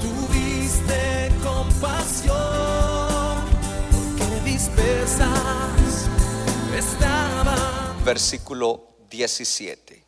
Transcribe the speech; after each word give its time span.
tuviste 0.00 1.30
compasión, 1.42 2.36
porque 4.18 4.40
versículo 8.04 8.88
17. 9.10 10.04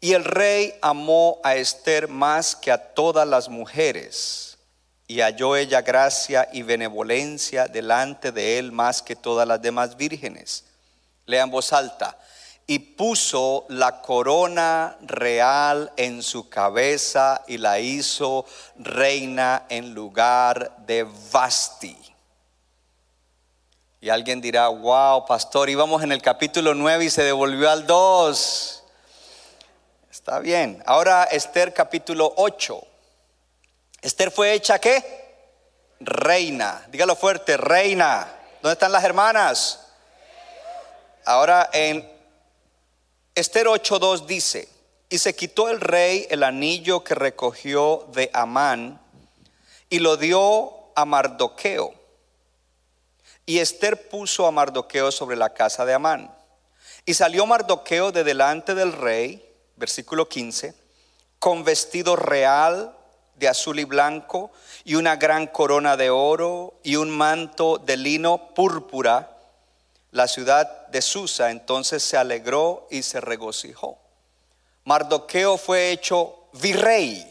Y 0.00 0.12
el 0.12 0.24
rey 0.24 0.74
amó 0.82 1.40
a 1.42 1.56
Esther 1.56 2.08
más 2.08 2.54
que 2.54 2.70
a 2.70 2.92
todas 2.92 3.26
las 3.26 3.48
mujeres, 3.48 4.58
y 5.06 5.20
halló 5.20 5.56
ella 5.56 5.82
gracia 5.82 6.48
y 6.52 6.62
benevolencia 6.62 7.66
delante 7.68 8.32
de 8.32 8.58
él 8.58 8.72
más 8.72 9.02
que 9.02 9.16
todas 9.16 9.46
las 9.46 9.60
demás 9.60 9.96
vírgenes. 9.96 10.64
Lean 11.26 11.50
voz 11.50 11.72
alta. 11.72 12.18
Y 12.66 12.78
puso 12.78 13.66
la 13.68 14.00
corona 14.00 14.96
real 15.02 15.92
en 15.96 16.22
su 16.22 16.48
cabeza 16.48 17.42
y 17.46 17.58
la 17.58 17.78
hizo 17.78 18.46
reina 18.76 19.66
en 19.68 19.92
lugar 19.94 20.74
de 20.78 21.06
Vasti. 21.30 21.96
Y 24.00 24.10
alguien 24.10 24.40
dirá, 24.40 24.68
wow, 24.68 25.24
pastor, 25.26 25.70
íbamos 25.70 26.02
en 26.02 26.12
el 26.12 26.20
capítulo 26.20 26.74
9 26.74 27.04
y 27.06 27.10
se 27.10 27.22
devolvió 27.22 27.70
al 27.70 27.86
2. 27.86 28.82
Está 30.10 30.38
bien. 30.38 30.82
Ahora 30.86 31.24
Esther 31.24 31.74
capítulo 31.74 32.32
8. 32.36 32.82
Esther 34.00 34.30
fue 34.30 34.52
hecha 34.52 34.78
qué? 34.78 35.02
Reina. 36.00 36.84
Dígalo 36.88 37.16
fuerte, 37.16 37.56
reina. 37.56 38.30
¿Dónde 38.62 38.74
están 38.74 38.92
las 38.92 39.04
hermanas? 39.04 39.86
Ahora 41.24 41.70
en 41.72 42.13
Esther 43.36 43.66
8.2 43.66 44.26
dice, 44.26 44.68
y 45.08 45.18
se 45.18 45.34
quitó 45.34 45.68
el 45.68 45.80
rey 45.80 46.26
el 46.30 46.44
anillo 46.44 47.02
que 47.02 47.16
recogió 47.16 48.06
de 48.12 48.30
Amán 48.32 49.00
y 49.90 49.98
lo 49.98 50.16
dio 50.16 50.72
a 50.94 51.04
Mardoqueo. 51.04 51.92
Y 53.44 53.58
Esther 53.58 54.08
puso 54.08 54.46
a 54.46 54.52
Mardoqueo 54.52 55.10
sobre 55.10 55.36
la 55.36 55.52
casa 55.52 55.84
de 55.84 55.94
Amán. 55.94 56.32
Y 57.04 57.14
salió 57.14 57.44
Mardoqueo 57.44 58.12
de 58.12 58.22
delante 58.22 58.76
del 58.76 58.92
rey, 58.92 59.44
versículo 59.74 60.28
15, 60.28 60.72
con 61.40 61.64
vestido 61.64 62.14
real 62.14 62.96
de 63.34 63.48
azul 63.48 63.80
y 63.80 63.84
blanco 63.84 64.52
y 64.84 64.94
una 64.94 65.16
gran 65.16 65.48
corona 65.48 65.96
de 65.96 66.08
oro 66.08 66.74
y 66.84 66.94
un 66.94 67.10
manto 67.10 67.78
de 67.78 67.96
lino 67.96 68.54
púrpura. 68.54 69.36
La 70.12 70.28
ciudad 70.28 70.83
de 70.94 71.02
Susa 71.02 71.50
entonces 71.50 72.04
se 72.04 72.16
alegró 72.16 72.86
y 72.88 73.02
se 73.02 73.20
regocijó. 73.20 73.98
Mardoqueo 74.84 75.58
fue 75.58 75.90
hecho 75.90 76.48
virrey. 76.52 77.28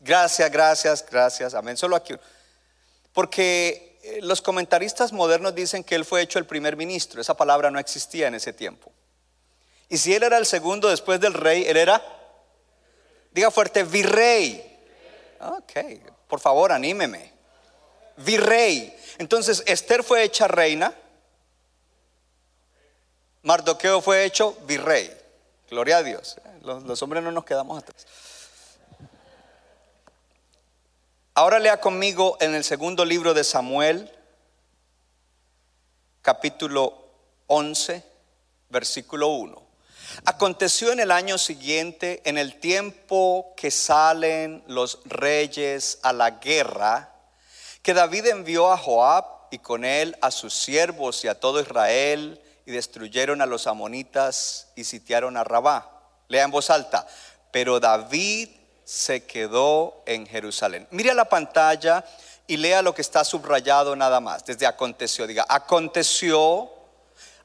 Gracias, 0.00 0.50
gracias, 0.50 1.04
gracias. 1.10 1.52
Amén. 1.52 1.76
Solo 1.76 1.96
aquí. 1.96 2.14
Porque 3.12 3.98
eh, 4.02 4.20
los 4.22 4.40
comentaristas 4.40 5.12
modernos 5.12 5.54
dicen 5.54 5.84
que 5.84 5.94
él 5.94 6.06
fue 6.06 6.22
hecho 6.22 6.38
el 6.38 6.46
primer 6.46 6.78
ministro. 6.78 7.20
Esa 7.20 7.36
palabra 7.36 7.70
no 7.70 7.78
existía 7.78 8.26
en 8.26 8.34
ese 8.34 8.54
tiempo. 8.54 8.90
Y 9.90 9.98
si 9.98 10.14
él 10.14 10.22
era 10.22 10.38
el 10.38 10.46
segundo 10.46 10.88
después 10.88 11.20
del 11.20 11.34
rey, 11.34 11.64
él 11.66 11.76
era, 11.76 12.02
diga 13.32 13.50
fuerte, 13.50 13.82
virrey. 13.82 14.78
Ok, 15.40 15.72
por 16.26 16.40
favor, 16.40 16.72
anímeme. 16.72 17.37
Virrey. 18.18 18.94
Entonces, 19.18 19.62
Esther 19.66 20.02
fue 20.02 20.22
hecha 20.22 20.48
reina. 20.48 20.94
Mardoqueo 23.42 24.00
fue 24.00 24.24
hecho 24.24 24.56
virrey. 24.66 25.10
Gloria 25.70 25.98
a 25.98 26.02
Dios. 26.02 26.36
Los, 26.62 27.02
hombres 27.02 27.22
no 27.22 27.32
nos 27.32 27.44
quedamos 27.44 27.82
atrás. 27.82 28.06
Ahora 31.34 31.58
lea 31.58 31.80
conmigo 31.80 32.36
en 32.40 32.54
el 32.54 32.64
segundo 32.64 33.04
libro 33.04 33.32
de 33.32 33.44
Samuel, 33.44 34.10
capítulo 36.20 36.94
11, 37.46 38.02
versículo 38.68 39.28
1. 39.28 39.62
Aconteció 40.24 40.90
en 40.90 41.00
el 41.00 41.12
año 41.12 41.38
siguiente, 41.38 42.22
en 42.24 42.38
el 42.38 42.58
tiempo 42.58 43.54
que 43.56 43.70
salen 43.70 44.64
los 44.66 45.00
reyes 45.04 46.00
a 46.02 46.12
la 46.12 46.32
guerra, 46.32 47.14
que 47.82 47.94
David 47.94 48.26
envió 48.26 48.72
a 48.72 48.76
Joab 48.76 49.24
y 49.50 49.58
con 49.58 49.84
él 49.84 50.16
a 50.20 50.30
sus 50.30 50.54
siervos 50.54 51.24
y 51.24 51.28
a 51.28 51.38
todo 51.38 51.60
Israel 51.60 52.40
y 52.66 52.72
destruyeron 52.72 53.40
a 53.40 53.46
los 53.46 53.66
amonitas 53.66 54.68
y 54.76 54.84
sitiaron 54.84 55.36
a 55.36 55.44
Rabá. 55.44 55.90
Lea 56.28 56.44
en 56.44 56.50
voz 56.50 56.70
alta. 56.70 57.06
Pero 57.50 57.80
David 57.80 58.50
se 58.84 59.24
quedó 59.24 60.02
en 60.06 60.26
Jerusalén. 60.26 60.86
Mire 60.90 61.10
a 61.10 61.14
la 61.14 61.28
pantalla 61.28 62.04
y 62.46 62.56
lea 62.56 62.82
lo 62.82 62.94
que 62.94 63.02
está 63.02 63.24
subrayado 63.24 63.96
nada 63.96 64.20
más. 64.20 64.44
Desde 64.44 64.66
aconteció, 64.66 65.26
diga, 65.26 65.46
aconteció 65.48 66.70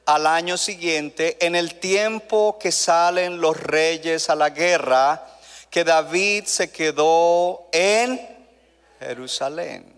al 0.06 0.26
año 0.26 0.58
siguiente, 0.58 1.38
en 1.44 1.56
el 1.56 1.80
tiempo 1.80 2.58
que 2.58 2.70
salen 2.72 3.40
los 3.40 3.58
reyes 3.58 4.28
a 4.28 4.34
la 4.34 4.50
guerra, 4.50 5.26
que 5.70 5.84
David 5.84 6.44
se 6.44 6.70
quedó 6.70 7.68
en 7.72 8.20
Jerusalén. 9.00 9.93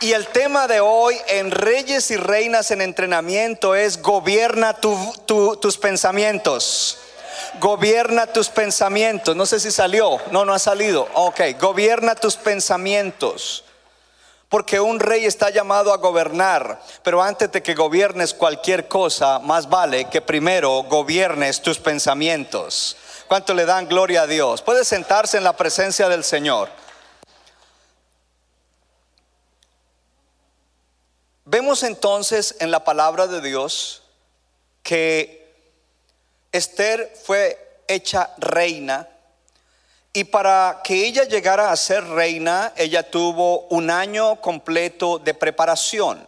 Y 0.00 0.12
el 0.14 0.26
tema 0.28 0.66
de 0.66 0.80
hoy 0.80 1.16
en 1.28 1.50
Reyes 1.50 2.10
y 2.10 2.16
Reinas 2.16 2.70
en 2.70 2.80
Entrenamiento 2.80 3.74
es 3.74 4.00
gobierna 4.00 4.72
tu- 4.72 5.12
tu- 5.26 5.56
tus 5.56 5.76
pensamientos. 5.76 6.96
Gobierna 7.58 8.26
tus 8.26 8.48
pensamientos. 8.48 9.36
No 9.36 9.44
sé 9.44 9.60
si 9.60 9.70
salió. 9.70 10.18
No, 10.30 10.44
no 10.46 10.54
ha 10.54 10.58
salido. 10.58 11.06
Ok, 11.14 11.40
gobierna 11.60 12.14
tus 12.14 12.36
pensamientos. 12.36 13.64
Porque 14.48 14.80
un 14.80 15.00
rey 15.00 15.26
está 15.26 15.50
llamado 15.50 15.92
a 15.92 15.98
gobernar. 15.98 16.80
Pero 17.02 17.22
antes 17.22 17.52
de 17.52 17.62
que 17.62 17.74
gobiernes 17.74 18.32
cualquier 18.32 18.88
cosa, 18.88 19.38
más 19.38 19.68
vale 19.68 20.06
que 20.06 20.22
primero 20.22 20.82
gobiernes 20.84 21.60
tus 21.60 21.78
pensamientos. 21.78 22.96
¿Cuánto 23.28 23.52
le 23.52 23.66
dan 23.66 23.86
gloria 23.86 24.22
a 24.22 24.26
Dios? 24.26 24.62
Puede 24.62 24.84
sentarse 24.84 25.36
en 25.36 25.44
la 25.44 25.52
presencia 25.56 26.08
del 26.08 26.24
Señor. 26.24 26.68
Vemos 31.52 31.82
entonces 31.82 32.54
en 32.60 32.70
la 32.70 32.84
palabra 32.84 33.26
de 33.26 33.40
Dios 33.40 34.02
que 34.84 35.52
Esther 36.52 37.12
fue 37.24 37.82
hecha 37.88 38.30
reina 38.38 39.08
y 40.12 40.22
para 40.22 40.80
que 40.84 41.08
ella 41.08 41.24
llegara 41.24 41.72
a 41.72 41.76
ser 41.76 42.04
reina, 42.04 42.72
ella 42.76 43.10
tuvo 43.10 43.62
un 43.62 43.90
año 43.90 44.40
completo 44.40 45.18
de 45.18 45.34
preparación. 45.34 46.24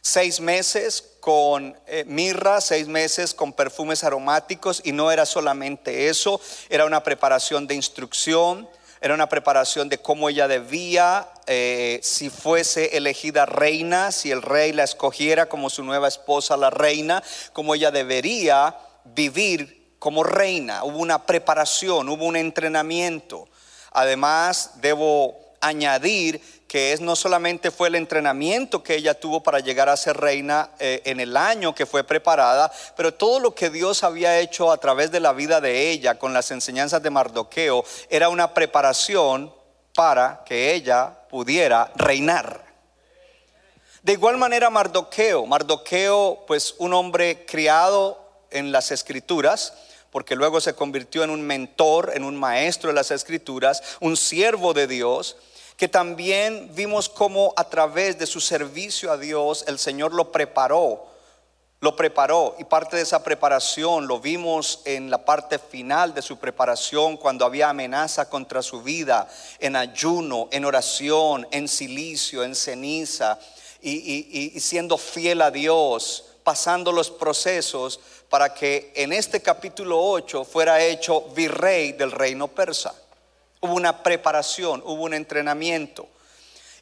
Seis 0.00 0.40
meses 0.40 1.04
con 1.20 1.78
eh, 1.86 2.04
mirra, 2.06 2.62
seis 2.62 2.88
meses 2.88 3.34
con 3.34 3.52
perfumes 3.52 4.04
aromáticos 4.04 4.80
y 4.84 4.92
no 4.92 5.12
era 5.12 5.26
solamente 5.26 6.08
eso, 6.08 6.40
era 6.70 6.86
una 6.86 7.02
preparación 7.02 7.66
de 7.66 7.74
instrucción, 7.74 8.70
era 9.00 9.14
una 9.14 9.28
preparación 9.28 9.88
de 9.88 9.98
cómo 9.98 10.28
ella 10.28 10.48
debía, 10.48 11.28
eh, 11.46 12.00
si 12.02 12.30
fuese 12.30 12.96
elegida 12.96 13.46
reina, 13.46 14.10
si 14.10 14.30
el 14.30 14.42
rey 14.42 14.72
la 14.72 14.84
escogiera 14.84 15.48
como 15.48 15.70
su 15.70 15.84
nueva 15.84 16.08
esposa, 16.08 16.56
la 16.56 16.70
reina, 16.70 17.22
cómo 17.52 17.74
ella 17.74 17.90
debería 17.90 18.76
vivir 19.04 19.94
como 19.98 20.24
reina. 20.24 20.84
Hubo 20.84 20.98
una 20.98 21.26
preparación, 21.26 22.08
hubo 22.08 22.24
un 22.24 22.36
entrenamiento. 22.36 23.48
Además, 23.92 24.72
debo 24.76 25.38
añadir 25.60 26.40
que 26.68 26.92
es 26.92 27.00
no 27.00 27.16
solamente 27.16 27.70
fue 27.70 27.88
el 27.88 27.94
entrenamiento 27.94 28.82
que 28.82 28.94
ella 28.94 29.18
tuvo 29.18 29.42
para 29.42 29.60
llegar 29.60 29.88
a 29.88 29.96
ser 29.96 30.18
reina 30.18 30.70
eh, 30.78 31.00
en 31.06 31.18
el 31.18 31.34
año 31.34 31.74
que 31.74 31.86
fue 31.86 32.04
preparada, 32.04 32.70
pero 32.94 33.14
todo 33.14 33.40
lo 33.40 33.54
que 33.54 33.70
Dios 33.70 34.04
había 34.04 34.38
hecho 34.38 34.70
a 34.70 34.76
través 34.76 35.10
de 35.10 35.18
la 35.18 35.32
vida 35.32 35.62
de 35.62 35.90
ella 35.90 36.18
con 36.18 36.34
las 36.34 36.50
enseñanzas 36.50 37.02
de 37.02 37.08
Mardoqueo 37.08 37.84
era 38.10 38.28
una 38.28 38.52
preparación 38.52 39.52
para 39.94 40.44
que 40.44 40.74
ella 40.74 41.10
pudiera 41.30 41.90
reinar. 41.96 42.62
De 44.02 44.12
igual 44.12 44.36
manera 44.36 44.68
Mardoqueo, 44.68 45.46
Mardoqueo 45.46 46.44
pues 46.46 46.74
un 46.78 46.92
hombre 46.92 47.46
criado 47.46 48.22
en 48.50 48.72
las 48.72 48.90
escrituras, 48.90 49.72
porque 50.10 50.36
luego 50.36 50.60
se 50.60 50.74
convirtió 50.74 51.24
en 51.24 51.30
un 51.30 51.42
mentor, 51.42 52.12
en 52.14 52.24
un 52.24 52.36
maestro 52.36 52.88
de 52.88 52.94
las 52.94 53.10
escrituras, 53.10 53.82
un 54.00 54.18
siervo 54.18 54.74
de 54.74 54.86
Dios, 54.86 55.36
que 55.78 55.86
también 55.86 56.70
vimos 56.74 57.08
cómo 57.08 57.54
a 57.56 57.62
través 57.62 58.18
de 58.18 58.26
su 58.26 58.40
servicio 58.40 59.12
a 59.12 59.16
Dios 59.16 59.64
el 59.68 59.78
Señor 59.78 60.12
lo 60.12 60.32
preparó, 60.32 61.06
lo 61.78 61.94
preparó 61.94 62.56
y 62.58 62.64
parte 62.64 62.96
de 62.96 63.02
esa 63.02 63.22
preparación 63.22 64.08
lo 64.08 64.18
vimos 64.18 64.80
en 64.84 65.08
la 65.08 65.24
parte 65.24 65.60
final 65.60 66.12
de 66.14 66.20
su 66.20 66.36
preparación 66.36 67.16
cuando 67.16 67.44
había 67.44 67.70
amenaza 67.70 68.28
contra 68.28 68.60
su 68.60 68.82
vida, 68.82 69.28
en 69.60 69.76
ayuno, 69.76 70.48
en 70.50 70.64
oración, 70.64 71.46
en 71.52 71.68
silicio, 71.68 72.42
en 72.42 72.56
ceniza 72.56 73.38
y, 73.80 74.52
y 74.56 74.58
siendo 74.58 74.98
fiel 74.98 75.40
a 75.42 75.52
Dios, 75.52 76.24
pasando 76.42 76.90
los 76.90 77.08
procesos 77.08 78.00
para 78.28 78.52
que 78.52 78.92
en 78.96 79.12
este 79.12 79.40
capítulo 79.40 80.02
8 80.02 80.44
fuera 80.44 80.82
hecho 80.82 81.20
virrey 81.36 81.92
del 81.92 82.10
reino 82.10 82.48
persa. 82.48 82.92
Hubo 83.60 83.74
una 83.74 84.02
preparación, 84.02 84.82
hubo 84.84 85.04
un 85.04 85.14
entrenamiento. 85.14 86.08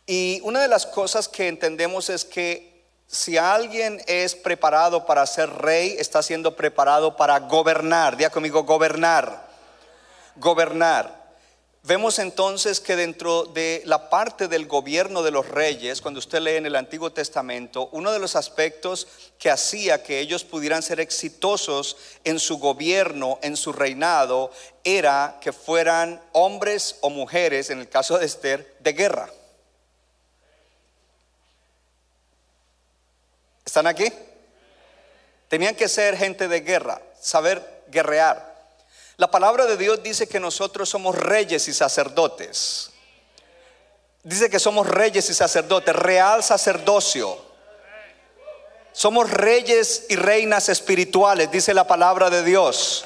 Y 0.07 0.41
una 0.45 0.61
de 0.61 0.69
las 0.69 0.87
cosas 0.87 1.29
que 1.29 1.49
entendemos 1.49 2.11
es 2.11 2.25
que 2.25 2.85
si 3.09 3.37
alguien 3.37 4.03
es 4.07 4.35
preparado 4.35 5.07
para 5.07 5.27
ser 5.27 5.49
rey, 5.49 5.97
está 5.99 6.23
siendo 6.23 6.57
preparado 6.57 7.17
para 7.17 7.39
gobernar. 7.41 8.17
Día 8.17 8.31
conmigo, 8.31 8.65
gobernar. 8.65 9.47
Gobernar. 10.37 11.26
Vemos 11.87 12.19
entonces 12.19 12.81
que 12.81 12.97
dentro 12.97 13.45
de 13.45 13.81
la 13.85 14.11
parte 14.11 14.49
del 14.49 14.67
gobierno 14.67 15.23
de 15.23 15.31
los 15.31 15.47
reyes, 15.47 16.01
cuando 16.01 16.19
usted 16.19 16.41
lee 16.41 16.57
en 16.57 16.67
el 16.67 16.75
Antiguo 16.75 17.13
Testamento, 17.13 17.91
uno 17.93 18.11
de 18.11 18.19
los 18.19 18.35
aspectos 18.35 19.07
que 19.39 19.51
hacía 19.51 20.03
que 20.03 20.19
ellos 20.19 20.43
pudieran 20.43 20.83
ser 20.83 20.99
exitosos 20.99 21.97
en 22.25 22.41
su 22.41 22.59
gobierno, 22.59 23.39
en 23.41 23.57
su 23.57 23.73
reinado, 23.73 24.51
era 24.83 25.39
que 25.41 25.53
fueran 25.53 26.21
hombres 26.33 26.97
o 27.03 27.09
mujeres, 27.09 27.71
en 27.71 27.79
el 27.79 27.89
caso 27.89 28.19
de 28.19 28.27
Esther, 28.27 28.75
de 28.81 28.93
guerra. 28.93 29.31
¿Están 33.65 33.87
aquí? 33.87 34.13
Tenían 35.47 35.77
que 35.77 35.87
ser 35.87 36.17
gente 36.17 36.49
de 36.49 36.63
guerra, 36.63 37.01
saber 37.21 37.85
guerrear. 37.93 38.56
La 39.19 39.31
palabra 39.31 39.65
de 39.65 39.79
Dios 39.79 40.03
dice 40.03 40.29
que 40.29 40.39
nosotros 40.39 40.89
somos 40.89 41.15
reyes 41.15 41.69
y 41.69 41.73
sacerdotes. 41.73 42.91
Dice 44.23 44.51
que 44.51 44.59
somos 44.59 44.87
reyes 44.87 45.31
y 45.31 45.35
sacerdotes, 45.35 45.97
real 45.97 46.43
sacerdocio. 46.43 47.39
Somos 48.93 49.31
reyes 49.31 50.07
y 50.09 50.17
reinas 50.17 50.69
espirituales, 50.69 51.51
dice 51.51 51.73
la 51.73 51.87
palabra 51.87 52.29
de 52.29 52.43
Dios. 52.43 53.05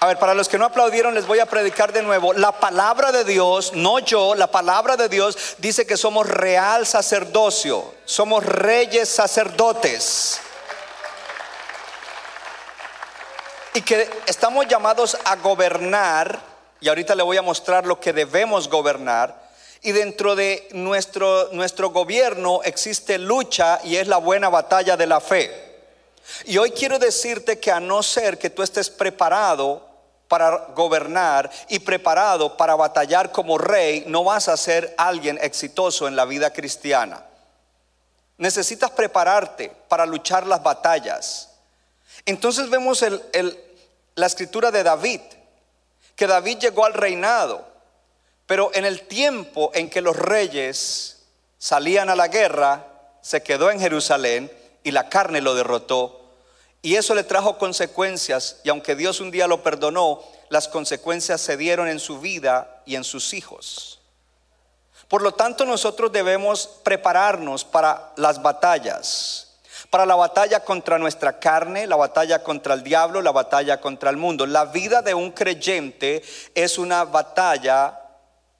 A 0.00 0.06
ver, 0.06 0.18
para 0.18 0.34
los 0.34 0.48
que 0.48 0.58
no 0.58 0.64
aplaudieron, 0.64 1.14
les 1.14 1.26
voy 1.26 1.38
a 1.38 1.46
predicar 1.46 1.92
de 1.92 2.02
nuevo. 2.02 2.32
La 2.32 2.52
palabra 2.58 3.12
de 3.12 3.24
Dios, 3.24 3.72
no 3.74 3.98
yo, 3.98 4.34
la 4.34 4.50
palabra 4.50 4.96
de 4.96 5.08
Dios 5.08 5.56
dice 5.58 5.86
que 5.86 5.96
somos 5.96 6.28
real 6.28 6.86
sacerdocio, 6.86 7.94
somos 8.04 8.44
reyes 8.44 9.08
sacerdotes. 9.08 10.40
Y 13.74 13.82
que 13.82 14.08
estamos 14.26 14.66
llamados 14.68 15.16
a 15.24 15.36
gobernar, 15.36 16.38
y 16.80 16.88
ahorita 16.88 17.14
le 17.14 17.22
voy 17.22 17.36
a 17.36 17.42
mostrar 17.42 17.86
lo 17.86 17.98
que 18.00 18.12
debemos 18.12 18.68
gobernar, 18.68 19.50
y 19.82 19.92
dentro 19.92 20.36
de 20.36 20.68
nuestro, 20.72 21.48
nuestro 21.52 21.90
gobierno 21.90 22.60
existe 22.62 23.18
lucha 23.18 23.80
y 23.82 23.96
es 23.96 24.06
la 24.06 24.18
buena 24.18 24.48
batalla 24.48 24.96
de 24.96 25.06
la 25.06 25.20
fe. 25.20 25.72
Y 26.44 26.58
hoy 26.58 26.70
quiero 26.70 26.98
decirte 26.98 27.58
que 27.58 27.72
a 27.72 27.80
no 27.80 28.02
ser 28.02 28.38
que 28.38 28.50
tú 28.50 28.62
estés 28.62 28.90
preparado 28.90 29.88
para 30.28 30.68
gobernar 30.74 31.50
y 31.68 31.80
preparado 31.80 32.56
para 32.56 32.76
batallar 32.76 33.32
como 33.32 33.58
rey, 33.58 34.04
no 34.06 34.22
vas 34.24 34.48
a 34.48 34.56
ser 34.56 34.94
alguien 34.96 35.38
exitoso 35.42 36.06
en 36.06 36.14
la 36.14 36.24
vida 36.24 36.52
cristiana. 36.52 37.24
Necesitas 38.38 38.90
prepararte 38.92 39.72
para 39.88 40.06
luchar 40.06 40.46
las 40.46 40.62
batallas. 40.62 41.51
Entonces 42.26 42.70
vemos 42.70 43.04
la 44.14 44.26
escritura 44.26 44.70
de 44.70 44.82
David, 44.82 45.20
que 46.14 46.26
David 46.26 46.58
llegó 46.58 46.84
al 46.84 46.94
reinado, 46.94 47.66
pero 48.46 48.70
en 48.74 48.84
el 48.84 49.02
tiempo 49.08 49.70
en 49.74 49.90
que 49.90 50.00
los 50.00 50.16
reyes 50.16 51.24
salían 51.58 52.10
a 52.10 52.16
la 52.16 52.28
guerra, 52.28 52.86
se 53.22 53.42
quedó 53.42 53.70
en 53.70 53.80
Jerusalén 53.80 54.52
y 54.82 54.90
la 54.90 55.08
carne 55.08 55.40
lo 55.40 55.54
derrotó. 55.54 56.20
Y 56.82 56.96
eso 56.96 57.14
le 57.14 57.22
trajo 57.22 57.58
consecuencias, 57.58 58.60
y 58.64 58.68
aunque 58.68 58.96
Dios 58.96 59.20
un 59.20 59.30
día 59.30 59.46
lo 59.46 59.62
perdonó, 59.62 60.22
las 60.48 60.68
consecuencias 60.68 61.40
se 61.40 61.56
dieron 61.56 61.88
en 61.88 62.00
su 62.00 62.20
vida 62.20 62.82
y 62.84 62.96
en 62.96 63.04
sus 63.04 63.32
hijos. 63.32 64.00
Por 65.08 65.22
lo 65.22 65.32
tanto, 65.32 65.64
nosotros 65.64 66.10
debemos 66.12 66.66
prepararnos 66.82 67.64
para 67.64 68.12
las 68.16 68.42
batallas 68.42 69.51
para 69.92 70.06
la 70.06 70.14
batalla 70.14 70.60
contra 70.60 70.98
nuestra 70.98 71.38
carne, 71.38 71.86
la 71.86 71.96
batalla 71.96 72.42
contra 72.42 72.72
el 72.72 72.82
diablo, 72.82 73.20
la 73.20 73.30
batalla 73.30 73.78
contra 73.78 74.08
el 74.08 74.16
mundo. 74.16 74.46
La 74.46 74.64
vida 74.64 75.02
de 75.02 75.12
un 75.12 75.32
creyente 75.32 76.22
es 76.54 76.78
una 76.78 77.04
batalla 77.04 78.00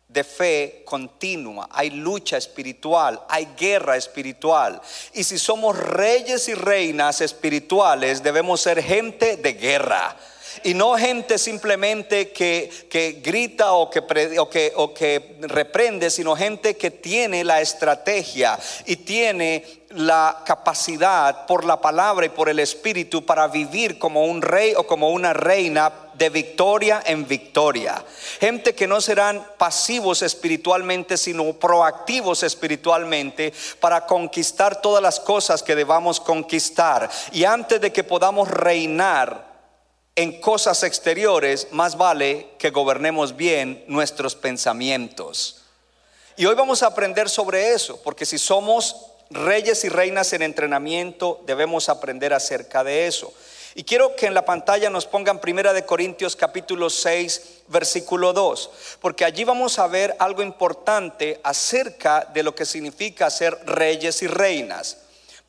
de 0.09 0.25
fe 0.25 0.83
continua, 0.85 1.71
hay 1.73 1.89
lucha 1.89 2.37
espiritual, 2.37 3.19
hay 3.31 3.49
guerra 3.57 3.97
espiritual. 3.97 4.79
Y 5.15 5.25
si 5.25 5.39
somos 5.39 5.75
reyes 5.79 6.51
y 6.51 6.55
reinas 6.55 7.23
espirituales, 7.23 8.23
debemos 8.23 8.61
ser 8.61 8.83
gente 8.83 9.39
de 9.39 9.55
guerra. 9.55 10.15
Y 10.63 10.75
no 10.75 10.97
gente 10.97 11.39
simplemente 11.39 12.31
que, 12.31 13.21
grita 13.23 13.73
o 13.73 13.91
que, 13.91 14.73
o, 14.77 14.95
que, 14.95 15.37
reprende, 15.41 16.11
sino 16.11 16.37
gente 16.37 16.77
que 16.77 16.91
tiene 16.91 17.45
la 17.45 17.61
estrategia 17.61 18.59
y 18.87 18.97
tiene 18.97 19.65
la 19.91 20.43
capacidad 20.47 21.47
por 21.47 21.65
la 21.65 21.81
palabra 21.81 22.27
y 22.27 22.31
por 22.31 22.49
el 22.49 22.59
Espíritu 22.59 23.25
para 23.25 23.49
vivir 23.49 23.99
como 23.99 24.25
un 24.25 24.41
rey 24.41 24.75
o 24.77 24.85
como 24.85 25.11
una 25.11 25.33
reina 25.33 25.93
de 26.15 26.31
victoria 26.31 27.03
en 27.05 27.27
victoria. 27.27 28.03
Gente 28.41 28.75
que 28.75 28.87
no 28.87 29.01
serán 29.01 29.45
pasivos 29.59 30.23
espiritualmente, 30.23 31.17
sino 31.17 31.53
proactivos 31.55 32.43
espiritualmente 32.43 33.53
para 33.81 34.07
conquistar 34.07 34.81
todas 34.81 35.03
las 35.03 35.21
cosas 35.21 35.63
que 35.63 35.75
debamos 35.75 36.21
conquistar. 36.21 37.11
Y 37.33 37.45
antes 37.45 37.81
de 37.81 37.93
que 37.93 38.05
podamos 38.05 38.49
reinar, 38.49 39.52
en 40.15 40.41
cosas 40.41 40.83
exteriores, 40.83 41.69
más 41.71 41.97
vale 41.97 42.49
que 42.59 42.71
gobernemos 42.71 43.37
bien 43.37 43.85
nuestros 43.89 44.35
pensamientos. 44.35 45.63
Y 46.37 46.45
hoy 46.45 46.55
vamos 46.55 46.83
a 46.83 46.89
aprender 46.89 47.31
sobre 47.31 47.73
eso, 47.73 48.01
porque 48.03 48.27
si 48.27 48.39
somos 48.39 48.97
reyes 49.31 49.85
y 49.85 49.89
reinas 49.89 50.33
en 50.33 50.43
entrenamiento, 50.43 51.41
debemos 51.47 51.89
aprender 51.89 52.35
acerca 52.35 52.85
de 52.85 53.07
eso. 53.07 53.33
Y 53.75 53.85
quiero 53.85 54.15
que 54.15 54.27
en 54.27 54.35
la 54.35 54.45
pantalla 54.45 54.91
nos 54.91 55.07
pongan 55.07 55.41
Primera 55.41 55.73
de 55.73 55.87
Corintios 55.87 56.37
capítulo 56.37 56.91
6, 56.91 57.63
versículo 57.69 58.35
2, 58.35 58.71
porque 59.01 59.25
allí 59.25 59.45
vamos 59.45 59.79
a 59.79 59.87
ver 59.87 60.15
algo 60.19 60.43
importante 60.43 61.41
acerca 61.43 62.29
de 62.35 62.43
lo 62.43 62.55
que 62.55 62.67
significa 62.67 63.31
ser 63.31 63.59
reyes 63.65 64.21
y 64.21 64.27
reinas. 64.27 64.99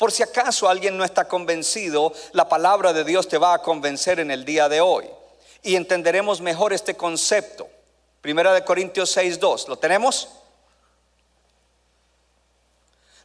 Por 0.03 0.11
si 0.11 0.21
acaso 0.21 0.67
alguien 0.67 0.97
no 0.97 1.05
está 1.05 1.29
convencido, 1.29 2.11
la 2.33 2.49
palabra 2.49 2.91
de 2.91 3.05
Dios 3.05 3.25
te 3.29 3.37
va 3.37 3.53
a 3.53 3.61
convencer 3.61 4.19
en 4.19 4.31
el 4.31 4.43
día 4.43 4.67
de 4.67 4.81
hoy. 4.81 5.09
Y 5.61 5.77
entenderemos 5.77 6.41
mejor 6.41 6.73
este 6.73 6.97
concepto. 6.97 7.69
Primera 8.19 8.53
de 8.53 8.65
Corintios 8.65 9.15
6.2. 9.15 9.69
¿Lo 9.69 9.77
tenemos? 9.77 10.27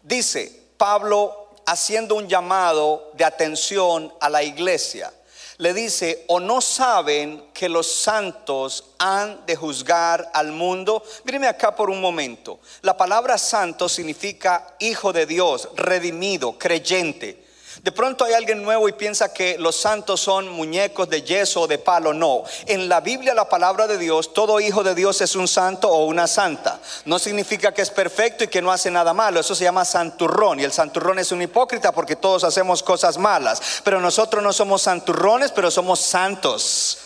Dice 0.04 0.68
Pablo 0.76 1.48
haciendo 1.66 2.14
un 2.14 2.28
llamado 2.28 3.10
de 3.14 3.24
atención 3.24 4.14
a 4.20 4.28
la 4.28 4.44
iglesia 4.44 5.12
le 5.58 5.74
dice, 5.74 6.24
o 6.28 6.38
no 6.38 6.60
saben 6.60 7.46
que 7.52 7.68
los 7.68 7.90
santos 7.90 8.92
han 8.98 9.44
de 9.44 9.56
juzgar 9.56 10.30
al 10.32 10.52
mundo. 10.52 11.02
Míreme 11.24 11.48
acá 11.48 11.74
por 11.74 11.90
un 11.90 12.00
momento. 12.00 12.60
La 12.82 12.96
palabra 12.96 13.36
santo 13.36 13.88
significa 13.88 14.76
hijo 14.78 15.12
de 15.12 15.26
Dios, 15.26 15.68
redimido, 15.74 16.56
creyente. 16.56 17.47
De 17.88 17.92
pronto 17.92 18.26
hay 18.26 18.34
alguien 18.34 18.62
nuevo 18.62 18.86
y 18.86 18.92
piensa 18.92 19.32
que 19.32 19.56
los 19.56 19.74
santos 19.74 20.20
son 20.20 20.46
muñecos 20.50 21.08
de 21.08 21.22
yeso 21.22 21.62
o 21.62 21.66
de 21.66 21.78
palo. 21.78 22.12
No, 22.12 22.42
en 22.66 22.86
la 22.86 23.00
Biblia 23.00 23.32
la 23.32 23.48
palabra 23.48 23.86
de 23.86 23.96
Dios, 23.96 24.34
todo 24.34 24.60
hijo 24.60 24.82
de 24.82 24.94
Dios 24.94 25.22
es 25.22 25.34
un 25.34 25.48
santo 25.48 25.88
o 25.88 26.04
una 26.04 26.26
santa. 26.26 26.80
No 27.06 27.18
significa 27.18 27.72
que 27.72 27.80
es 27.80 27.88
perfecto 27.88 28.44
y 28.44 28.48
que 28.48 28.60
no 28.60 28.70
hace 28.70 28.90
nada 28.90 29.14
malo. 29.14 29.40
Eso 29.40 29.54
se 29.54 29.64
llama 29.64 29.86
santurrón. 29.86 30.60
Y 30.60 30.64
el 30.64 30.72
santurrón 30.72 31.18
es 31.18 31.32
un 31.32 31.40
hipócrita 31.40 31.90
porque 31.90 32.14
todos 32.14 32.44
hacemos 32.44 32.82
cosas 32.82 33.16
malas. 33.16 33.80
Pero 33.82 34.00
nosotros 34.00 34.42
no 34.42 34.52
somos 34.52 34.82
santurrones, 34.82 35.50
pero 35.50 35.70
somos 35.70 35.98
santos. 35.98 36.98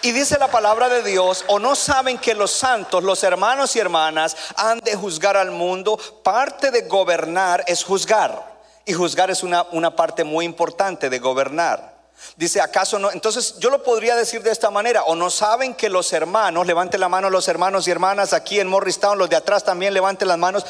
Y 0.00 0.12
dice 0.12 0.38
la 0.38 0.48
palabra 0.48 0.88
de 0.88 1.02
Dios, 1.02 1.44
o 1.48 1.58
no 1.58 1.76
saben 1.76 2.16
que 2.16 2.32
los 2.32 2.52
santos, 2.52 3.04
los 3.04 3.22
hermanos 3.22 3.76
y 3.76 3.80
hermanas, 3.80 4.34
han 4.56 4.78
de 4.78 4.96
juzgar 4.96 5.36
al 5.36 5.50
mundo. 5.50 5.98
Parte 6.22 6.70
de 6.70 6.88
gobernar 6.88 7.64
es 7.66 7.84
juzgar. 7.84 8.53
Y 8.84 8.92
juzgar 8.92 9.30
es 9.30 9.42
una, 9.42 9.62
una 9.72 9.96
parte 9.96 10.24
muy 10.24 10.44
importante 10.44 11.08
de 11.08 11.18
gobernar. 11.18 11.94
Dice, 12.36 12.60
¿acaso 12.60 12.98
no? 12.98 13.10
Entonces 13.10 13.58
yo 13.58 13.70
lo 13.70 13.82
podría 13.82 14.16
decir 14.16 14.42
de 14.42 14.50
esta 14.50 14.70
manera, 14.70 15.04
o 15.04 15.14
no 15.14 15.30
saben 15.30 15.74
que 15.74 15.88
los 15.88 16.12
hermanos, 16.12 16.66
levante 16.66 16.98
la 16.98 17.08
mano 17.08 17.30
los 17.30 17.48
hermanos 17.48 17.86
y 17.86 17.90
hermanas 17.90 18.32
aquí 18.32 18.60
en 18.60 18.68
Morristown, 18.68 19.18
los 19.18 19.30
de 19.30 19.36
atrás 19.36 19.64
también 19.64 19.94
levanten 19.94 20.28
las 20.28 20.38
manos, 20.38 20.64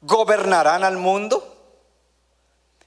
gobernarán 0.00 0.84
al 0.84 0.96
mundo. 0.96 1.48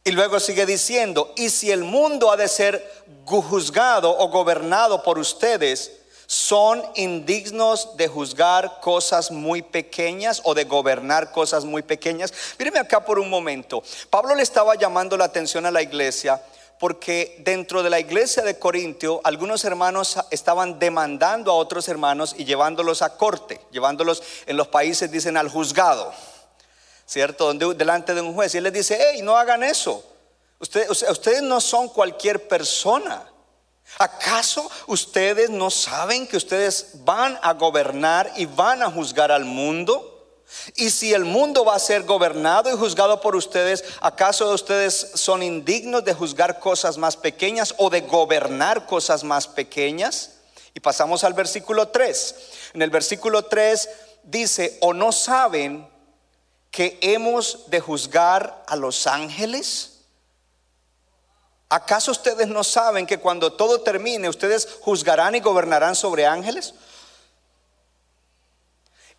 Y 0.03 0.12
luego 0.12 0.39
sigue 0.39 0.65
diciendo, 0.65 1.33
y 1.35 1.50
si 1.50 1.71
el 1.71 1.83
mundo 1.83 2.31
ha 2.31 2.38
de 2.38 2.47
ser 2.47 3.05
juzgado 3.25 4.15
o 4.15 4.27
gobernado 4.29 5.01
por 5.01 5.17
ustedes, 5.17 5.91
son 6.27 6.84
indignos 6.96 7.98
de 7.98 8.08
juzgar 8.08 8.79
cosas 8.82 9.32
muy 9.32 9.62
pequeñas 9.62 10.41
o 10.44 10.53
de 10.53 10.65
gobernar 10.65 11.32
cosas 11.32 11.65
muy 11.65 11.82
pequeñas. 11.82 12.34
Míreme 12.58 12.79
acá 12.79 13.05
por 13.05 13.20
un 13.20 13.29
momento. 13.29 13.84
Pablo 14.10 14.36
le 14.36 14.44
estaba 14.44 14.75
llamando 14.75 15.17
la 15.17 15.25
atención 15.25 15.65
a 15.65 15.72
la 15.72 15.82
iglesia 15.82 16.41
porque 16.79 17.38
dentro 17.39 17.84
de 17.84 17.89
la 17.89 18.00
iglesia 18.00 18.44
de 18.44 18.60
Corintio 18.60 19.22
algunos 19.24 19.63
hermanos 19.63 20.17
estaban 20.32 20.77
demandando 20.77 21.51
a 21.51 21.55
otros 21.55 21.88
hermanos 21.88 22.36
y 22.38 22.46
llevándolos 22.46 23.01
a 23.01 23.17
corte, 23.17 23.62
llevándolos 23.72 24.22
en 24.46 24.58
los 24.58 24.67
países 24.67 25.12
dicen 25.12 25.38
al 25.38 25.50
juzgado, 25.50 26.13
¿cierto? 27.05 27.53
delante 27.53 28.13
de 28.13 28.22
un 28.22 28.34
juez 28.34 28.53
y 28.53 28.58
él 28.58 28.65
les 28.65 28.74
dice, 28.74 29.00
hey, 29.00 29.22
no 29.22 29.38
hagan 29.38 29.63
eso. 29.63 30.03
Ustedes 30.60 31.41
no 31.44 31.62
son 31.62 31.89
cualquier 31.89 32.48
persona. 32.48 33.24
¿Acaso 33.98 34.70
ustedes 34.88 35.50
no 35.50 35.70
saben 35.70 36.27
que 36.27 36.38
ustedes 36.38 36.88
van 37.06 37.39
a 37.42 37.54
gobernar 37.54 38.32
y 38.36 38.46
van 38.46 38.84
a 38.84 38.92
juzgar 38.92 39.32
al 39.32 39.46
mundo? 39.46 40.12
Y 40.75 40.89
si 40.89 41.13
el 41.13 41.25
mundo 41.25 41.65
va 41.65 41.75
a 41.75 41.80
ser 41.80 42.04
gobernado 42.04 42.70
y 42.70 42.77
juzgado 42.77 43.22
por 43.22 43.36
ustedes, 43.36 43.84
¿acaso 44.01 44.51
ustedes 44.54 45.12
son 45.15 45.44
indignos 45.44 46.04
de 46.04 46.13
juzgar 46.13 46.60
cosas 46.60 46.98
más 46.98 47.18
pequeñas 47.18 47.74
o 47.77 47.89
de 47.89 48.01
gobernar 48.01 48.86
cosas 48.86 49.24
más 49.24 49.48
pequeñas? 49.48 50.32
Y 50.74 50.82
pasamos 50.82 51.24
al 51.24 51.34
versículo 51.34 51.88
3. 51.88 52.36
En 52.74 52.82
el 52.82 52.89
versículo 52.89 53.46
3 53.46 53.89
dice, 54.24 54.77
¿o 54.82 54.94
no 54.94 55.12
saben 55.12 55.88
que 56.70 57.00
hemos 57.01 57.70
de 57.70 57.80
juzgar 57.80 58.63
a 58.68 58.75
los 58.75 59.08
ángeles? 59.08 59.95
¿Acaso 61.75 62.12
ustedes 62.12 62.48
no 62.48 62.63
saben 62.63 63.05
que 63.05 63.20
cuando 63.20 63.51
todo 63.51 63.82
termine 63.82 64.29
ustedes 64.29 64.77
juzgarán 64.79 65.36
y 65.36 65.41
gobernarán 65.41 65.94
sobre 65.94 66.25
ángeles? 66.25 66.74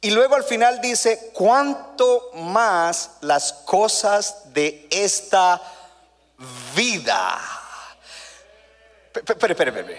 Y 0.00 0.10
luego 0.10 0.36
al 0.36 0.44
final 0.44 0.80
dice, 0.80 1.32
¿cuánto 1.34 2.30
más 2.32 3.10
las 3.20 3.52
cosas 3.52 4.54
de 4.54 4.88
esta 4.90 5.60
vida? 6.74 7.38
Espera, 9.14 9.52
espera, 9.52 9.78
espera. 9.78 9.98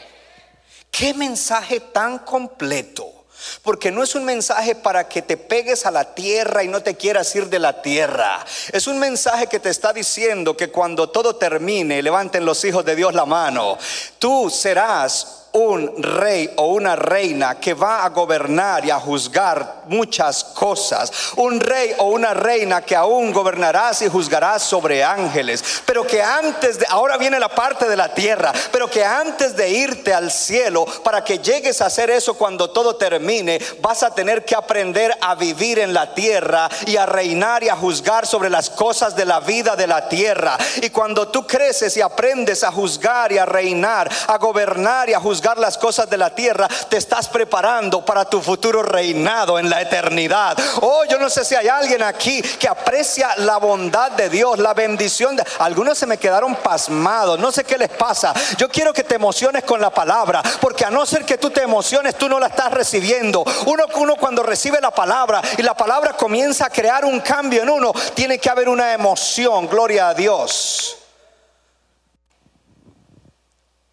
¿Qué 0.89 1.13
mensaje 1.13 1.79
tan 1.79 2.17
completo? 2.17 3.16
Porque 3.61 3.91
no 3.91 4.03
es 4.03 4.15
un 4.15 4.25
mensaje 4.25 4.75
para 4.75 5.07
que 5.07 5.21
te 5.21 5.37
pegues 5.37 5.85
a 5.85 5.91
la 5.91 6.15
tierra 6.15 6.63
y 6.63 6.67
no 6.67 6.81
te 6.81 6.95
quieras 6.95 7.35
ir 7.35 7.47
de 7.47 7.59
la 7.59 7.81
tierra. 7.81 8.45
Es 8.71 8.87
un 8.87 8.99
mensaje 8.99 9.47
que 9.47 9.59
te 9.59 9.69
está 9.69 9.93
diciendo 9.93 10.57
que 10.57 10.69
cuando 10.69 11.09
todo 11.09 11.35
termine, 11.35 12.01
levanten 12.01 12.45
los 12.45 12.63
hijos 12.65 12.85
de 12.85 12.95
Dios 12.95 13.13
la 13.13 13.25
mano. 13.25 13.77
Tú 14.19 14.49
serás 14.49 15.46
un 15.53 15.91
rey 16.01 16.51
o 16.57 16.67
una 16.67 16.95
reina 16.95 17.59
que 17.59 17.73
va 17.73 18.03
a 18.03 18.09
gobernar 18.09 18.85
y 18.85 18.91
a 18.91 18.99
juzgar 18.99 19.83
muchas 19.87 20.43
cosas. 20.43 21.11
Un 21.37 21.59
rey 21.59 21.93
o 21.97 22.05
una 22.05 22.33
reina 22.33 22.81
que 22.81 22.95
aún 22.95 23.31
gobernarás 23.31 24.01
y 24.01 24.07
juzgarás 24.07 24.61
sobre 24.61 25.03
ángeles. 25.03 25.81
Pero 25.85 26.05
que 26.05 26.21
antes 26.21 26.79
de, 26.79 26.85
ahora 26.89 27.17
viene 27.17 27.39
la 27.39 27.49
parte 27.49 27.87
de 27.87 27.97
la 27.97 28.13
tierra, 28.13 28.51
pero 28.71 28.89
que 28.89 29.03
antes 29.03 29.55
de 29.55 29.69
irte 29.69 30.13
al 30.13 30.31
cielo, 30.31 30.85
para 31.03 31.23
que 31.23 31.39
llegues 31.39 31.81
a 31.81 31.87
hacer 31.87 32.09
eso 32.09 32.35
cuando 32.35 32.69
todo 32.69 32.95
termine, 32.95 33.59
vas 33.81 34.03
a 34.03 34.13
tener 34.13 34.45
que 34.45 34.55
aprender 34.55 35.17
a 35.21 35.35
vivir 35.35 35.79
en 35.79 35.93
la 35.93 36.13
tierra 36.13 36.69
y 36.85 36.97
a 36.97 37.05
reinar 37.05 37.63
y 37.63 37.69
a 37.69 37.75
juzgar 37.75 38.27
sobre 38.27 38.49
las 38.49 38.69
cosas 38.69 39.15
de 39.15 39.25
la 39.25 39.39
vida 39.39 39.75
de 39.75 39.87
la 39.87 40.07
tierra. 40.09 40.57
Y 40.81 40.89
cuando 40.89 41.29
tú 41.29 41.47
creces 41.47 41.95
y 41.97 42.01
aprendes 42.01 42.63
a 42.63 42.71
juzgar 42.71 43.31
y 43.31 43.37
a 43.37 43.45
reinar, 43.45 44.09
a 44.27 44.37
gobernar 44.37 45.09
y 45.09 45.13
a 45.13 45.19
juzgar, 45.19 45.36
las 45.57 45.77
cosas 45.77 46.09
de 46.09 46.17
la 46.17 46.33
tierra, 46.33 46.67
te 46.89 46.97
estás 46.97 47.29
preparando 47.29 48.03
para 48.03 48.25
tu 48.25 48.41
futuro 48.41 48.83
reinado 48.83 49.59
en 49.59 49.69
la 49.69 49.81
eternidad. 49.81 50.57
Oh, 50.81 51.03
yo 51.05 51.17
no 51.17 51.29
sé 51.29 51.45
si 51.45 51.55
hay 51.55 51.67
alguien 51.67 52.03
aquí 52.03 52.41
que 52.41 52.67
aprecia 52.67 53.35
la 53.37 53.57
bondad 53.57 54.11
de 54.11 54.29
Dios, 54.29 54.59
la 54.59 54.73
bendición 54.73 55.35
de... 55.35 55.43
Algunos 55.59 55.97
se 55.97 56.05
me 56.05 56.17
quedaron 56.17 56.55
pasmados, 56.55 57.39
no 57.39 57.51
sé 57.51 57.63
qué 57.63 57.77
les 57.77 57.89
pasa. 57.89 58.33
Yo 58.57 58.69
quiero 58.69 58.91
que 58.93 59.03
te 59.03 59.15
emociones 59.15 59.63
con 59.63 59.79
la 59.79 59.89
palabra, 59.89 60.41
porque 60.59 60.85
a 60.85 60.89
no 60.89 61.05
ser 61.05 61.23
que 61.23 61.37
tú 61.37 61.49
te 61.49 61.61
emociones, 61.61 62.15
tú 62.15 62.27
no 62.27 62.39
la 62.39 62.47
estás 62.47 62.71
recibiendo. 62.71 63.43
Uno, 63.65 63.85
uno 63.95 64.15
cuando 64.15 64.43
recibe 64.43 64.81
la 64.81 64.91
palabra 64.91 65.41
y 65.57 65.61
la 65.61 65.75
palabra 65.75 66.13
comienza 66.13 66.65
a 66.65 66.69
crear 66.69 67.05
un 67.05 67.21
cambio 67.21 67.63
en 67.63 67.69
uno, 67.69 67.93
tiene 68.13 68.39
que 68.39 68.49
haber 68.49 68.67
una 68.69 68.93
emoción, 68.93 69.67
gloria 69.67 70.09
a 70.09 70.13
Dios. 70.13 71.06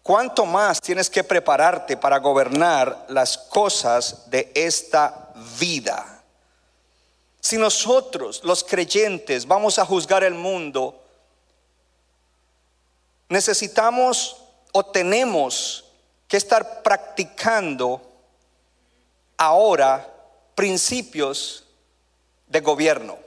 ¿Cuánto 0.05 0.45
más 0.45 0.79
tienes 0.81 1.09
que 1.09 1.23
prepararte 1.23 1.97
para 1.97 2.19
gobernar 2.19 3.07
las 3.09 3.39
cosas 3.39 4.29
de 4.29 4.51
esta 4.53 5.33
vida? 5.57 6.21
Si 7.39 7.57
nosotros, 7.57 8.43
los 8.43 8.63
creyentes, 8.63 9.47
vamos 9.47 9.79
a 9.79 9.85
juzgar 9.85 10.23
el 10.23 10.35
mundo, 10.35 11.03
necesitamos 13.29 14.43
o 14.73 14.85
tenemos 14.85 15.85
que 16.27 16.37
estar 16.37 16.83
practicando 16.83 17.99
ahora 19.37 20.07
principios 20.53 21.63
de 22.45 22.59
gobierno. 22.59 23.17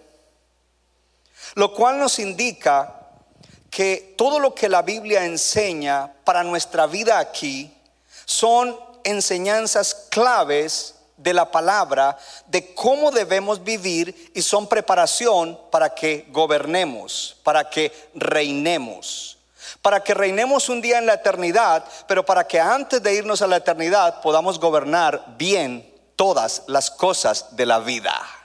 Lo 1.56 1.74
cual 1.74 1.98
nos 1.98 2.20
indica 2.20 2.97
que 3.78 4.16
todo 4.16 4.40
lo 4.40 4.56
que 4.56 4.68
la 4.68 4.82
Biblia 4.82 5.24
enseña 5.24 6.12
para 6.24 6.42
nuestra 6.42 6.88
vida 6.88 7.20
aquí 7.20 7.72
son 8.24 8.76
enseñanzas 9.04 9.94
claves 10.10 10.96
de 11.16 11.32
la 11.32 11.52
palabra 11.52 12.18
de 12.48 12.74
cómo 12.74 13.12
debemos 13.12 13.62
vivir 13.62 14.32
y 14.34 14.42
son 14.42 14.66
preparación 14.66 15.56
para 15.70 15.94
que 15.94 16.26
gobernemos, 16.30 17.36
para 17.44 17.70
que 17.70 17.92
reinemos, 18.16 19.38
para 19.80 20.02
que 20.02 20.12
reinemos 20.12 20.68
un 20.68 20.80
día 20.80 20.98
en 20.98 21.06
la 21.06 21.14
eternidad, 21.14 21.84
pero 22.08 22.26
para 22.26 22.48
que 22.48 22.58
antes 22.58 23.00
de 23.00 23.14
irnos 23.14 23.42
a 23.42 23.46
la 23.46 23.58
eternidad 23.58 24.20
podamos 24.22 24.58
gobernar 24.58 25.36
bien 25.38 25.88
todas 26.16 26.64
las 26.66 26.90
cosas 26.90 27.54
de 27.54 27.64
la 27.64 27.78
vida. 27.78 28.37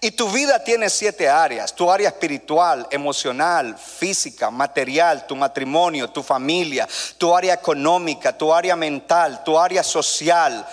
Y 0.00 0.12
tu 0.12 0.28
vida 0.30 0.62
tiene 0.62 0.90
siete 0.90 1.28
áreas, 1.28 1.74
tu 1.74 1.90
área 1.90 2.08
espiritual, 2.08 2.86
emocional, 2.90 3.76
física, 3.76 4.50
material, 4.50 5.26
tu 5.26 5.34
matrimonio, 5.34 6.10
tu 6.10 6.22
familia, 6.22 6.88
tu 7.16 7.34
área 7.34 7.54
económica, 7.54 8.36
tu 8.36 8.52
área 8.52 8.76
mental, 8.76 9.42
tu 9.44 9.58
área 9.58 9.82
social, 9.82 10.66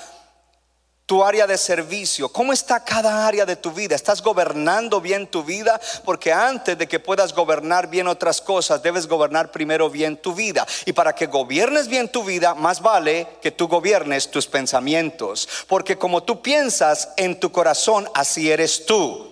tu 1.05 1.23
área 1.23 1.45
de 1.45 1.57
servicio, 1.57 2.29
cómo 2.29 2.51
está 2.51 2.83
cada 2.83 3.27
área 3.27 3.45
de 3.45 3.55
tu 3.55 3.71
vida. 3.71 3.95
¿Estás 3.95 4.23
gobernando 4.23 4.99
bien 4.99 5.27
tu 5.27 5.43
vida? 5.43 5.79
Porque 6.03 6.33
antes 6.33 6.77
de 6.77 6.87
que 6.87 6.99
puedas 6.99 7.33
gobernar 7.33 7.87
bien 7.87 8.07
otras 8.07 8.41
cosas, 8.41 8.81
debes 8.81 9.07
gobernar 9.07 9.51
primero 9.51 9.89
bien 9.89 10.17
tu 10.17 10.33
vida. 10.33 10.65
Y 10.85 10.93
para 10.93 11.13
que 11.13 11.27
gobiernes 11.27 11.87
bien 11.87 12.09
tu 12.09 12.23
vida, 12.23 12.55
más 12.55 12.81
vale 12.81 13.27
que 13.39 13.51
tú 13.51 13.67
gobiernes 13.67 14.31
tus 14.31 14.47
pensamientos. 14.47 15.47
Porque 15.67 15.95
como 15.97 16.23
tú 16.23 16.41
piensas 16.41 17.09
en 17.17 17.39
tu 17.39 17.51
corazón, 17.51 18.09
así 18.15 18.49
eres 18.49 18.87
tú. 18.87 19.31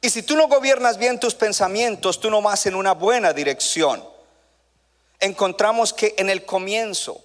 Y 0.00 0.08
si 0.08 0.22
tú 0.22 0.36
no 0.36 0.48
gobiernas 0.48 0.96
bien 0.96 1.20
tus 1.20 1.34
pensamientos, 1.34 2.18
tú 2.18 2.30
no 2.30 2.40
vas 2.40 2.64
en 2.64 2.74
una 2.74 2.92
buena 2.92 3.34
dirección. 3.34 4.02
Encontramos 5.20 5.92
que 5.92 6.14
en 6.16 6.30
el 6.30 6.46
comienzo, 6.46 7.22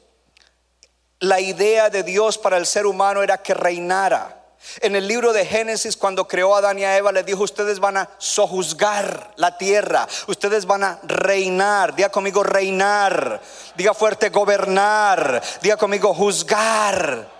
la 1.19 1.39
idea 1.39 1.89
de 1.89 2.03
Dios 2.03 2.37
para 2.37 2.57
el 2.57 2.65
ser 2.65 2.85
humano 2.85 3.23
era 3.23 3.37
que 3.39 3.53
reinara. 3.53 4.35
En 4.81 4.95
el 4.95 5.07
libro 5.07 5.31
de 5.31 5.45
Génesis, 5.45 5.95
cuando 5.95 6.27
creó 6.27 6.53
a 6.53 6.59
Adán 6.59 6.79
y 6.79 6.83
a 6.83 6.97
Eva, 6.97 7.11
le 7.11 7.23
dijo, 7.23 7.43
ustedes 7.43 7.79
van 7.79 7.97
a 7.97 8.09
sojuzgar 8.17 9.31
la 9.37 9.57
tierra, 9.57 10.07
ustedes 10.27 10.65
van 10.65 10.83
a 10.83 10.99
reinar, 11.03 11.95
diga 11.95 12.09
conmigo 12.09 12.43
reinar, 12.43 13.41
diga 13.75 13.93
fuerte 13.93 14.29
gobernar, 14.29 15.41
diga 15.61 15.77
conmigo 15.77 16.13
juzgar. 16.13 17.38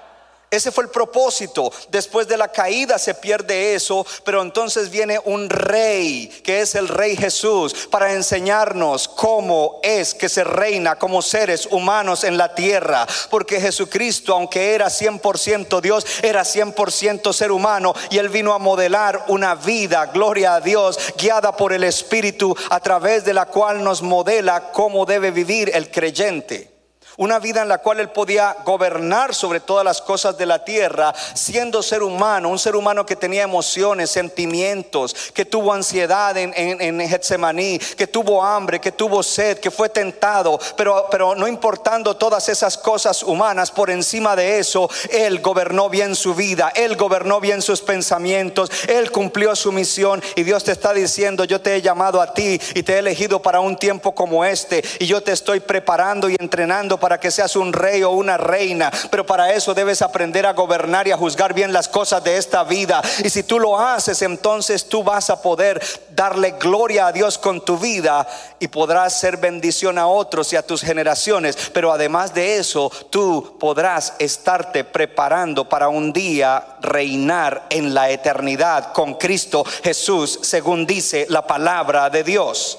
Ese 0.52 0.72
fue 0.72 0.86
el 0.86 0.90
propósito. 0.90 1.72
Después 1.90 2.28
de 2.28 2.38
la 2.38 2.48
caída 2.48 2.98
se 2.98 3.14
pierde 3.14 3.76
eso, 3.76 4.06
pero 4.24 4.42
entonces 4.42 4.90
viene 4.90 5.20
un 5.26 5.48
rey, 5.48 6.28
que 6.44 6.62
es 6.62 6.74
el 6.74 6.88
rey 6.88 7.16
Jesús, 7.16 7.88
para 7.92 8.14
enseñarnos 8.14 9.08
cómo 9.08 9.80
es 9.84 10.16
que 10.16 10.28
se 10.28 10.44
reina 10.44 10.98
como 10.98 11.22
seres 11.22 11.68
humanos 11.68 12.24
en 12.24 12.38
la 12.38 12.56
tierra. 12.56 13.06
Porque 13.30 13.62
Jesucristo, 13.62 14.34
aunque 14.34 14.74
era 14.74 14.88
100% 14.88 15.82
Dios, 15.82 16.06
era 16.24 16.42
100% 16.42 17.32
ser 17.32 17.52
humano 17.52 17.94
y 18.10 18.18
él 18.18 18.30
vino 18.30 18.54
a 18.54 18.60
modelar 18.60 19.26
una 19.28 19.54
vida, 19.54 20.08
gloria 20.08 20.56
a 20.56 20.62
Dios, 20.62 20.98
guiada 21.16 21.56
por 21.56 21.74
el 21.74 21.84
Espíritu, 21.84 22.56
a 22.72 22.80
través 22.80 23.24
de 23.24 23.36
la 23.36 23.46
cual 23.46 23.84
nos 23.84 24.02
modela 24.02 24.72
cómo 24.72 25.06
debe 25.06 25.30
vivir 25.30 25.70
el 25.76 25.92
creyente. 25.92 26.79
Una 27.20 27.38
vida 27.38 27.62
en 27.62 27.68
la 27.68 27.80
cual 27.80 28.00
él 28.00 28.12
podía 28.12 28.56
gobernar 28.64 29.36
sobre 29.36 29.60
todas 29.60 29.84
las 29.84 30.02
cosas 30.02 30.38
de 30.38 30.46
la 30.46 30.64
tierra, 30.64 31.14
siendo 31.34 31.84
ser 31.84 32.02
humano, 32.02 32.48
un 32.48 32.58
ser 32.58 32.78
humano 32.78 33.06
que 33.06 33.18
tenía 33.18 33.44
emociones, 33.44 34.10
sentimientos, 34.10 35.14
que 35.34 35.44
tuvo 35.44 35.74
ansiedad 35.74 36.38
en, 36.38 36.54
en, 36.56 37.10
Getsemaní, 37.10 37.78
que 37.78 38.08
tuvo 38.08 38.42
hambre, 38.42 38.80
que 38.80 38.94
tuvo 38.94 39.22
sed, 39.22 39.60
que 39.60 39.70
fue 39.70 39.90
tentado, 39.90 40.58
pero, 40.78 41.08
pero 41.12 41.36
no 41.36 41.46
importando 41.46 42.16
todas 42.16 42.48
esas 42.48 42.78
cosas 42.78 43.22
humanas, 43.22 43.70
por 43.70 43.90
encima 43.90 44.38
de 44.38 44.60
eso, 44.60 44.90
él 45.10 45.42
gobernó 45.42 45.90
bien 45.90 46.16
su 46.16 46.34
vida, 46.34 46.72
él 46.74 46.96
gobernó 46.96 47.42
bien 47.42 47.62
sus 47.62 47.82
pensamientos, 47.82 48.72
él 48.88 49.12
cumplió 49.12 49.58
su 49.58 49.74
misión 49.74 50.24
y 50.38 50.44
Dios 50.44 50.64
te 50.64 50.72
está 50.72 50.94
diciendo, 50.94 51.44
yo 51.44 51.60
te 51.60 51.76
he 51.76 51.82
llamado 51.82 52.22
a 52.22 52.34
ti 52.34 52.62
y 52.76 52.84
te 52.84 52.94
he 52.94 53.00
elegido 53.00 53.42
para 53.42 53.60
un 53.60 53.76
tiempo 53.76 54.16
como 54.16 54.46
este 54.46 54.82
y 55.00 55.06
yo 55.06 55.22
te 55.22 55.34
estoy 55.34 55.60
preparando 55.60 56.30
y 56.30 56.38
entrenando 56.40 56.98
para 56.98 57.09
para 57.10 57.20
que 57.20 57.32
seas 57.32 57.56
un 57.56 57.74
rey 57.74 58.04
o 58.04 58.12
una 58.12 58.38
reina, 58.38 58.92
pero 59.10 59.26
para 59.26 59.52
eso 59.52 59.74
debes 59.74 60.04
aprender 60.04 60.46
a 60.46 60.54
gobernar 60.54 61.08
y 61.08 61.12
a 61.12 61.18
juzgar 61.18 61.56
bien 61.56 61.74
las 61.74 61.88
cosas 61.88 62.24
de 62.24 62.38
esta 62.38 62.64
vida. 62.64 63.02
Y 63.24 63.32
si 63.32 63.42
tú 63.42 63.60
lo 63.60 63.80
haces, 63.80 64.22
entonces 64.22 64.88
tú 64.88 65.02
vas 65.04 65.32
a 65.32 65.42
poder 65.42 65.82
darle 66.12 66.52
gloria 66.60 67.08
a 67.08 67.12
Dios 67.12 67.40
con 67.40 67.66
tu 67.66 67.80
vida 67.80 68.28
y 68.60 68.68
podrás 68.68 69.20
ser 69.20 69.38
bendición 69.38 69.98
a 69.98 70.06
otros 70.06 70.54
y 70.54 70.56
a 70.56 70.62
tus 70.62 70.84
generaciones. 70.84 71.58
Pero 71.74 71.92
además 71.92 72.36
de 72.36 72.58
eso, 72.58 72.92
tú 73.10 73.58
podrás 73.60 74.14
estarte 74.20 74.84
preparando 74.84 75.68
para 75.68 75.90
un 75.90 76.14
día 76.14 76.64
reinar 76.80 77.66
en 77.72 77.96
la 77.96 78.12
eternidad 78.12 78.94
con 78.94 79.16
Cristo 79.16 79.66
Jesús, 79.84 80.38
según 80.44 80.86
dice 80.86 81.26
la 81.28 81.48
palabra 81.48 82.12
de 82.12 82.24
Dios. 82.24 82.78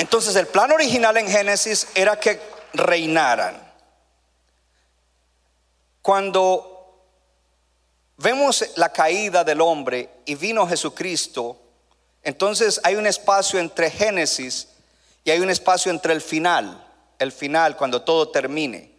Entonces 0.00 0.34
el 0.36 0.46
plan 0.46 0.72
original 0.72 1.14
en 1.18 1.28
Génesis 1.28 1.88
era 1.94 2.18
que 2.18 2.40
reinaran. 2.72 3.54
Cuando 6.00 7.04
vemos 8.16 8.64
la 8.76 8.88
caída 8.88 9.44
del 9.44 9.60
hombre 9.60 10.08
y 10.24 10.36
vino 10.36 10.66
Jesucristo, 10.66 11.60
entonces 12.22 12.80
hay 12.82 12.94
un 12.94 13.06
espacio 13.06 13.60
entre 13.60 13.90
Génesis 13.90 14.68
y 15.22 15.32
hay 15.32 15.40
un 15.40 15.50
espacio 15.50 15.92
entre 15.92 16.14
el 16.14 16.22
final, 16.22 16.82
el 17.18 17.30
final 17.30 17.76
cuando 17.76 18.00
todo 18.00 18.30
termine. 18.30 18.90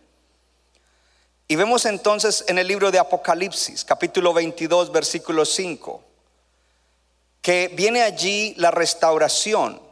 Y 1.47 1.55
vemos 1.55 1.85
entonces 1.85 2.45
en 2.47 2.59
el 2.59 2.67
libro 2.67 2.91
de 2.91 2.99
Apocalipsis, 2.99 3.83
capítulo 3.85 4.33
22, 4.33 4.91
versículo 4.91 5.45
5, 5.45 6.03
que 7.41 7.69
viene 7.69 8.03
allí 8.03 8.53
la 8.57 8.69
restauración 8.69 9.89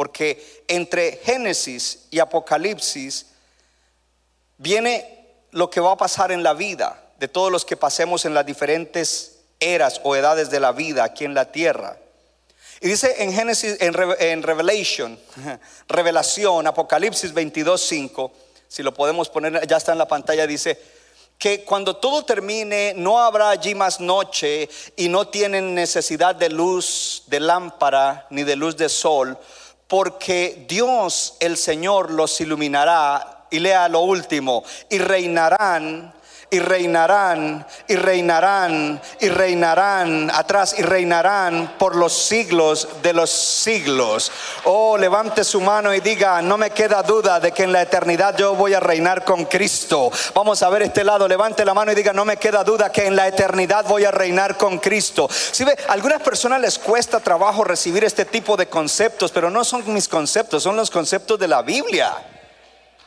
porque 0.00 0.62
entre 0.66 1.20
Génesis 1.22 2.06
y 2.10 2.20
Apocalipsis 2.20 3.26
viene 4.56 5.26
lo 5.50 5.68
que 5.68 5.78
va 5.78 5.92
a 5.92 5.96
pasar 5.98 6.32
en 6.32 6.42
la 6.42 6.54
vida 6.54 7.12
de 7.18 7.28
todos 7.28 7.52
los 7.52 7.66
que 7.66 7.76
pasemos 7.76 8.24
en 8.24 8.32
las 8.32 8.46
diferentes 8.46 9.40
eras 9.60 10.00
o 10.02 10.16
edades 10.16 10.48
de 10.48 10.58
la 10.58 10.72
vida 10.72 11.04
aquí 11.04 11.26
en 11.26 11.34
la 11.34 11.52
tierra. 11.52 11.98
Y 12.80 12.88
dice 12.88 13.14
en 13.18 13.34
Génesis, 13.34 13.76
en, 13.78 14.42
Revelation, 14.42 15.18
Revelación, 15.88 16.66
Apocalipsis 16.66 17.34
22.5, 17.34 18.30
si 18.68 18.82
lo 18.82 18.94
podemos 18.94 19.28
poner, 19.28 19.66
ya 19.66 19.76
está 19.76 19.92
en 19.92 19.98
la 19.98 20.08
pantalla, 20.08 20.46
dice 20.46 20.80
que 21.40 21.64
cuando 21.64 21.96
todo 21.96 22.24
termine 22.24 22.92
no 22.96 23.18
habrá 23.18 23.48
allí 23.48 23.74
más 23.74 24.00
noche 24.00 24.68
y 24.96 25.08
no 25.08 25.28
tienen 25.28 25.74
necesidad 25.74 26.34
de 26.34 26.48
luz 26.50 27.24
de 27.26 27.40
lámpara 27.40 28.26
ni 28.28 28.44
de 28.44 28.56
luz 28.56 28.78
de 28.78 28.90
sol, 28.90 29.38
porque 29.90 30.66
Dios 30.68 31.34
el 31.40 31.56
Señor 31.56 32.12
los 32.12 32.40
iluminará. 32.40 33.38
Y 33.50 33.58
lea 33.58 33.88
lo 33.88 34.02
último, 34.02 34.62
y 34.88 34.98
reinarán 34.98 36.14
y 36.52 36.58
reinarán 36.58 37.64
y 37.86 37.94
reinarán 37.94 39.00
y 39.20 39.28
reinarán 39.28 40.30
atrás 40.34 40.74
y 40.76 40.82
reinarán 40.82 41.74
por 41.78 41.94
los 41.94 42.12
siglos 42.12 42.88
de 43.02 43.12
los 43.12 43.30
siglos. 43.30 44.32
Oh, 44.64 44.98
levante 44.98 45.44
su 45.44 45.60
mano 45.60 45.94
y 45.94 46.00
diga, 46.00 46.42
no 46.42 46.58
me 46.58 46.70
queda 46.70 47.04
duda 47.04 47.38
de 47.38 47.52
que 47.52 47.62
en 47.62 47.72
la 47.72 47.82
eternidad 47.82 48.36
yo 48.36 48.56
voy 48.56 48.74
a 48.74 48.80
reinar 48.80 49.24
con 49.24 49.44
Cristo. 49.44 50.10
Vamos 50.34 50.60
a 50.62 50.70
ver 50.70 50.82
este 50.82 51.04
lado, 51.04 51.28
levante 51.28 51.64
la 51.64 51.72
mano 51.72 51.92
y 51.92 51.94
diga, 51.94 52.12
no 52.12 52.24
me 52.24 52.36
queda 52.36 52.64
duda 52.64 52.90
que 52.90 53.06
en 53.06 53.14
la 53.14 53.28
eternidad 53.28 53.84
voy 53.86 54.04
a 54.04 54.10
reinar 54.10 54.56
con 54.56 54.78
Cristo. 54.78 55.28
Si 55.30 55.64
ve, 55.64 55.76
a 55.88 55.92
algunas 55.92 56.20
personas 56.20 56.60
les 56.60 56.78
cuesta 56.78 57.20
trabajo 57.20 57.62
recibir 57.62 58.02
este 58.02 58.24
tipo 58.24 58.56
de 58.56 58.66
conceptos, 58.66 59.30
pero 59.30 59.50
no 59.50 59.62
son 59.62 59.84
mis 59.92 60.08
conceptos, 60.08 60.64
son 60.64 60.76
los 60.76 60.90
conceptos 60.90 61.38
de 61.38 61.46
la 61.46 61.62
Biblia. 61.62 62.12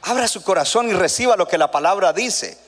Abra 0.03 0.29
su 0.29 0.43
corazón 0.43 0.89
y 0.89 0.93
reciba 0.93 1.35
lo 1.35 1.47
que 1.47 1.57
la 1.57 1.71
palabra 1.71 2.13
dice. 2.13 2.62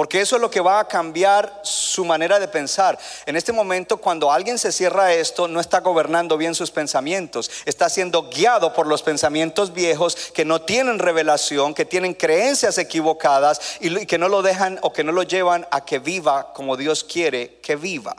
Porque 0.00 0.22
eso 0.22 0.36
es 0.36 0.40
lo 0.40 0.50
que 0.50 0.62
va 0.62 0.80
a 0.80 0.88
cambiar 0.88 1.60
su 1.62 2.06
manera 2.06 2.40
de 2.40 2.48
pensar. 2.48 2.98
En 3.26 3.36
este 3.36 3.52
momento, 3.52 3.98
cuando 3.98 4.32
alguien 4.32 4.58
se 4.58 4.72
cierra 4.72 5.12
esto, 5.12 5.46
no 5.46 5.60
está 5.60 5.80
gobernando 5.80 6.38
bien 6.38 6.54
sus 6.54 6.70
pensamientos. 6.70 7.50
Está 7.66 7.90
siendo 7.90 8.30
guiado 8.30 8.72
por 8.72 8.86
los 8.86 9.02
pensamientos 9.02 9.74
viejos 9.74 10.16
que 10.32 10.46
no 10.46 10.62
tienen 10.62 11.00
revelación, 11.00 11.74
que 11.74 11.84
tienen 11.84 12.14
creencias 12.14 12.78
equivocadas 12.78 13.76
y 13.78 14.06
que 14.06 14.16
no 14.16 14.30
lo 14.30 14.40
dejan 14.40 14.78
o 14.80 14.90
que 14.90 15.04
no 15.04 15.12
lo 15.12 15.22
llevan 15.22 15.68
a 15.70 15.84
que 15.84 15.98
viva 15.98 16.54
como 16.54 16.78
Dios 16.78 17.04
quiere 17.04 17.58
que 17.60 17.76
viva. 17.76 18.16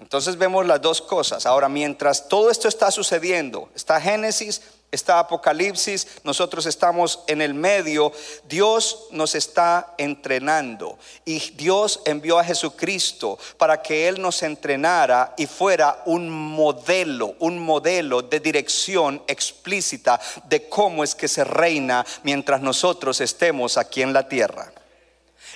Entonces 0.00 0.36
vemos 0.36 0.66
las 0.66 0.82
dos 0.82 1.00
cosas. 1.00 1.46
Ahora, 1.46 1.68
mientras 1.68 2.28
todo 2.28 2.50
esto 2.50 2.66
está 2.66 2.90
sucediendo, 2.90 3.68
está 3.76 4.00
Génesis, 4.00 4.62
está 4.90 5.18
Apocalipsis, 5.18 6.06
nosotros 6.24 6.64
estamos 6.66 7.20
en 7.26 7.42
el 7.42 7.54
medio, 7.54 8.12
Dios 8.48 9.06
nos 9.10 9.34
está 9.34 9.94
entrenando 9.98 10.98
y 11.24 11.38
Dios 11.50 12.00
envió 12.06 12.38
a 12.38 12.44
Jesucristo 12.44 13.38
para 13.58 13.82
que 13.82 14.08
Él 14.08 14.20
nos 14.20 14.42
entrenara 14.42 15.34
y 15.36 15.46
fuera 15.46 16.02
un 16.06 16.30
modelo, 16.30 17.34
un 17.38 17.58
modelo 17.58 18.22
de 18.22 18.40
dirección 18.40 19.22
explícita 19.26 20.18
de 20.44 20.68
cómo 20.68 21.04
es 21.04 21.14
que 21.14 21.28
se 21.28 21.44
reina 21.44 22.04
mientras 22.22 22.62
nosotros 22.62 23.20
estemos 23.20 23.76
aquí 23.76 24.02
en 24.02 24.12
la 24.12 24.28
tierra. 24.28 24.72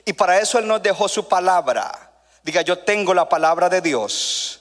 Y 0.04 0.12
para 0.12 0.40
eso 0.40 0.58
Él 0.58 0.66
nos 0.66 0.82
dejó 0.82 1.08
su 1.08 1.26
palabra. 1.26 2.10
Diga, 2.42 2.62
yo 2.62 2.80
tengo 2.80 3.14
la 3.14 3.28
palabra 3.28 3.68
de 3.68 3.80
Dios 3.80 4.60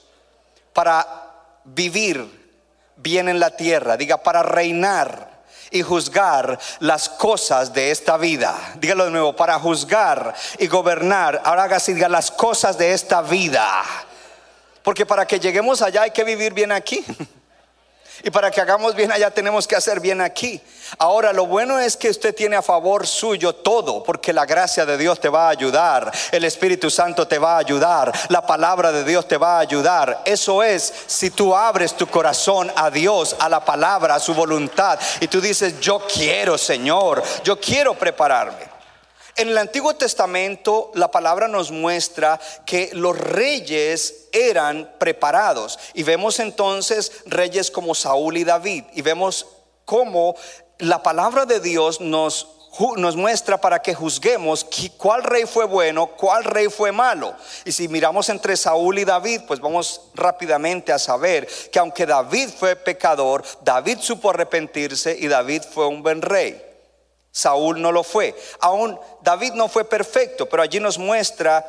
para 0.72 1.30
vivir 1.66 2.41
bien 3.02 3.30
en 3.30 3.40
la 3.40 3.52
tierra. 3.52 3.98
Diga, 3.98 4.18
para 4.24 4.44
reinar 4.44 5.30
y 5.72 5.82
juzgar 5.82 6.60
las 6.80 7.10
cosas 7.10 7.74
de 7.74 7.92
esta 7.92 8.18
vida. 8.18 8.56
Dígalo 8.80 9.06
de 9.06 9.12
nuevo, 9.12 9.36
para 9.36 9.58
juzgar 9.58 10.36
y 10.60 10.68
gobernar. 10.68 11.42
Ahora 11.46 11.64
haga 11.64 11.78
así, 11.78 11.94
diga 11.94 12.10
las 12.10 12.30
cosas 12.30 12.78
de 12.78 12.94
esta 12.94 13.22
vida. 13.22 13.84
Porque 14.84 15.06
para 15.06 15.26
que 15.26 15.40
lleguemos 15.40 15.82
allá 15.82 16.04
hay 16.04 16.12
que 16.12 16.24
vivir 16.24 16.54
bien 16.54 16.72
aquí. 16.72 17.04
Y 18.24 18.30
para 18.30 18.52
que 18.52 18.62
hagamos 18.62 18.96
bien 18.96 19.12
allá 19.12 19.32
tenemos 19.32 19.68
que 19.68 19.76
hacer 19.76 20.00
bien 20.00 20.22
aquí. 20.22 20.62
Ahora, 20.98 21.34
lo 21.34 21.46
bueno 21.46 21.80
es 21.80 21.98
que 21.98 22.10
usted 22.10 22.36
tiene 22.36 22.56
a 22.56 22.62
favor 22.62 23.08
suyo 23.08 23.54
todo, 23.54 24.04
porque 24.04 24.34
la 24.34 24.46
gracia 24.46 24.86
de 24.86 24.98
Dios 24.98 25.20
te 25.20 25.30
va 25.30 25.48
a 25.48 25.50
ayudar, 25.50 26.12
el 26.32 26.44
Espíritu 26.44 26.90
Santo 26.90 27.28
te 27.28 27.40
va 27.40 27.56
a 27.56 27.60
ayudar, 27.60 28.12
la 28.30 28.46
palabra 28.46 28.92
de 28.92 29.04
Dios 29.04 29.28
te 29.28 29.38
va 29.38 29.58
a 29.58 29.60
ayudar. 29.60 30.22
Eso 30.26 30.64
es 30.64 30.94
si 31.08 31.30
tú 31.30 31.56
abres 31.56 31.96
tu 31.96 32.08
corazón 32.08 32.72
a 32.76 32.90
Dios, 32.90 33.36
a 33.40 33.50
la 33.50 33.64
palabra, 33.64 34.16
a 34.16 34.20
su 34.20 34.34
voluntad, 34.34 35.00
y 35.20 35.28
tú 35.28 35.40
dices, 35.42 35.80
yo 35.80 36.02
quiero, 36.12 36.58
Señor, 36.58 37.24
yo 37.44 37.60
quiero 37.60 37.94
prepararme. 37.94 38.71
En 39.38 39.50
el 39.50 39.58
Antiguo 39.58 39.96
Testamento 39.96 40.92
la 40.94 41.10
palabra 41.10 41.48
nos 41.48 41.72
muestra 41.72 42.40
que 42.66 42.90
los 42.94 43.18
reyes 43.18 44.28
eran 44.32 44.92
preparados 45.00 45.80
y 45.94 46.04
vemos 46.04 46.40
entonces 46.40 47.24
reyes 47.26 47.72
como 47.72 47.96
Saúl 47.96 48.38
y 48.38 48.44
David 48.44 48.84
y 48.94 49.02
vemos 49.02 49.48
cómo 49.86 50.36
la 50.80 51.02
palabra 51.02 51.46
de 51.46 51.60
Dios 51.60 52.02
nos 52.02 52.48
nos 52.96 53.18
muestra 53.18 53.60
para 53.60 53.82
que 53.82 53.94
juzguemos 53.94 54.66
cuál 54.98 55.24
rey 55.24 55.46
fue 55.46 55.66
bueno, 55.66 56.08
cuál 56.08 56.46
rey 56.46 56.68
fue 56.70 56.92
malo. 56.92 57.36
Y 57.66 57.72
si 57.74 57.88
miramos 57.90 58.30
entre 58.30 58.56
Saúl 58.56 58.98
y 58.98 59.04
David, 59.04 59.42
pues 59.46 59.60
vamos 59.60 60.02
rápidamente 60.16 60.94
a 60.94 61.00
saber 61.00 61.48
que 61.70 61.80
aunque 61.80 62.06
David 62.06 62.50
fue 62.58 62.78
pecador, 62.78 63.44
David 63.62 63.98
supo 64.00 64.30
arrepentirse 64.30 65.16
y 65.20 65.28
David 65.28 65.64
fue 65.64 65.88
un 65.88 66.02
buen 66.02 66.22
rey. 66.22 66.71
Saúl 67.32 67.82
no 67.82 67.92
lo 67.92 68.04
fue. 68.04 68.36
Aún 68.60 69.00
David 69.22 69.54
no 69.54 69.70
fue 69.70 69.86
perfecto, 69.86 70.48
pero 70.48 70.64
allí 70.64 70.80
nos 70.80 70.98
muestra 70.98 71.66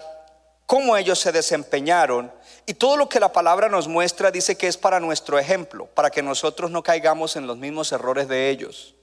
cómo 0.66 0.96
ellos 0.96 1.18
se 1.18 1.32
desempeñaron. 1.32 2.32
Y 2.66 2.74
todo 2.74 2.96
lo 2.96 3.08
que 3.08 3.20
la 3.20 3.32
palabra 3.32 3.68
nos 3.68 3.88
muestra 3.88 4.30
dice 4.30 4.56
que 4.56 4.68
es 4.68 4.76
para 4.76 5.00
nuestro 5.00 5.38
ejemplo, 5.38 5.86
para 5.86 6.10
que 6.10 6.22
nosotros 6.22 6.70
no 6.70 6.82
caigamos 6.82 7.36
en 7.36 7.46
los 7.46 7.56
mismos 7.56 7.92
errores 7.92 8.28
de 8.28 8.50
ellos. 8.50 8.94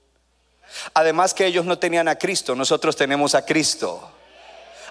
Además 0.94 1.34
que 1.34 1.46
ellos 1.46 1.64
no 1.64 1.78
tenían 1.78 2.08
a 2.08 2.16
Cristo, 2.16 2.54
nosotros 2.54 2.96
tenemos 2.96 3.34
a 3.34 3.44
Cristo. 3.44 4.10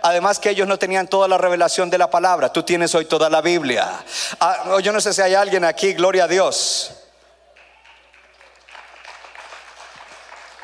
Además 0.02 0.40
que 0.40 0.50
ellos 0.50 0.68
no 0.68 0.80
tenían 0.80 1.08
toda 1.08 1.28
la 1.28 1.38
revelación 1.38 1.90
de 1.90 1.98
la 1.98 2.10
palabra, 2.10 2.54
tú 2.54 2.64
tienes 2.64 2.96
hoy 2.96 3.06
toda 3.06 3.30
la 3.30 3.42
Biblia. 3.42 4.04
Ah, 4.40 4.78
yo 4.82 4.92
no 4.92 5.02
sé 5.02 5.14
si 5.14 5.22
hay 5.22 5.34
alguien 5.34 5.66
aquí, 5.66 5.94
gloria 5.94 6.24
a 6.24 6.28
Dios. 6.28 6.99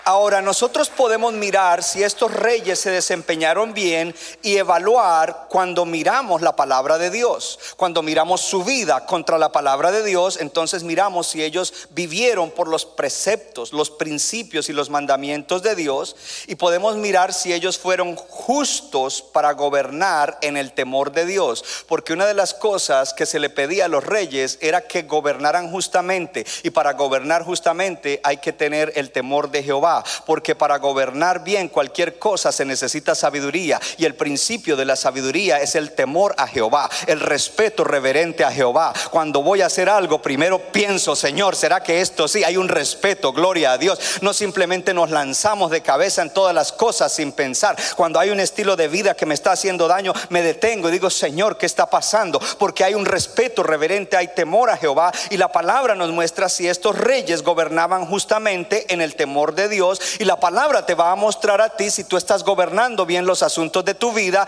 Ahora 0.07 0.39
nosotros 0.43 0.89
podemos 0.89 1.33
mirar 1.33 1.81
si 1.81 2.03
estos 2.03 2.31
reyes 2.31 2.79
se 2.79 2.91
desempeñaron 2.91 3.73
bien 3.73 4.13
y 4.43 4.57
evaluar 4.57 5.47
cuando 5.49 5.83
miramos 5.83 6.43
la 6.43 6.55
palabra 6.55 6.99
de 6.99 7.09
Dios. 7.09 7.57
Cuando 7.75 8.03
miramos 8.03 8.41
su 8.41 8.63
vida 8.63 9.07
contra 9.07 9.39
la 9.39 9.51
palabra 9.51 9.91
de 9.91 10.03
Dios, 10.03 10.37
entonces 10.39 10.83
miramos 10.83 11.25
si 11.25 11.43
ellos 11.43 11.87
vivieron 11.89 12.51
por 12.51 12.67
los 12.67 12.85
preceptos, 12.85 13.73
los 13.73 13.89
principios 13.89 14.69
y 14.69 14.73
los 14.73 14.91
mandamientos 14.91 15.63
de 15.63 15.73
Dios 15.73 16.15
y 16.45 16.53
podemos 16.53 16.97
mirar 16.97 17.33
si 17.33 17.51
ellos 17.51 17.79
fueron 17.79 18.15
justos 18.15 19.23
para 19.23 19.53
gobernar 19.53 20.37
en 20.43 20.55
el 20.55 20.73
temor 20.73 21.13
de 21.13 21.25
Dios. 21.25 21.65
Porque 21.87 22.13
una 22.13 22.27
de 22.27 22.35
las 22.35 22.53
cosas 22.53 23.11
que 23.15 23.25
se 23.25 23.39
le 23.39 23.49
pedía 23.49 23.85
a 23.85 23.87
los 23.87 24.03
reyes 24.03 24.59
era 24.61 24.81
que 24.81 25.01
gobernaran 25.01 25.71
justamente 25.71 26.45
y 26.61 26.69
para 26.69 26.93
gobernar 26.93 27.43
justamente 27.43 28.21
hay 28.23 28.37
que 28.37 28.53
tener 28.53 28.93
el 28.95 29.09
temor 29.09 29.49
de 29.49 29.63
Jehová 29.63 29.94
porque 30.25 30.55
para 30.55 30.77
gobernar 30.77 31.43
bien 31.43 31.69
cualquier 31.69 32.17
cosa 32.19 32.51
se 32.51 32.65
necesita 32.65 33.15
sabiduría 33.15 33.79
y 33.97 34.05
el 34.05 34.15
principio 34.15 34.75
de 34.75 34.85
la 34.85 34.95
sabiduría 34.95 35.61
es 35.61 35.75
el 35.75 35.91
temor 35.91 36.33
a 36.37 36.47
Jehová, 36.47 36.89
el 37.07 37.19
respeto 37.19 37.83
reverente 37.83 38.43
a 38.43 38.51
Jehová. 38.51 38.93
Cuando 39.11 39.41
voy 39.41 39.61
a 39.61 39.67
hacer 39.67 39.89
algo, 39.89 40.21
primero 40.21 40.59
pienso, 40.71 41.15
Señor, 41.15 41.55
¿será 41.55 41.81
que 41.81 42.01
esto 42.01 42.27
sí? 42.27 42.43
Hay 42.43 42.57
un 42.57 42.67
respeto, 42.67 43.33
gloria 43.33 43.73
a 43.73 43.77
Dios. 43.77 43.99
No 44.21 44.33
simplemente 44.33 44.93
nos 44.93 45.11
lanzamos 45.11 45.71
de 45.71 45.81
cabeza 45.81 46.21
en 46.21 46.31
todas 46.31 46.53
las 46.53 46.71
cosas 46.71 47.13
sin 47.13 47.31
pensar. 47.31 47.75
Cuando 47.95 48.19
hay 48.19 48.29
un 48.29 48.39
estilo 48.39 48.75
de 48.75 48.87
vida 48.87 49.15
que 49.15 49.25
me 49.25 49.33
está 49.33 49.51
haciendo 49.51 49.87
daño, 49.87 50.13
me 50.29 50.41
detengo 50.41 50.89
y 50.89 50.93
digo, 50.93 51.09
Señor, 51.09 51.57
¿qué 51.57 51.65
está 51.65 51.89
pasando? 51.89 52.39
Porque 52.57 52.83
hay 52.83 52.93
un 52.93 53.05
respeto 53.05 53.63
reverente, 53.63 54.17
hay 54.17 54.29
temor 54.29 54.69
a 54.69 54.77
Jehová 54.77 55.11
y 55.29 55.37
la 55.37 55.51
palabra 55.51 55.95
nos 55.95 56.11
muestra 56.11 56.49
si 56.49 56.67
estos 56.67 56.97
reyes 56.97 57.43
gobernaban 57.43 58.05
justamente 58.05 58.93
en 58.93 59.01
el 59.01 59.15
temor 59.15 59.55
de 59.55 59.69
Dios 59.69 59.84
y 60.19 60.25
la 60.25 60.39
palabra 60.39 60.85
te 60.85 60.95
va 60.95 61.11
a 61.11 61.15
mostrar 61.15 61.61
a 61.61 61.75
ti 61.75 61.89
si 61.89 62.03
tú 62.03 62.17
estás 62.17 62.43
gobernando 62.43 63.05
bien 63.05 63.25
los 63.25 63.43
asuntos 63.43 63.83
de 63.85 63.93
tu 63.93 64.13
vida 64.13 64.47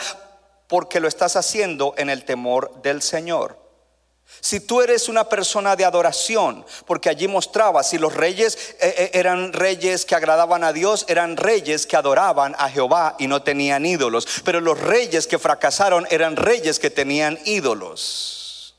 porque 0.67 0.99
lo 0.99 1.07
estás 1.07 1.35
haciendo 1.35 1.93
en 1.97 2.09
el 2.09 2.25
temor 2.25 2.81
del 2.81 3.01
Señor. 3.01 3.67
Si 4.41 4.59
tú 4.59 4.81
eres 4.81 5.07
una 5.07 5.29
persona 5.29 5.75
de 5.75 5.85
adoración, 5.85 6.65
porque 6.85 7.09
allí 7.09 7.27
mostraba, 7.27 7.81
si 7.81 7.97
los 7.97 8.13
reyes 8.13 8.75
eh, 8.79 8.93
eh, 8.97 9.11
eran 9.13 9.53
reyes 9.53 10.05
que 10.05 10.15
agradaban 10.15 10.63
a 10.63 10.73
Dios, 10.73 11.05
eran 11.07 11.37
reyes 11.37 11.87
que 11.87 11.95
adoraban 11.95 12.53
a 12.59 12.69
Jehová 12.69 13.15
y 13.19 13.27
no 13.27 13.41
tenían 13.41 13.85
ídolos. 13.85 14.27
Pero 14.43 14.59
los 14.59 14.79
reyes 14.79 15.27
que 15.27 15.39
fracasaron 15.39 16.05
eran 16.11 16.35
reyes 16.35 16.77
que 16.77 16.89
tenían 16.89 17.39
ídolos. 17.45 18.75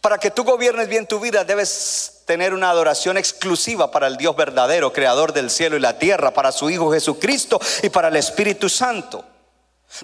Para 0.00 0.18
que 0.18 0.30
tú 0.30 0.44
gobiernes 0.44 0.88
bien 0.88 1.06
tu 1.06 1.18
vida, 1.18 1.44
debes 1.44 2.13
tener 2.24 2.54
una 2.54 2.70
adoración 2.70 3.16
exclusiva 3.16 3.90
para 3.90 4.06
el 4.06 4.16
Dios 4.16 4.34
verdadero, 4.36 4.92
creador 4.92 5.32
del 5.32 5.50
cielo 5.50 5.76
y 5.76 5.80
la 5.80 5.98
tierra, 5.98 6.32
para 6.32 6.52
su 6.52 6.70
Hijo 6.70 6.92
Jesucristo 6.92 7.60
y 7.82 7.90
para 7.90 8.08
el 8.08 8.16
Espíritu 8.16 8.68
Santo. 8.68 9.24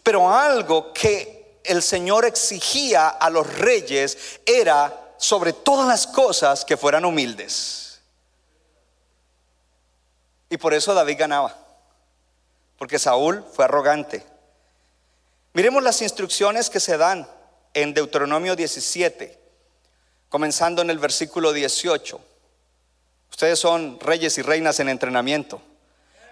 Pero 0.02 0.30
algo 0.30 0.92
que 0.92 1.60
el 1.64 1.82
Señor 1.82 2.24
exigía 2.24 3.08
a 3.08 3.30
los 3.30 3.58
reyes 3.58 4.40
era 4.44 5.14
sobre 5.16 5.52
todas 5.52 5.86
las 5.86 6.06
cosas 6.06 6.64
que 6.64 6.76
fueran 6.76 7.04
humildes. 7.04 8.00
Y 10.48 10.56
por 10.56 10.74
eso 10.74 10.94
David 10.94 11.16
ganaba, 11.18 11.56
porque 12.76 12.98
Saúl 12.98 13.44
fue 13.52 13.64
arrogante. 13.64 14.26
Miremos 15.52 15.82
las 15.82 16.02
instrucciones 16.02 16.70
que 16.70 16.80
se 16.80 16.96
dan 16.96 17.28
en 17.74 17.94
Deuteronomio 17.94 18.56
17 18.56 19.39
comenzando 20.30 20.80
en 20.80 20.88
el 20.88 20.98
versículo 20.98 21.52
18. 21.52 22.18
Ustedes 23.30 23.58
son 23.58 24.00
reyes 24.00 24.38
y 24.38 24.42
reinas 24.42 24.80
en 24.80 24.88
entrenamiento. 24.88 25.60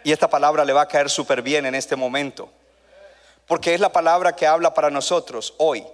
Y 0.04 0.12
esta 0.12 0.30
palabra 0.30 0.64
le 0.64 0.72
va 0.72 0.82
a 0.82 0.88
caer 0.88 1.10
súper 1.10 1.42
bien 1.42 1.66
en 1.66 1.74
este 1.74 1.96
momento. 1.96 2.48
Porque 3.46 3.74
es 3.74 3.80
la 3.80 3.92
palabra 3.92 4.34
que 4.36 4.46
habla 4.46 4.72
para 4.72 4.88
nosotros 4.88 5.54
hoy. 5.58 5.84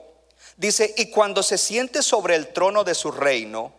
Dice, 0.57 0.95
y 0.97 1.11
cuando 1.11 1.43
se 1.43 1.59
siente 1.59 2.03
sobre 2.03 2.37
el 2.37 2.49
trono 2.49 2.85
de 2.85 2.95
su 2.95 3.11
reino, 3.11 3.73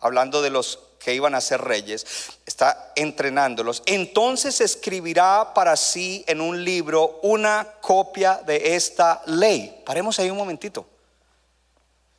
hablando 0.00 0.42
de 0.42 0.50
los 0.50 0.80
que 0.98 1.14
iban 1.14 1.34
a 1.34 1.40
ser 1.40 1.60
reyes, 1.60 2.04
está 2.44 2.92
entrenándolos, 2.96 3.82
entonces 3.86 4.60
escribirá 4.60 5.54
para 5.54 5.76
sí 5.76 6.24
en 6.26 6.40
un 6.40 6.64
libro 6.64 7.20
una 7.22 7.66
copia 7.80 8.40
de 8.44 8.74
esta 8.74 9.22
ley. 9.26 9.82
Paremos 9.86 10.18
ahí 10.18 10.30
un 10.30 10.36
momentito. 10.36 10.86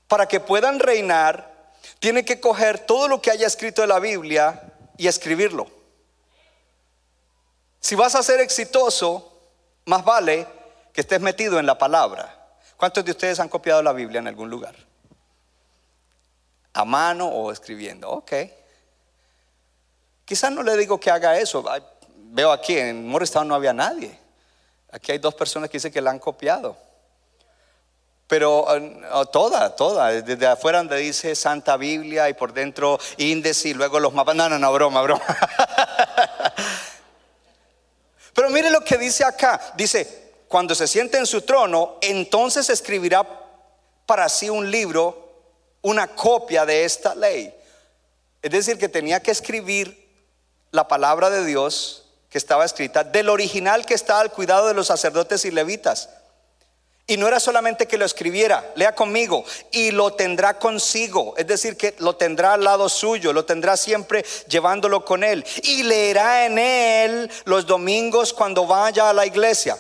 Para 0.08 0.28
que 0.28 0.40
puedan 0.40 0.80
reinar 0.80 1.49
tiene 1.98 2.24
que 2.24 2.40
coger 2.40 2.80
todo 2.80 3.08
lo 3.08 3.22
que 3.22 3.32
haya 3.32 3.48
escrito 3.48 3.82
de 3.82 3.88
la 3.88 4.00
Biblia 4.00 4.74
y 4.98 5.08
escribirlo. 5.08 5.68
Si 7.80 7.96
vas 7.96 8.16
a 8.16 8.24
ser 8.24 8.40
exitoso, 8.40 9.40
más 9.86 10.04
vale 10.06 10.48
que 10.94 11.02
estés 11.02 11.22
metido 11.22 11.60
en 11.60 11.66
la 11.66 11.78
palabra. 11.78 12.36
¿Cuántos 12.78 13.04
de 13.04 13.12
ustedes 13.12 13.40
han 13.40 13.50
copiado 13.50 13.82
la 13.82 13.94
Biblia 13.94 14.20
en 14.20 14.28
algún 14.28 14.50
lugar? 14.50 14.76
A 16.74 16.86
mano 16.86 17.28
o 17.28 17.52
escribiendo. 17.52 18.10
Ok. 18.10 18.34
Quizás 20.26 20.52
no 20.52 20.64
le 20.64 20.78
digo 20.78 21.00
que 21.00 21.10
haga 21.10 21.38
eso. 21.40 21.64
Veo 22.16 22.52
aquí, 22.52 22.78
en 22.78 23.08
Morristown 23.08 23.48
no 23.48 23.56
había 23.56 23.74
nadie. 23.74 24.18
Aquí 24.92 25.12
hay 25.12 25.18
dos 25.18 25.36
personas 25.36 25.70
que 25.70 25.78
dicen 25.78 25.92
que 25.92 26.02
la 26.02 26.12
han 26.12 26.20
copiado. 26.20 26.78
Pero 28.30 28.62
uh, 28.62 29.26
toda, 29.26 29.76
toda, 29.76 30.12
desde 30.22 30.46
afuera 30.46 30.78
donde 30.78 30.98
dice 30.98 31.34
Santa 31.34 31.78
Biblia 31.78 32.30
y 32.30 32.36
por 32.36 32.54
dentro 32.54 33.00
índice 33.18 33.70
y 33.70 33.74
luego 33.74 34.00
los 34.00 34.14
mapas. 34.14 34.36
No, 34.36 34.48
no, 34.48 34.60
no, 34.60 34.72
broma, 34.72 35.02
broma. 35.02 35.24
Pero 38.36 38.52
mire 38.52 38.70
lo 38.70 38.82
que 38.82 39.00
dice 39.00 39.26
acá. 39.26 39.60
Dice, 39.76 40.34
cuando 40.48 40.76
se 40.76 40.88
siente 40.88 41.18
en 41.18 41.26
su 41.26 41.42
trono, 41.42 41.98
entonces 42.02 42.70
escribirá 42.70 43.28
para 44.06 44.30
sí 44.30 44.48
un 44.48 44.70
libro, 44.70 45.34
una 45.82 46.06
copia 46.10 46.68
de 46.68 46.86
esta 46.86 47.16
ley. 47.16 47.52
Es 48.44 48.52
decir, 48.52 48.78
que 48.78 48.90
tenía 48.90 49.22
que 49.22 49.32
escribir 49.32 50.08
la 50.70 50.88
palabra 50.88 51.32
de 51.32 51.44
Dios 51.46 52.06
que 52.30 52.38
estaba 52.38 52.64
escrita 52.64 53.04
del 53.04 53.28
original 53.28 53.88
que 53.88 53.96
está 53.96 54.20
al 54.20 54.32
cuidado 54.32 54.68
de 54.68 54.76
los 54.76 54.86
sacerdotes 54.86 55.46
y 55.46 55.50
levitas. 55.50 56.10
Y 57.10 57.18
no 57.18 57.28
era 57.28 57.40
solamente 57.40 57.88
que 57.88 57.98
lo 57.98 58.06
escribiera, 58.06 58.72
lea 58.76 58.94
conmigo, 58.94 59.44
y 59.72 59.90
lo 59.90 60.14
tendrá 60.14 60.60
consigo, 60.60 61.34
es 61.38 61.48
decir, 61.48 61.76
que 61.76 61.96
lo 61.98 62.16
tendrá 62.16 62.54
al 62.54 62.64
lado 62.64 62.88
suyo, 62.88 63.34
lo 63.34 63.46
tendrá 63.46 63.76
siempre 63.78 64.24
llevándolo 64.48 65.04
con 65.04 65.24
él. 65.24 65.44
Y 65.64 65.82
leerá 65.82 66.46
en 66.46 66.60
él 66.60 67.32
los 67.46 67.66
domingos 67.66 68.32
cuando 68.32 68.68
vaya 68.68 69.10
a 69.10 69.14
la 69.14 69.26
iglesia. 69.26 69.76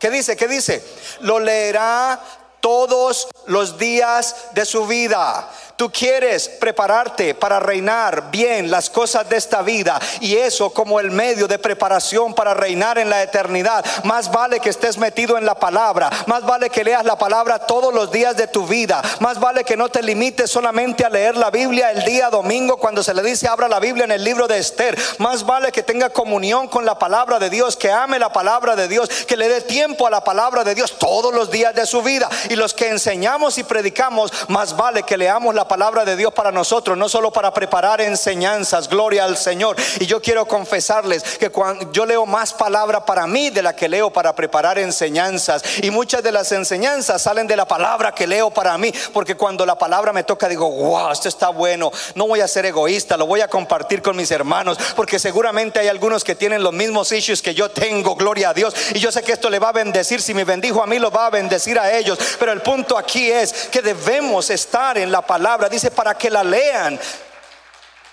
¿Qué 0.00 0.08
dice? 0.08 0.34
¿Qué 0.34 0.48
dice? 0.48 0.82
Lo 1.20 1.38
leerá 1.40 2.18
todos 2.60 3.28
los 3.44 3.76
días 3.76 4.46
de 4.54 4.64
su 4.64 4.86
vida 4.86 5.50
Tú 5.76 5.90
quieres 5.90 6.48
prepararte 6.48 7.34
para 7.34 7.60
reinar 7.60 8.30
bien 8.30 8.70
las 8.70 8.88
cosas 8.88 9.28
de 9.28 9.36
esta 9.36 9.60
vida 9.60 10.00
y 10.20 10.36
eso 10.36 10.70
como 10.70 11.00
el 11.00 11.10
medio 11.10 11.46
de 11.46 11.58
preparación 11.58 12.32
para 12.34 12.54
reinar 12.54 12.96
en 12.96 13.10
la 13.10 13.22
eternidad. 13.22 13.84
Más 14.04 14.32
vale 14.32 14.58
que 14.58 14.70
estés 14.70 14.96
metido 14.96 15.36
en 15.36 15.44
la 15.44 15.54
palabra, 15.54 16.10
más 16.26 16.44
vale 16.46 16.70
que 16.70 16.82
leas 16.82 17.04
la 17.04 17.18
palabra 17.18 17.58
todos 17.58 17.92
los 17.92 18.10
días 18.10 18.36
de 18.38 18.46
tu 18.46 18.66
vida, 18.66 19.02
más 19.20 19.38
vale 19.38 19.64
que 19.64 19.76
no 19.76 19.90
te 19.90 20.02
limites 20.02 20.50
solamente 20.50 21.04
a 21.04 21.10
leer 21.10 21.36
la 21.36 21.50
Biblia 21.50 21.90
el 21.90 22.04
día 22.04 22.30
domingo 22.30 22.78
cuando 22.78 23.02
se 23.02 23.12
le 23.12 23.22
dice 23.22 23.46
abra 23.46 23.68
la 23.68 23.78
Biblia 23.78 24.04
en 24.04 24.12
el 24.12 24.24
libro 24.24 24.48
de 24.48 24.58
Esther. 24.58 24.98
Más 25.18 25.44
vale 25.44 25.72
que 25.72 25.82
tenga 25.82 26.08
comunión 26.08 26.68
con 26.68 26.86
la 26.86 26.98
palabra 26.98 27.38
de 27.38 27.50
Dios, 27.50 27.76
que 27.76 27.90
ame 27.90 28.18
la 28.18 28.32
palabra 28.32 28.76
de 28.76 28.88
Dios, 28.88 29.10
que 29.26 29.36
le 29.36 29.48
dé 29.48 29.60
tiempo 29.60 30.06
a 30.06 30.10
la 30.10 30.24
palabra 30.24 30.64
de 30.64 30.74
Dios 30.74 30.98
todos 30.98 31.34
los 31.34 31.50
días 31.50 31.74
de 31.74 31.84
su 31.84 32.02
vida. 32.02 32.30
Y 32.48 32.56
los 32.56 32.72
que 32.72 32.88
enseñamos 32.88 33.58
y 33.58 33.64
predicamos, 33.64 34.32
más 34.48 34.74
vale 34.74 35.02
que 35.02 35.18
leamos 35.18 35.54
la 35.54 35.65
la 35.66 35.68
palabra 35.68 36.04
de 36.04 36.14
Dios 36.14 36.32
para 36.32 36.52
nosotros, 36.52 36.96
no 36.96 37.08
solo 37.08 37.32
para 37.32 37.52
preparar 37.52 38.00
enseñanzas, 38.00 38.88
gloria 38.88 39.24
al 39.24 39.36
Señor. 39.36 39.74
Y 39.98 40.06
yo 40.06 40.22
quiero 40.22 40.46
confesarles 40.46 41.24
que 41.38 41.50
cuando 41.50 41.90
yo 41.90 42.06
leo 42.06 42.24
más 42.24 42.54
palabra 42.54 43.04
para 43.04 43.26
mí 43.26 43.50
de 43.50 43.62
la 43.62 43.74
que 43.74 43.88
leo 43.88 44.12
para 44.12 44.32
preparar 44.32 44.78
enseñanzas. 44.78 45.64
Y 45.82 45.90
muchas 45.90 46.22
de 46.22 46.30
las 46.30 46.52
enseñanzas 46.52 47.20
salen 47.20 47.48
de 47.48 47.56
la 47.56 47.66
palabra 47.66 48.14
que 48.14 48.28
leo 48.28 48.48
para 48.50 48.78
mí, 48.78 48.92
porque 49.12 49.34
cuando 49.34 49.66
la 49.66 49.76
palabra 49.76 50.12
me 50.12 50.22
toca 50.22 50.48
digo, 50.48 50.70
wow, 50.70 51.10
esto 51.10 51.28
está 51.28 51.48
bueno, 51.48 51.90
no 52.14 52.28
voy 52.28 52.42
a 52.42 52.46
ser 52.46 52.64
egoísta, 52.66 53.16
lo 53.16 53.26
voy 53.26 53.40
a 53.40 53.48
compartir 53.48 54.02
con 54.02 54.14
mis 54.14 54.30
hermanos, 54.30 54.78
porque 54.94 55.18
seguramente 55.18 55.80
hay 55.80 55.88
algunos 55.88 56.22
que 56.22 56.36
tienen 56.36 56.62
los 56.62 56.74
mismos 56.74 57.10
issues 57.10 57.42
que 57.42 57.54
yo 57.54 57.72
tengo, 57.72 58.14
gloria 58.14 58.50
a 58.50 58.54
Dios. 58.54 58.72
Y 58.94 59.00
yo 59.00 59.10
sé 59.10 59.24
que 59.24 59.32
esto 59.32 59.50
le 59.50 59.58
va 59.58 59.70
a 59.70 59.72
bendecir, 59.72 60.22
si 60.22 60.32
me 60.32 60.44
bendijo 60.44 60.80
a 60.80 60.86
mí, 60.86 61.00
lo 61.00 61.10
va 61.10 61.26
a 61.26 61.30
bendecir 61.30 61.76
a 61.76 61.92
ellos. 61.92 62.16
Pero 62.38 62.52
el 62.52 62.62
punto 62.62 62.96
aquí 62.96 63.28
es 63.32 63.52
que 63.72 63.82
debemos 63.82 64.48
estar 64.50 64.96
en 64.96 65.10
la 65.10 65.22
dice, 65.70 65.90
para 65.90 66.14
que 66.14 66.30
la 66.30 66.44
lean 66.44 66.98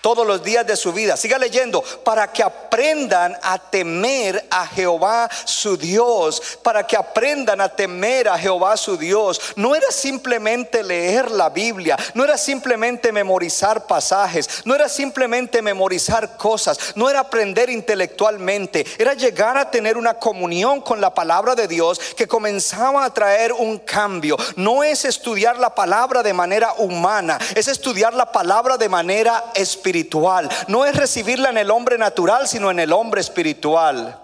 todos 0.03 0.27
los 0.27 0.43
días 0.43 0.67
de 0.67 0.75
su 0.75 0.91
vida. 0.91 1.15
Siga 1.15 1.37
leyendo, 1.37 1.81
para 1.81 2.29
que 2.29 2.43
aprendan 2.43 3.37
a 3.41 3.57
temer 3.57 4.45
a 4.49 4.67
Jehová 4.67 5.29
su 5.45 5.77
Dios, 5.77 6.59
para 6.61 6.85
que 6.85 6.97
aprendan 6.97 7.61
a 7.61 7.69
temer 7.69 8.27
a 8.27 8.37
Jehová 8.37 8.75
su 8.75 8.97
Dios. 8.97 9.39
No 9.55 9.73
era 9.73 9.89
simplemente 9.91 10.83
leer 10.83 11.31
la 11.31 11.49
Biblia, 11.49 11.97
no 12.15 12.25
era 12.25 12.37
simplemente 12.37 13.13
memorizar 13.13 13.87
pasajes, 13.87 14.63
no 14.65 14.75
era 14.75 14.89
simplemente 14.89 15.61
memorizar 15.61 16.35
cosas, 16.35 16.77
no 16.95 17.09
era 17.09 17.21
aprender 17.21 17.69
intelectualmente, 17.69 18.85
era 18.97 19.13
llegar 19.13 19.57
a 19.57 19.71
tener 19.71 19.95
una 19.97 20.15
comunión 20.15 20.81
con 20.81 20.99
la 20.99 21.13
palabra 21.13 21.55
de 21.55 21.69
Dios 21.69 21.97
que 22.17 22.27
comenzaba 22.27 23.05
a 23.05 23.13
traer 23.13 23.53
un 23.53 23.79
cambio. 23.79 24.35
No 24.57 24.83
es 24.83 25.05
estudiar 25.05 25.57
la 25.59 25.73
palabra 25.73 26.21
de 26.21 26.33
manera 26.33 26.73
humana, 26.73 27.39
es 27.55 27.69
estudiar 27.69 28.13
la 28.13 28.29
palabra 28.29 28.77
de 28.77 28.89
manera 28.89 29.45
espiritual 29.55 29.92
espiritual. 29.93 30.49
No 30.67 30.85
es 30.85 30.95
recibirla 30.95 31.49
en 31.49 31.57
el 31.57 31.69
hombre 31.69 31.97
natural, 31.97 32.47
sino 32.47 32.71
en 32.71 32.79
el 32.79 32.91
hombre 32.91 33.21
espiritual. 33.21 34.19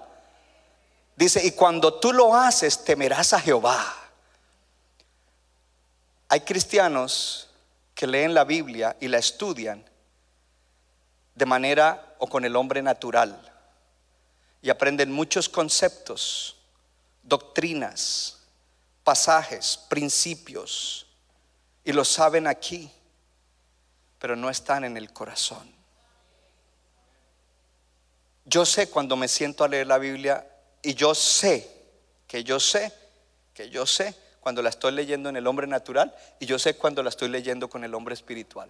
Dice, 1.15 1.45
y 1.45 1.51
cuando 1.51 1.93
tú 1.99 2.11
lo 2.11 2.35
haces, 2.35 2.83
temerás 2.83 3.33
a 3.33 3.39
Jehová. 3.39 3.95
Hay 6.29 6.41
cristianos 6.41 7.49
que 7.93 8.07
leen 8.07 8.33
la 8.33 8.45
Biblia 8.45 8.95
y 8.99 9.07
la 9.07 9.17
estudian 9.17 9.83
de 11.35 11.45
manera 11.45 12.15
o 12.19 12.27
con 12.27 12.45
el 12.45 12.55
hombre 12.55 12.81
natural 12.81 13.39
y 14.61 14.69
aprenden 14.69 15.11
muchos 15.11 15.49
conceptos, 15.49 16.57
doctrinas, 17.23 18.37
pasajes, 19.03 19.77
principios 19.89 21.07
y 21.83 21.91
lo 21.91 22.05
saben 22.05 22.45
aquí 22.45 22.91
pero 24.19 24.35
no 24.35 24.49
están 24.49 24.83
en 24.83 24.97
el 24.97 25.11
corazón. 25.11 25.73
Yo 28.45 28.65
sé 28.65 28.89
cuando 28.89 29.15
me 29.15 29.27
siento 29.27 29.63
a 29.63 29.67
leer 29.67 29.87
la 29.87 29.97
Biblia 29.97 30.45
y 30.81 30.93
yo 30.93 31.15
sé 31.15 31.69
que 32.27 32.43
yo 32.43 32.59
sé 32.59 32.93
que 33.53 33.69
yo 33.69 33.85
sé 33.85 34.15
cuando 34.39 34.61
la 34.61 34.69
estoy 34.69 34.93
leyendo 34.93 35.27
en 35.27 35.35
el 35.35 35.45
hombre 35.45 35.67
natural 35.67 36.15
y 36.39 36.45
yo 36.45 36.57
sé 36.57 36.77
cuando 36.77 37.03
la 37.03 37.09
estoy 37.09 37.27
leyendo 37.27 37.69
con 37.69 37.83
el 37.83 37.93
hombre 37.93 38.13
espiritual. 38.13 38.69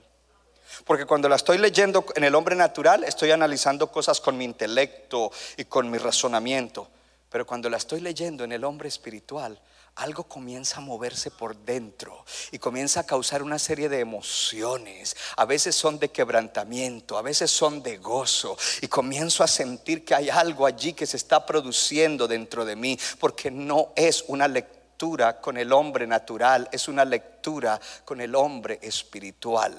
Porque 0.83 1.05
cuando 1.05 1.29
la 1.29 1.35
estoy 1.35 1.59
leyendo 1.59 2.05
en 2.15 2.23
el 2.23 2.33
hombre 2.33 2.55
natural 2.55 3.03
estoy 3.03 3.31
analizando 3.31 3.91
cosas 3.91 4.19
con 4.19 4.35
mi 4.35 4.45
intelecto 4.45 5.31
y 5.57 5.65
con 5.65 5.89
mi 5.89 5.99
razonamiento. 5.99 6.89
Pero 7.29 7.45
cuando 7.45 7.69
la 7.69 7.77
estoy 7.77 8.01
leyendo 8.01 8.43
en 8.43 8.51
el 8.51 8.63
hombre 8.63 8.89
espiritual, 8.89 9.59
algo 9.99 10.23
comienza 10.23 10.77
a 10.77 10.81
moverse 10.81 11.29
por 11.29 11.55
dentro 11.57 12.25
y 12.51 12.59
comienza 12.59 13.01
a 13.01 13.05
causar 13.05 13.43
una 13.43 13.59
serie 13.59 13.89
de 13.89 13.99
emociones. 13.99 15.15
A 15.35 15.45
veces 15.45 15.75
son 15.75 15.99
de 15.99 16.09
quebrantamiento, 16.09 17.17
a 17.17 17.21
veces 17.21 17.51
son 17.51 17.83
de 17.83 17.97
gozo. 17.97 18.57
Y 18.81 18.87
comienzo 18.87 19.43
a 19.43 19.47
sentir 19.47 20.05
que 20.05 20.15
hay 20.15 20.29
algo 20.29 20.65
allí 20.65 20.93
que 20.93 21.05
se 21.05 21.17
está 21.17 21.45
produciendo 21.45 22.27
dentro 22.27 22.63
de 22.65 22.75
mí, 22.75 22.97
porque 23.19 23.51
no 23.51 23.91
es 23.95 24.23
una 24.27 24.47
lectura 24.47 25.41
con 25.41 25.57
el 25.57 25.71
hombre 25.73 26.07
natural, 26.07 26.69
es 26.71 26.87
una 26.87 27.03
lectura 27.03 27.79
con 28.05 28.21
el 28.21 28.35
hombre 28.35 28.79
espiritual. 28.81 29.75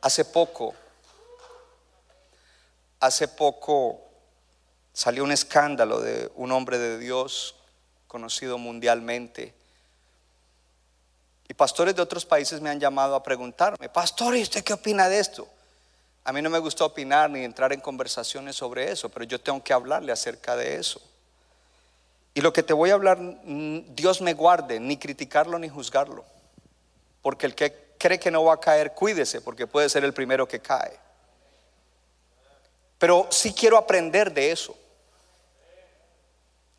Hace 0.00 0.24
poco, 0.24 0.74
hace 3.00 3.28
poco 3.28 4.00
salió 4.94 5.24
un 5.24 5.32
escándalo 5.32 6.00
de 6.00 6.32
un 6.36 6.52
hombre 6.52 6.78
de 6.78 6.98
Dios 6.98 7.54
conocido 8.10 8.58
mundialmente. 8.58 9.54
Y 11.48 11.54
pastores 11.54 11.94
de 11.94 12.02
otros 12.02 12.26
países 12.26 12.60
me 12.60 12.68
han 12.68 12.80
llamado 12.80 13.14
a 13.14 13.22
preguntarme, 13.22 13.88
pastor, 13.88 14.36
¿y 14.36 14.42
usted 14.42 14.64
qué 14.64 14.72
opina 14.72 15.08
de 15.08 15.20
esto? 15.20 15.46
A 16.24 16.32
mí 16.32 16.42
no 16.42 16.50
me 16.50 16.58
gusta 16.58 16.84
opinar 16.84 17.30
ni 17.30 17.44
entrar 17.44 17.72
en 17.72 17.80
conversaciones 17.80 18.56
sobre 18.56 18.90
eso, 18.90 19.08
pero 19.10 19.24
yo 19.24 19.40
tengo 19.40 19.62
que 19.62 19.72
hablarle 19.72 20.10
acerca 20.10 20.56
de 20.56 20.74
eso. 20.74 21.00
Y 22.34 22.40
lo 22.40 22.52
que 22.52 22.64
te 22.64 22.72
voy 22.72 22.90
a 22.90 22.94
hablar, 22.94 23.18
mm, 23.20 23.94
Dios 23.94 24.20
me 24.20 24.34
guarde, 24.34 24.80
ni 24.80 24.96
criticarlo 24.96 25.56
ni 25.60 25.68
juzgarlo. 25.68 26.24
Porque 27.22 27.46
el 27.46 27.54
que 27.54 27.94
cree 27.96 28.18
que 28.18 28.32
no 28.32 28.42
va 28.42 28.54
a 28.54 28.60
caer, 28.60 28.92
cuídese, 28.92 29.40
porque 29.40 29.68
puede 29.68 29.88
ser 29.88 30.04
el 30.04 30.12
primero 30.12 30.48
que 30.48 30.58
cae. 30.58 30.98
Pero 32.98 33.28
sí 33.30 33.54
quiero 33.54 33.78
aprender 33.78 34.34
de 34.34 34.50
eso. 34.50 34.76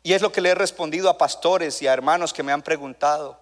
Y 0.02 0.12
es 0.14 0.22
lo 0.22 0.32
que 0.32 0.40
le 0.40 0.50
he 0.50 0.54
respondido 0.54 1.08
a 1.08 1.18
pastores 1.18 1.80
y 1.80 1.86
a 1.86 1.92
hermanos 1.92 2.32
que 2.32 2.42
me 2.42 2.52
han 2.52 2.62
preguntado, 2.62 3.38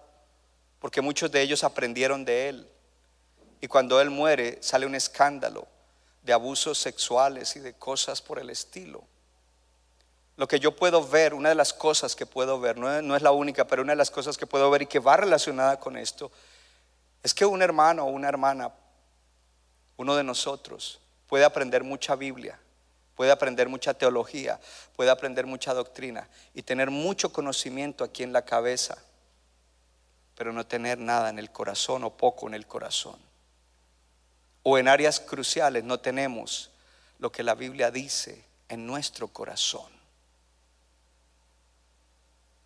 porque 0.79 1.01
muchos 1.01 1.31
de 1.31 1.41
ellos 1.41 1.63
aprendieron 1.63 2.23
de 2.23 2.49
él. 2.49 2.69
Y 3.61 3.67
cuando 3.67 3.99
él 3.99 4.09
muere 4.09 4.57
sale 4.61 4.85
un 4.85 4.95
escándalo 4.95 5.67
de 6.23 6.33
abusos 6.33 6.77
sexuales 6.77 7.55
y 7.55 7.59
de 7.59 7.73
cosas 7.73 8.21
por 8.21 8.39
el 8.39 8.49
estilo. 8.49 9.03
Lo 10.37 10.47
que 10.47 10.59
yo 10.59 10.75
puedo 10.75 11.07
ver, 11.07 11.33
una 11.33 11.49
de 11.49 11.55
las 11.55 11.73
cosas 11.73 12.15
que 12.15 12.25
puedo 12.25 12.59
ver, 12.59 12.77
no 12.77 12.95
es, 12.95 13.03
no 13.03 13.15
es 13.15 13.21
la 13.21 13.31
única, 13.31 13.65
pero 13.65 13.81
una 13.81 13.93
de 13.93 13.97
las 13.97 14.11
cosas 14.11 14.37
que 14.37 14.47
puedo 14.47 14.69
ver 14.71 14.83
y 14.83 14.87
que 14.87 14.99
va 14.99 15.17
relacionada 15.17 15.79
con 15.79 15.97
esto, 15.97 16.31
es 17.23 17.33
que 17.33 17.45
un 17.45 17.61
hermano 17.61 18.05
o 18.05 18.09
una 18.09 18.29
hermana, 18.29 18.71
uno 19.97 20.15
de 20.15 20.23
nosotros, 20.23 20.99
puede 21.27 21.45
aprender 21.45 21.83
mucha 21.83 22.15
Biblia, 22.15 22.59
puede 23.21 23.33
aprender 23.33 23.69
mucha 23.69 23.93
teología, 23.93 24.59
puede 24.95 25.11
aprender 25.11 25.45
mucha 25.45 25.75
doctrina 25.75 26.27
y 26.55 26.63
tener 26.63 26.89
mucho 26.89 27.31
conocimiento 27.31 28.03
aquí 28.03 28.23
en 28.23 28.33
la 28.33 28.45
cabeza, 28.45 28.97
pero 30.35 30.51
no 30.51 30.65
tener 30.65 30.97
nada 30.97 31.29
en 31.29 31.37
el 31.37 31.51
corazón 31.51 32.03
o 32.03 32.17
poco 32.17 32.47
en 32.47 32.55
el 32.55 32.65
corazón. 32.65 33.19
O 34.63 34.79
en 34.79 34.87
áreas 34.87 35.19
cruciales 35.19 35.83
no 35.83 35.99
tenemos 35.99 36.71
lo 37.19 37.31
que 37.31 37.43
la 37.43 37.53
Biblia 37.53 37.91
dice 37.91 38.43
en 38.69 38.87
nuestro 38.87 39.27
corazón. 39.27 39.91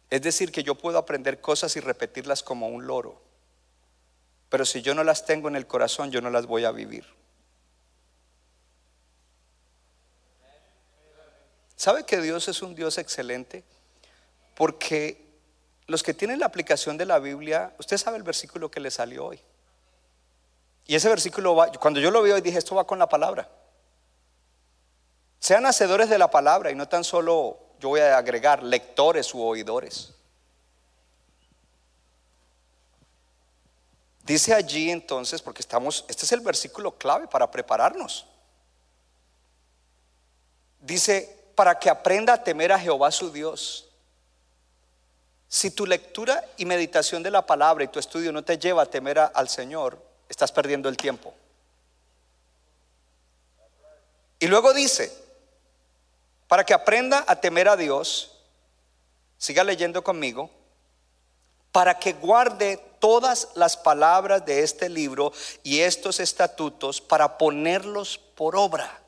Es 0.09 0.21
decir, 0.21 0.53
que 0.53 0.63
yo 0.63 0.75
puedo 0.75 0.97
aprender 0.97 1.41
cosas 1.41 1.75
y 1.75 1.81
repetirlas 1.81 2.43
como 2.43 2.69
un 2.69 2.87
loro, 2.87 3.21
pero 4.47 4.63
si 4.63 4.81
yo 4.81 4.95
no 4.95 5.03
las 5.03 5.25
tengo 5.25 5.49
en 5.49 5.57
el 5.57 5.67
corazón, 5.67 6.11
yo 6.11 6.21
no 6.21 6.29
las 6.29 6.45
voy 6.45 6.63
a 6.63 6.71
vivir. 6.71 7.24
¿Sabe 11.75 12.05
que 12.05 12.21
Dios 12.21 12.47
es 12.47 12.61
un 12.61 12.75
Dios 12.75 12.97
excelente? 12.97 13.63
Porque 14.55 15.25
los 15.87 16.03
que 16.03 16.13
tienen 16.13 16.39
la 16.39 16.45
aplicación 16.45 16.97
de 16.97 17.05
la 17.05 17.19
Biblia, 17.19 17.73
usted 17.77 17.97
sabe 17.97 18.17
el 18.17 18.23
versículo 18.23 18.71
que 18.71 18.79
le 18.79 18.89
salió 18.89 19.25
hoy. 19.25 19.41
Y 20.87 20.95
ese 20.95 21.09
versículo 21.09 21.55
va, 21.55 21.71
cuando 21.73 21.99
yo 21.99 22.11
lo 22.11 22.21
vi 22.21 22.31
hoy 22.31 22.41
dije, 22.41 22.57
esto 22.57 22.75
va 22.75 22.85
con 22.85 22.99
la 22.99 23.09
palabra. 23.09 23.49
Sean 25.39 25.65
hacedores 25.65 26.09
de 26.09 26.17
la 26.17 26.29
palabra 26.31 26.71
y 26.71 26.75
no 26.75 26.87
tan 26.87 27.03
solo, 27.03 27.59
yo 27.79 27.89
voy 27.89 27.99
a 27.99 28.17
agregar, 28.17 28.63
lectores 28.63 29.33
u 29.33 29.41
oidores. 29.41 30.13
Dice 34.23 34.55
allí 34.55 34.89
entonces, 34.89 35.41
porque 35.41 35.61
estamos, 35.61 36.03
este 36.07 36.25
es 36.25 36.31
el 36.31 36.39
versículo 36.39 36.97
clave 36.97 37.27
para 37.27 37.51
prepararnos. 37.51 38.25
Dice, 40.79 41.44
para 41.55 41.79
que 41.79 41.89
aprenda 41.89 42.33
a 42.33 42.43
temer 42.43 42.71
a 42.71 42.79
Jehová 42.79 43.11
su 43.11 43.31
Dios. 43.31 43.87
Si 45.47 45.71
tu 45.71 45.85
lectura 45.85 46.43
y 46.57 46.65
meditación 46.65 47.23
de 47.23 47.31
la 47.31 47.45
palabra 47.45 47.83
y 47.83 47.87
tu 47.87 47.99
estudio 47.99 48.31
no 48.31 48.43
te 48.43 48.57
lleva 48.57 48.83
a 48.83 48.85
temer 48.85 49.19
al 49.19 49.47
Señor, 49.47 50.01
estás 50.27 50.51
perdiendo 50.51 50.89
el 50.89 50.97
tiempo. 50.97 51.33
Y 54.39 54.47
luego 54.47 54.73
dice, 54.73 55.11
para 56.47 56.65
que 56.65 56.73
aprenda 56.73 57.23
a 57.27 57.39
temer 57.39 57.69
a 57.69 57.77
Dios, 57.77 58.31
siga 59.37 59.63
leyendo 59.63 60.03
conmigo, 60.03 60.49
para 61.71 61.99
que 61.99 62.13
guarde 62.13 62.77
todas 62.99 63.49
las 63.55 63.77
palabras 63.77 64.45
de 64.45 64.61
este 64.61 64.89
libro 64.89 65.31
y 65.63 65.81
estos 65.81 66.19
estatutos 66.19 67.01
para 67.01 67.37
ponerlos 67.37 68.17
por 68.17 68.55
obra. 68.55 69.04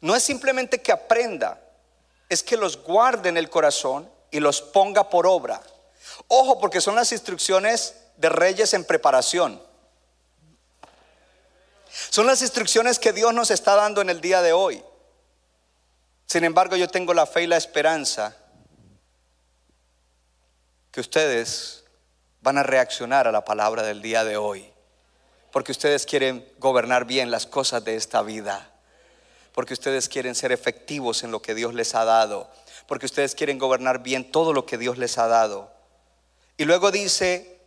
No 0.00 0.16
es 0.16 0.22
simplemente 0.22 0.80
que 0.80 0.92
aprenda, 0.92 1.60
es 2.28 2.42
que 2.42 2.56
los 2.56 2.82
guarde 2.82 3.28
en 3.28 3.36
el 3.36 3.50
corazón 3.50 4.10
y 4.30 4.40
los 4.40 4.62
ponga 4.62 5.10
por 5.10 5.26
obra. 5.26 5.60
Ojo, 6.28 6.58
porque 6.58 6.80
son 6.80 6.94
las 6.94 7.12
instrucciones 7.12 7.96
de 8.16 8.28
reyes 8.28 8.74
en 8.74 8.84
preparación. 8.84 9.62
Son 12.10 12.26
las 12.26 12.40
instrucciones 12.40 12.98
que 12.98 13.12
Dios 13.12 13.34
nos 13.34 13.50
está 13.50 13.76
dando 13.76 14.00
en 14.00 14.10
el 14.10 14.20
día 14.20 14.40
de 14.42 14.52
hoy. 14.52 14.82
Sin 16.26 16.44
embargo, 16.44 16.76
yo 16.76 16.88
tengo 16.88 17.12
la 17.12 17.26
fe 17.26 17.42
y 17.42 17.46
la 17.46 17.58
esperanza 17.58 18.34
que 20.90 21.00
ustedes 21.00 21.84
van 22.40 22.58
a 22.58 22.62
reaccionar 22.62 23.28
a 23.28 23.32
la 23.32 23.44
palabra 23.44 23.82
del 23.82 24.00
día 24.00 24.24
de 24.24 24.36
hoy. 24.36 24.72
Porque 25.50 25.72
ustedes 25.72 26.06
quieren 26.06 26.50
gobernar 26.58 27.04
bien 27.04 27.30
las 27.30 27.46
cosas 27.46 27.84
de 27.84 27.96
esta 27.96 28.22
vida. 28.22 28.71
Porque 29.52 29.74
ustedes 29.74 30.08
quieren 30.08 30.34
ser 30.34 30.52
efectivos 30.52 31.24
en 31.24 31.30
lo 31.30 31.42
que 31.42 31.54
Dios 31.54 31.74
les 31.74 31.94
ha 31.94 32.04
dado. 32.04 32.48
Porque 32.86 33.06
ustedes 33.06 33.34
quieren 33.34 33.58
gobernar 33.58 34.02
bien 34.02 34.30
todo 34.30 34.52
lo 34.52 34.66
que 34.66 34.78
Dios 34.78 34.98
les 34.98 35.18
ha 35.18 35.26
dado. 35.26 35.70
Y 36.56 36.64
luego 36.64 36.90
dice, 36.90 37.60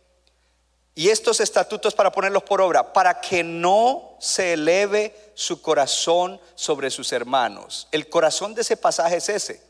y 0.94 1.10
estos 1.10 1.40
estatutos 1.40 1.94
para 1.94 2.10
ponerlos 2.10 2.42
por 2.42 2.62
obra, 2.62 2.94
para 2.94 3.20
que 3.20 3.44
no 3.44 4.16
se 4.18 4.54
eleve 4.54 5.14
su 5.34 5.60
corazón 5.60 6.40
sobre 6.54 6.90
sus 6.90 7.12
hermanos. 7.12 7.86
El 7.92 8.08
corazón 8.08 8.54
de 8.54 8.62
ese 8.62 8.76
pasaje 8.78 9.16
es 9.16 9.28
ese. 9.28 9.62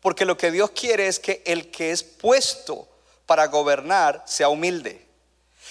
Porque 0.00 0.24
lo 0.24 0.36
que 0.36 0.50
Dios 0.50 0.70
quiere 0.70 1.08
es 1.08 1.18
que 1.18 1.42
el 1.44 1.70
que 1.70 1.90
es 1.90 2.04
puesto 2.04 2.88
para 3.26 3.46
gobernar 3.48 4.22
sea 4.24 4.48
humilde. 4.48 5.09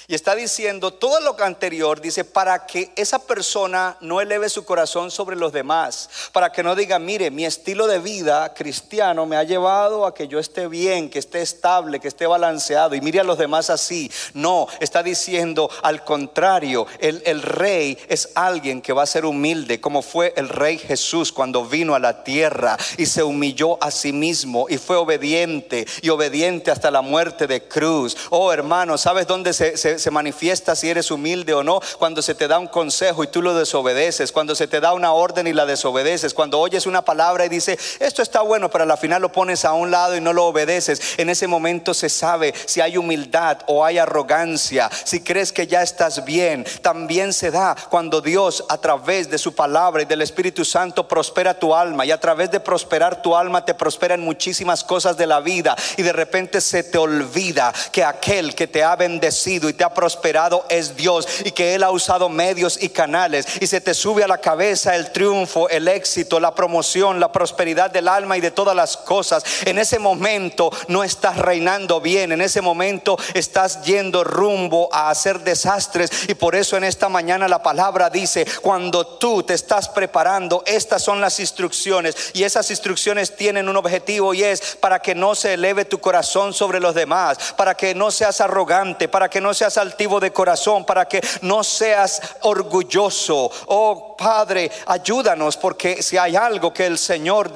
Y 0.10 0.16
está 0.16 0.34
diciendo 0.34 0.92
todo 0.92 1.20
lo 1.20 1.40
anterior, 1.44 2.02
dice, 2.02 2.26
para 2.26 2.66
que 2.66 2.92
esa 2.96 3.20
persona 3.20 3.96
no 4.02 4.20
eleve 4.20 4.50
su 4.50 4.66
corazón 4.66 5.12
sobre 5.12 5.36
los 5.36 5.54
demás, 5.54 6.10
para 6.32 6.52
que 6.52 6.64
no 6.64 6.74
diga, 6.74 6.98
mire, 6.98 7.30
mi 7.30 7.46
estilo 7.46 7.86
de 7.86 8.00
vida 8.00 8.56
cristiano 8.56 9.28
me 9.28 9.38
ha 9.38 9.44
llevado 9.44 10.08
a 10.08 10.16
que 10.16 10.28
yo 10.28 10.40
esté 10.40 10.68
bien, 10.68 11.12
que 11.12 11.20
esté 11.20 11.44
estable, 11.44 12.00
que 12.00 12.08
esté 12.08 12.26
balanceado, 12.26 12.96
y 12.96 13.02
mire 13.02 13.20
a 13.20 13.24
los 13.24 13.38
demás 13.38 13.70
así. 13.70 14.12
No, 14.34 14.68
está 14.80 15.04
diciendo 15.04 15.70
al 15.84 16.04
contrario, 16.04 16.88
el, 16.98 17.22
el 17.28 17.44
rey 17.44 17.96
es 18.08 18.30
alguien 18.34 18.82
que 18.82 18.94
va 18.94 19.04
a 19.04 19.06
ser 19.06 19.26
humilde, 19.26 19.80
como 19.80 20.02
fue 20.02 20.34
el 20.38 20.50
rey 20.50 20.80
Jesús 20.80 21.32
cuando 21.32 21.66
vino 21.66 21.94
a 21.94 22.00
la 22.00 22.24
tierra 22.24 22.78
y 22.98 23.06
se 23.06 23.22
humilló 23.22 23.78
a 23.80 23.92
sí 23.92 24.12
mismo 24.12 24.66
y 24.70 24.80
fue 24.80 24.96
obediente 24.96 25.86
y 26.02 26.10
obediente 26.10 26.72
hasta 26.72 26.90
la 26.90 27.04
muerte 27.04 27.46
de 27.46 27.68
cruz. 27.68 28.18
Oh 28.32 28.52
hermano, 28.52 28.98
¿sabes 28.98 29.28
dónde 29.28 29.54
se, 29.54 29.78
se 29.78 29.99
se 30.00 30.12
manifiesta 30.12 30.76
si 30.76 30.90
eres 30.90 31.12
humilde 31.12 31.54
o 31.54 31.64
no, 31.64 31.80
cuando 31.98 32.22
se 32.22 32.36
te 32.36 32.48
da 32.48 32.60
un 32.60 32.68
consejo 32.68 33.24
y 33.24 33.28
tú 33.28 33.42
lo 33.42 33.54
desobedeces, 33.54 34.32
cuando 34.32 34.56
se 34.56 34.68
te 34.68 34.80
da 34.80 34.94
una 34.94 35.14
orden 35.14 35.48
y 35.48 35.54
la 35.54 35.66
desobedeces, 35.66 36.34
cuando 36.34 36.60
oyes 36.60 36.86
una 36.86 37.04
palabra 37.04 37.46
y 37.46 37.50
dice, 37.50 37.78
esto 38.00 38.22
está 38.22 38.42
bueno, 38.42 38.70
pero 38.70 38.84
al 38.84 38.98
final 38.98 39.22
lo 39.22 39.32
pones 39.32 39.66
a 39.66 39.74
un 39.74 39.92
lado 39.92 40.16
y 40.16 40.22
no 40.22 40.34
lo 40.34 40.46
obedeces. 40.46 41.02
En 41.18 41.30
ese 41.30 41.48
momento 41.48 41.94
se 41.94 42.10
sabe 42.10 42.54
si 42.66 42.82
hay 42.82 42.98
humildad 42.98 43.60
o 43.68 43.86
hay 43.86 43.98
arrogancia, 43.98 44.90
si 45.04 45.22
crees 45.22 45.52
que 45.52 45.68
ya 45.68 45.82
estás 45.82 46.26
bien. 46.26 46.66
También 46.82 47.34
se 47.34 47.52
da 47.52 47.76
cuando 47.90 48.22
Dios 48.22 48.64
a 48.70 48.78
través 48.78 49.30
de 49.30 49.38
su 49.38 49.54
palabra 49.54 50.02
y 50.02 50.06
del 50.06 50.22
Espíritu 50.22 50.66
Santo 50.66 51.08
prospera 51.08 51.54
tu 51.54 51.76
alma 51.76 52.06
y 52.06 52.12
a 52.12 52.20
través 52.20 52.52
de 52.52 52.60
prosperar 52.60 53.22
tu 53.22 53.36
alma 53.36 53.66
te 53.66 53.74
prospera 53.74 54.16
en 54.16 54.22
muchísimas 54.22 54.84
cosas 54.84 55.18
de 55.18 55.28
la 55.28 55.40
vida 55.40 55.76
y 55.98 56.04
de 56.04 56.14
repente 56.14 56.62
se 56.62 56.84
te 56.84 56.98
olvida 56.98 57.74
que 57.92 58.04
aquel 58.04 58.56
que 58.56 58.68
te 58.68 58.84
ha 58.84 58.96
bendecido 58.96 59.70
y 59.70 59.74
te 59.74 59.84
ha 59.84 59.89
prosperado 59.94 60.66
es 60.70 60.96
Dios 60.96 61.28
y 61.46 61.52
que 61.52 61.76
Él 61.76 61.84
ha 61.84 61.92
usado 61.92 62.30
medios 62.30 62.82
y 62.82 62.90
canales 62.90 63.46
y 63.60 63.68
se 63.68 63.82
te 63.82 63.94
sube 63.94 64.24
a 64.24 64.28
la 64.28 64.40
cabeza 64.40 64.96
el 64.96 65.12
triunfo, 65.12 65.70
el 65.70 65.88
éxito, 65.88 66.40
la 66.40 66.56
promoción, 66.56 67.20
la 67.20 67.32
prosperidad 67.32 67.92
del 67.92 68.08
alma 68.08 68.38
y 68.38 68.42
de 68.42 68.52
todas 68.52 68.76
las 68.76 68.98
cosas. 68.98 69.44
En 69.66 69.78
ese 69.78 70.00
momento 70.00 70.72
no 70.88 71.04
estás 71.04 71.38
reinando 71.38 72.02
bien, 72.02 72.32
en 72.32 72.42
ese 72.42 72.62
momento 72.62 73.18
estás 73.34 73.84
yendo 73.84 74.24
rumbo 74.24 74.90
a 74.92 75.10
hacer 75.10 75.40
desastres 75.42 76.12
y 76.28 76.34
por 76.34 76.56
eso 76.56 76.78
en 76.78 76.84
esta 76.84 77.10
mañana 77.10 77.48
la 77.48 77.64
palabra 77.64 78.10
dice, 78.10 78.46
cuando 78.62 79.06
tú 79.06 79.44
te 79.44 79.54
estás 79.54 79.90
preparando, 79.90 80.64
estas 80.66 81.04
son 81.04 81.22
las 81.22 81.40
instrucciones 81.40 82.32
y 82.34 82.44
esas 82.44 82.70
instrucciones 82.70 83.36
tienen 83.36 83.70
un 83.70 83.78
objetivo 83.78 84.34
y 84.34 84.44
es 84.44 84.78
para 84.80 85.00
que 85.00 85.16
no 85.16 85.36
se 85.36 85.54
eleve 85.54 85.86
tu 85.86 86.00
corazón 86.00 86.54
sobre 86.54 86.80
los 86.80 86.96
demás, 86.96 87.54
para 87.58 87.76
que 87.76 87.96
no 87.96 88.12
seas 88.12 88.42
arrogante, 88.42 89.08
para 89.08 89.30
que 89.30 89.42
no 89.42 89.54
seas 89.54 89.69
altivo 89.78 90.20
de 90.20 90.32
corazón, 90.32 90.86
para 90.86 91.08
que 91.08 91.22
no 91.42 91.64
seas 91.64 92.22
orgulloso. 92.42 93.52
Oh 93.68 94.16
Padre, 94.18 94.72
ayúdanos 94.86 95.58
porque 95.58 96.02
si 96.02 96.18
hay 96.18 96.36
algo 96.36 96.74
que 96.74 96.86
el 96.86 96.98
Señor 96.98 97.52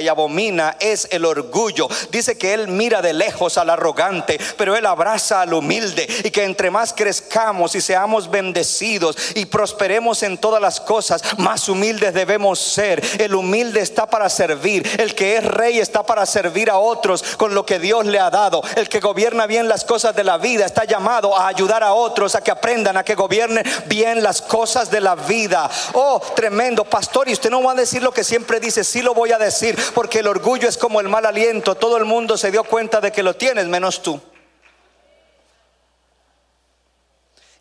y 0.00 0.08
abomina 0.08 0.76
es 0.80 1.06
el 1.12 1.24
orgullo. 1.24 1.88
Dice 2.10 2.36
que 2.36 2.52
Él 2.52 2.66
mira 2.66 3.00
de 3.00 3.12
lejos 3.12 3.58
al 3.58 3.70
arrogante, 3.70 4.38
pero 4.56 4.74
Él 4.74 4.84
abraza 4.86 5.40
al 5.40 5.54
humilde 5.54 6.08
y 6.24 6.30
que 6.30 6.42
entre 6.42 6.70
más 6.70 6.92
crezcamos 6.92 7.74
y 7.76 7.80
seamos 7.80 8.28
bendecidos 8.28 9.16
y 9.36 9.46
prosperemos 9.46 10.24
en 10.24 10.38
todas 10.38 10.60
las 10.60 10.80
cosas, 10.80 11.22
más 11.38 11.68
humildes 11.68 12.12
debemos 12.12 12.58
ser. 12.58 13.02
El 13.20 13.36
humilde 13.36 13.80
está 13.80 14.06
para 14.10 14.28
servir, 14.28 14.88
el 14.98 15.14
que 15.14 15.36
es 15.36 15.44
rey 15.44 15.78
está 15.78 16.02
para 16.02 16.26
servir 16.26 16.68
a 16.68 16.78
otros 16.78 17.22
con 17.36 17.54
lo 17.54 17.64
que 17.64 17.78
Dios 17.78 18.04
le 18.06 18.18
ha 18.18 18.30
dado. 18.30 18.62
El 18.74 18.88
que 18.88 18.98
gobierna 18.98 19.46
bien 19.46 19.68
las 19.68 19.84
cosas 19.84 20.16
de 20.16 20.24
la 20.24 20.38
vida 20.38 20.66
está 20.66 20.84
llamado 20.84 21.36
a 21.36 21.46
ayudar 21.46 21.84
a 21.84 21.92
otros 21.92 22.34
a 22.34 22.42
que 22.42 22.50
aprendan 22.50 22.96
a 22.96 23.04
que 23.04 23.14
gobiernen 23.14 23.64
bien 23.86 24.22
las 24.24 24.42
cosas 24.42 24.90
de 24.90 25.00
la 25.00 25.14
vida. 25.14 25.70
Oh, 25.92 26.20
tremendo, 26.34 26.84
pastor, 26.84 27.28
y 27.28 27.32
usted 27.32 27.50
no 27.50 27.62
va 27.62 27.72
a 27.72 27.76
decir 27.76 28.02
lo 28.02 28.12
que 28.12 28.24
siempre 28.24 28.58
dice, 28.58 28.82
sí 28.82 29.02
lo 29.02 29.14
voy 29.14 29.30
a 29.30 29.38
decir, 29.38 29.51
porque 29.94 30.20
el 30.20 30.28
orgullo 30.28 30.68
es 30.68 30.78
como 30.78 31.00
el 31.00 31.08
mal 31.08 31.26
aliento. 31.26 31.74
Todo 31.74 31.96
el 31.96 32.04
mundo 32.04 32.36
se 32.36 32.50
dio 32.50 32.64
cuenta 32.64 33.00
de 33.00 33.12
que 33.12 33.22
lo 33.22 33.34
tienes, 33.34 33.66
menos 33.66 34.02
tú. 34.02 34.20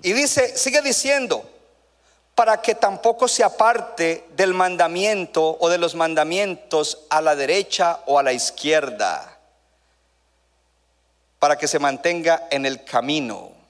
Y 0.01 0.13
dice, 0.13 0.57
sigue 0.57 0.81
diciendo, 0.81 1.47
para 2.35 2.61
que 2.61 2.75
tampoco 2.75 3.27
se 3.27 3.43
aparte 3.43 4.25
del 4.35 4.53
mandamiento 4.53 5.57
o 5.59 5.69
de 5.69 5.77
los 5.77 5.95
mandamientos 5.95 7.05
a 7.09 7.21
la 7.21 7.35
derecha 7.35 7.99
o 8.05 8.17
a 8.17 8.23
la 8.23 8.33
izquierda, 8.33 9.37
para 11.39 11.57
que 11.57 11.67
se 11.67 11.79
mantenga 11.79 12.47
en 12.49 12.65
el 12.65 12.83
camino 12.83 13.61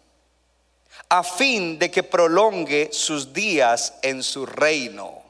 a 1.11 1.23
fin 1.23 1.77
de 1.77 1.91
que 1.91 2.03
prolongue 2.03 2.89
sus 2.93 3.33
días 3.33 3.95
en 4.01 4.23
su 4.23 4.45
reino. 4.45 5.20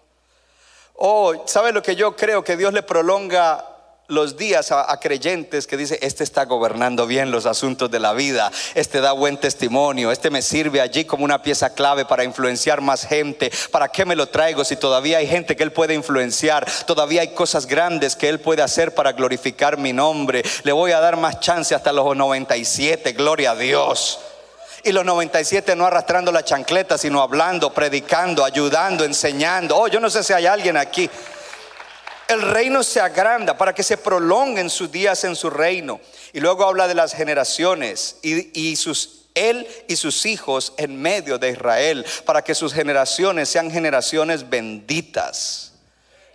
Oh, 1.03 1.33
¿sabe 1.47 1.71
lo 1.71 1.81
que 1.81 1.95
yo 1.95 2.15
creo? 2.15 2.43
Que 2.43 2.55
Dios 2.55 2.73
le 2.73 2.83
prolonga 2.83 3.65
los 4.07 4.37
días 4.37 4.71
a, 4.71 4.95
creyentes 4.99 5.65
que 5.65 5.75
dice, 5.75 5.97
este 6.03 6.23
está 6.23 6.45
gobernando 6.45 7.07
bien 7.07 7.31
los 7.31 7.47
asuntos 7.47 7.89
de 7.89 7.99
la 7.99 8.13
vida, 8.13 8.51
este 8.75 9.01
da 9.01 9.11
buen 9.11 9.37
testimonio, 9.37 10.11
este 10.11 10.29
me 10.29 10.43
sirve 10.43 10.79
allí 10.79 11.05
como 11.05 11.25
una 11.25 11.41
pieza 11.41 11.73
clave 11.73 12.05
para 12.05 12.23
influenciar 12.23 12.81
más 12.81 13.07
gente. 13.07 13.51
¿Para 13.71 13.87
qué 13.87 14.05
me 14.05 14.15
lo 14.15 14.29
traigo 14.29 14.63
si 14.63 14.75
todavía 14.75 15.17
hay 15.17 15.25
gente 15.25 15.55
que 15.55 15.63
él 15.63 15.71
puede 15.71 15.95
influenciar? 15.95 16.67
Todavía 16.85 17.21
hay 17.21 17.29
cosas 17.29 17.65
grandes 17.65 18.15
que 18.15 18.29
él 18.29 18.39
puede 18.39 18.61
hacer 18.61 18.93
para 18.93 19.13
glorificar 19.13 19.79
mi 19.79 19.93
nombre. 19.93 20.43
Le 20.61 20.71
voy 20.71 20.91
a 20.91 20.99
dar 20.99 21.17
más 21.17 21.39
chance 21.39 21.73
hasta 21.73 21.91
los 21.91 22.15
97, 22.15 23.13
gloria 23.13 23.51
a 23.51 23.55
Dios. 23.55 24.19
Y 24.83 24.91
los 24.91 25.05
97 25.05 25.75
no 25.75 25.85
arrastrando 25.85 26.31
la 26.31 26.43
chancleta, 26.43 26.97
sino 26.97 27.21
hablando, 27.21 27.73
predicando, 27.73 28.43
ayudando, 28.43 29.03
enseñando. 29.03 29.77
Oh, 29.77 29.87
yo 29.87 29.99
no 29.99 30.09
sé 30.09 30.23
si 30.23 30.33
hay 30.33 30.47
alguien 30.47 30.77
aquí. 30.77 31.09
El 32.27 32.41
reino 32.41 32.81
se 32.81 32.99
agranda 32.99 33.57
para 33.57 33.73
que 33.73 33.83
se 33.83 33.97
prolonguen 33.97 34.69
sus 34.69 34.91
días 34.91 35.23
en 35.23 35.35
su 35.35 35.49
reino. 35.49 35.99
Y 36.33 36.39
luego 36.39 36.65
habla 36.65 36.87
de 36.87 36.95
las 36.95 37.13
generaciones 37.13 38.17
y, 38.23 38.59
y 38.59 38.75
sus 38.75 39.21
él 39.33 39.67
y 39.87 39.95
sus 39.95 40.25
hijos 40.25 40.73
en 40.77 41.01
medio 41.01 41.37
de 41.37 41.51
Israel, 41.51 42.05
para 42.25 42.43
que 42.43 42.55
sus 42.55 42.73
generaciones 42.73 43.49
sean 43.49 43.71
generaciones 43.71 44.49
benditas. 44.49 45.73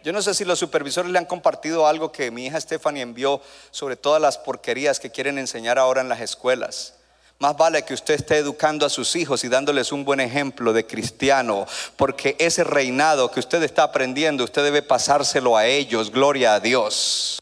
Yo 0.05 0.13
no 0.13 0.23
sé 0.23 0.35
si 0.35 0.45
los 0.45 0.59
supervisores 0.59 1.11
le 1.11 1.19
han 1.19 1.25
compartido 1.25 1.87
algo 1.87 2.13
que 2.13 2.31
mi 2.31 2.47
hija 2.47 2.61
Stephanie 2.61 3.03
envió 3.03 3.41
sobre 3.71 3.97
todas 3.97 4.23
las 4.23 4.39
porquerías 4.39 5.01
que 5.01 5.11
quieren 5.11 5.37
enseñar 5.37 5.79
ahora 5.79 6.01
en 6.01 6.09
las 6.09 6.21
escuelas. 6.21 6.96
Más 7.39 7.55
vale 7.55 7.83
que 7.83 7.93
usted 7.93 8.15
esté 8.15 8.39
educando 8.39 8.87
a 8.87 8.91
sus 8.91 9.15
hijos 9.15 9.45
y 9.45 9.49
dándoles 9.49 9.93
un 9.93 10.07
buen 10.07 10.21
ejemplo 10.21 10.73
de 10.73 10.87
cristiano, 10.87 11.67
porque 11.97 12.35
ese 12.39 12.65
reinado 12.65 13.31
que 13.31 13.41
usted 13.41 13.63
está 13.63 13.83
aprendiendo, 13.83 14.45
usted 14.45 14.65
debe 14.65 14.83
pasárselo 14.83 15.55
a 15.55 15.67
ellos, 15.67 16.11
gloria 16.11 16.55
a 16.55 16.61
Dios. 16.61 17.39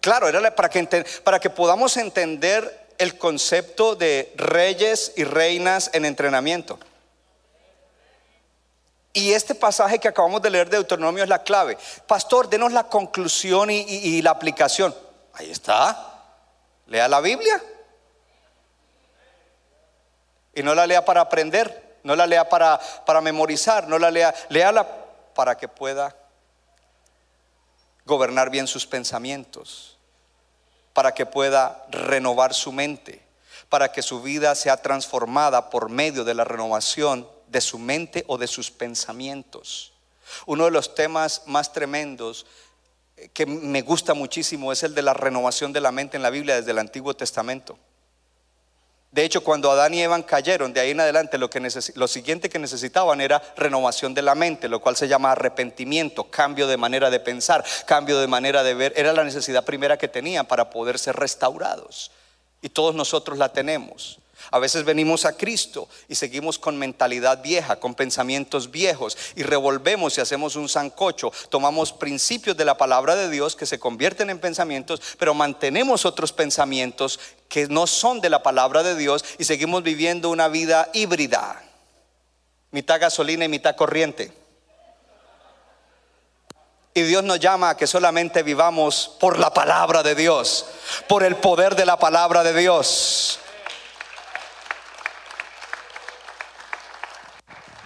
Claro, 0.00 0.28
era 0.28 0.54
para 0.54 0.68
que, 0.68 1.04
para 1.24 1.40
que 1.40 1.50
podamos 1.50 1.96
entender 1.96 2.86
el 2.98 3.18
concepto 3.18 3.96
de 3.96 4.32
reyes 4.36 5.12
y 5.16 5.24
reinas 5.24 5.90
en 5.92 6.04
entrenamiento. 6.04 6.78
Y 9.12 9.32
este 9.32 9.56
pasaje 9.56 9.98
que 9.98 10.06
acabamos 10.06 10.40
de 10.42 10.50
leer 10.50 10.70
de 10.70 10.76
Deuteronomio 10.76 11.24
es 11.24 11.28
la 11.28 11.42
clave. 11.42 11.78
Pastor, 12.06 12.48
denos 12.48 12.72
la 12.72 12.84
conclusión 12.84 13.70
y, 13.70 13.80
y 13.80 14.22
la 14.22 14.30
aplicación. 14.30 14.94
Ahí 15.32 15.50
está. 15.50 16.22
Lea 16.86 17.08
la 17.08 17.20
Biblia. 17.20 17.60
Y 20.54 20.62
no 20.62 20.74
la 20.74 20.86
lea 20.86 21.04
para 21.04 21.20
aprender, 21.20 21.98
no 22.02 22.14
la 22.14 22.26
lea 22.26 22.48
para, 22.48 22.78
para 23.06 23.20
memorizar, 23.20 23.88
no 23.88 23.98
la 23.98 24.10
lea, 24.10 24.34
léala 24.48 24.86
para 25.34 25.56
que 25.56 25.68
pueda 25.68 26.16
gobernar 28.04 28.50
bien 28.50 28.66
sus 28.66 28.86
pensamientos, 28.86 29.96
para 30.92 31.12
que 31.12 31.26
pueda 31.26 31.84
renovar 31.90 32.54
su 32.54 32.72
mente, 32.72 33.22
para 33.68 33.90
que 33.90 34.02
su 34.02 34.22
vida 34.22 34.54
sea 34.54 34.76
transformada 34.76 35.70
por 35.70 35.88
medio 35.88 36.24
de 36.24 36.34
la 36.34 36.44
renovación 36.44 37.28
de 37.48 37.60
su 37.60 37.78
mente 37.78 38.24
o 38.28 38.38
de 38.38 38.46
sus 38.46 38.70
pensamientos. 38.70 39.92
Uno 40.46 40.64
de 40.66 40.70
los 40.70 40.94
temas 40.94 41.42
más 41.46 41.72
tremendos 41.72 42.46
eh, 43.16 43.28
que 43.28 43.46
me 43.46 43.82
gusta 43.82 44.14
muchísimo 44.14 44.72
es 44.72 44.82
el 44.82 44.94
de 44.94 45.02
la 45.02 45.14
renovación 45.14 45.72
de 45.72 45.80
la 45.80 45.92
mente 45.92 46.16
en 46.16 46.22
la 46.22 46.30
Biblia 46.30 46.56
desde 46.56 46.72
el 46.72 46.78
Antiguo 46.78 47.14
Testamento. 47.14 47.78
De 49.14 49.24
hecho, 49.24 49.44
cuando 49.44 49.70
Adán 49.70 49.94
y 49.94 50.02
Eva 50.02 50.20
cayeron, 50.26 50.72
de 50.72 50.80
ahí 50.80 50.90
en 50.90 50.98
adelante 50.98 51.38
lo, 51.38 51.48
que 51.48 51.60
lo 51.94 52.08
siguiente 52.08 52.48
que 52.48 52.58
necesitaban 52.58 53.20
era 53.20 53.40
renovación 53.56 54.12
de 54.12 54.22
la 54.22 54.34
mente, 54.34 54.68
lo 54.68 54.80
cual 54.80 54.96
se 54.96 55.06
llama 55.06 55.30
arrepentimiento, 55.30 56.24
cambio 56.24 56.66
de 56.66 56.76
manera 56.76 57.10
de 57.10 57.20
pensar, 57.20 57.64
cambio 57.86 58.18
de 58.18 58.26
manera 58.26 58.64
de 58.64 58.74
ver. 58.74 58.92
Era 58.96 59.12
la 59.12 59.22
necesidad 59.22 59.64
primera 59.64 59.96
que 59.96 60.08
tenían 60.08 60.46
para 60.46 60.68
poder 60.68 60.98
ser 60.98 61.14
restaurados. 61.14 62.10
Y 62.60 62.70
todos 62.70 62.96
nosotros 62.96 63.38
la 63.38 63.52
tenemos. 63.52 64.18
A 64.50 64.58
veces 64.58 64.84
venimos 64.84 65.24
a 65.24 65.36
Cristo 65.36 65.88
y 66.08 66.14
seguimos 66.14 66.58
con 66.58 66.76
mentalidad 66.76 67.42
vieja, 67.42 67.76
con 67.76 67.94
pensamientos 67.94 68.70
viejos 68.70 69.16
y 69.36 69.42
revolvemos 69.42 70.18
y 70.18 70.20
hacemos 70.20 70.56
un 70.56 70.68
zancocho. 70.68 71.32
Tomamos 71.50 71.92
principios 71.92 72.56
de 72.56 72.64
la 72.64 72.76
palabra 72.76 73.16
de 73.16 73.30
Dios 73.30 73.56
que 73.56 73.66
se 73.66 73.78
convierten 73.78 74.30
en 74.30 74.38
pensamientos, 74.38 75.00
pero 75.18 75.34
mantenemos 75.34 76.04
otros 76.04 76.32
pensamientos 76.32 77.20
que 77.54 77.68
no 77.68 77.86
son 77.86 78.20
de 78.20 78.30
la 78.30 78.42
palabra 78.42 78.82
de 78.82 78.96
Dios 78.96 79.24
y 79.38 79.44
seguimos 79.44 79.84
viviendo 79.84 80.28
una 80.28 80.48
vida 80.48 80.90
híbrida, 80.92 81.62
mitad 82.72 83.00
gasolina 83.00 83.44
y 83.44 83.48
mitad 83.48 83.76
corriente. 83.76 84.32
Y 86.94 87.02
Dios 87.02 87.22
nos 87.22 87.38
llama 87.38 87.70
a 87.70 87.76
que 87.76 87.86
solamente 87.86 88.42
vivamos 88.42 89.14
por 89.20 89.38
la 89.38 89.54
palabra 89.54 90.02
de 90.02 90.16
Dios, 90.16 90.66
por 91.06 91.22
el 91.22 91.36
poder 91.36 91.76
de 91.76 91.86
la 91.86 91.96
palabra 91.96 92.42
de 92.42 92.58
Dios. 92.58 93.38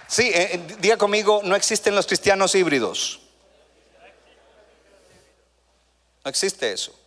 Sí, 0.07 0.31
eh, 0.33 0.49
eh, 0.55 0.75
diga 0.79 0.97
conmigo, 0.97 1.41
no 1.43 1.55
existen 1.55 1.93
los 1.93 2.07
cristianos 2.07 2.55
híbridos. 2.55 3.19
No 6.25 6.29
existe 6.31 6.71
eso. 6.71 6.99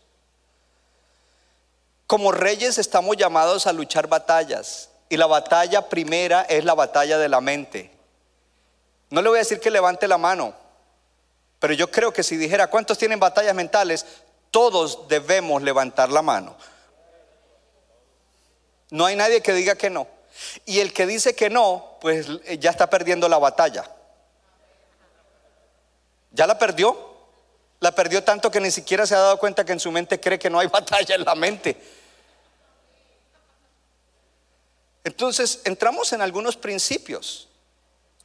Como 2.13 2.31
reyes 2.31 2.77
estamos 2.77 3.17
llamados 3.17 3.67
a 3.67 3.73
luchar 3.73 4.07
batallas. 4.07 4.91
Y 5.09 5.17
la 5.17 5.25
batalla 5.25 5.89
primera 5.89 6.43
es 6.43 6.63
la 6.63 6.75
batalla 6.75 7.17
de 7.17 7.27
la 7.27 7.41
mente. 7.41 7.91
No 9.09 9.23
le 9.23 9.31
voy 9.31 9.39
a 9.39 9.41
decir 9.41 9.61
que 9.61 9.71
levante 9.71 10.07
la 10.07 10.19
mano, 10.19 10.53
pero 11.59 11.73
yo 11.73 11.91
creo 11.91 12.13
que 12.13 12.23
si 12.23 12.37
dijera 12.37 12.67
cuántos 12.67 12.99
tienen 12.99 13.19
batallas 13.19 13.55
mentales, 13.55 14.05
todos 14.51 15.09
debemos 15.09 15.63
levantar 15.63 16.11
la 16.11 16.21
mano. 16.21 16.55
No 18.91 19.07
hay 19.07 19.17
nadie 19.17 19.41
que 19.41 19.55
diga 19.55 19.75
que 19.77 19.89
no. 19.89 20.07
Y 20.67 20.81
el 20.81 20.93
que 20.93 21.07
dice 21.07 21.35
que 21.35 21.49
no, 21.49 21.97
pues 21.99 22.27
eh, 22.45 22.59
ya 22.59 22.73
está 22.73 22.91
perdiendo 22.91 23.27
la 23.27 23.39
batalla. 23.39 23.91
Ya 26.31 26.47
la 26.47 26.59
perdió. 26.59 26.95
La 27.81 27.93
perdió 27.93 28.23
tanto 28.23 28.51
que 28.51 28.61
ni 28.61 28.71
siquiera 28.71 29.07
se 29.07 29.15
ha 29.15 29.19
dado 29.19 29.39
cuenta 29.39 29.65
que 29.65 29.73
en 29.73 29.81
su 29.81 29.91
mente 29.91 30.21
cree 30.21 30.39
que 30.39 30.51
no 30.51 30.59
hay 30.59 30.67
batalla 30.71 31.15
en 31.15 31.25
la 31.25 31.35
mente. 31.35 32.02
Entonces, 35.05 35.61
entramos 35.65 36.13
en 36.13 36.23
algunos 36.23 36.57
principios. 36.57 37.49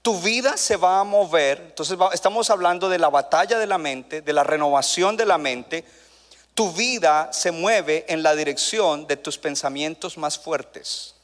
Tu 0.02 0.20
vida 0.22 0.58
se 0.58 0.78
va 0.78 1.00
a 1.00 1.04
mover. 1.04 1.60
Entonces, 1.70 1.98
estamos 2.14 2.50
hablando 2.50 2.88
de 2.88 3.00
la 3.00 3.10
batalla 3.10 3.58
de 3.58 3.68
la 3.68 3.78
mente, 3.78 4.22
de 4.22 4.34
la 4.34 4.44
renovación 4.44 5.18
de 5.18 5.26
la 5.26 5.38
mente. 5.38 5.84
Tu 6.54 6.72
vida 6.72 7.30
se 7.34 7.52
mueve 7.52 8.06
en 8.08 8.24
la 8.24 8.36
dirección 8.36 9.08
de 9.08 9.18
tus 9.18 9.38
pensamientos 9.38 10.18
más 10.18 10.38
fuertes. 10.38 11.16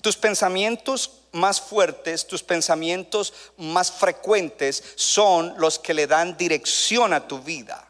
Tus 0.00 0.16
pensamientos 0.16 1.10
más 1.32 1.60
fuertes, 1.60 2.26
tus 2.26 2.42
pensamientos 2.42 3.32
más 3.56 3.90
frecuentes 3.90 4.82
son 4.94 5.54
los 5.58 5.78
que 5.78 5.94
le 5.94 6.06
dan 6.06 6.36
dirección 6.36 7.12
a 7.12 7.26
tu 7.26 7.40
vida. 7.40 7.83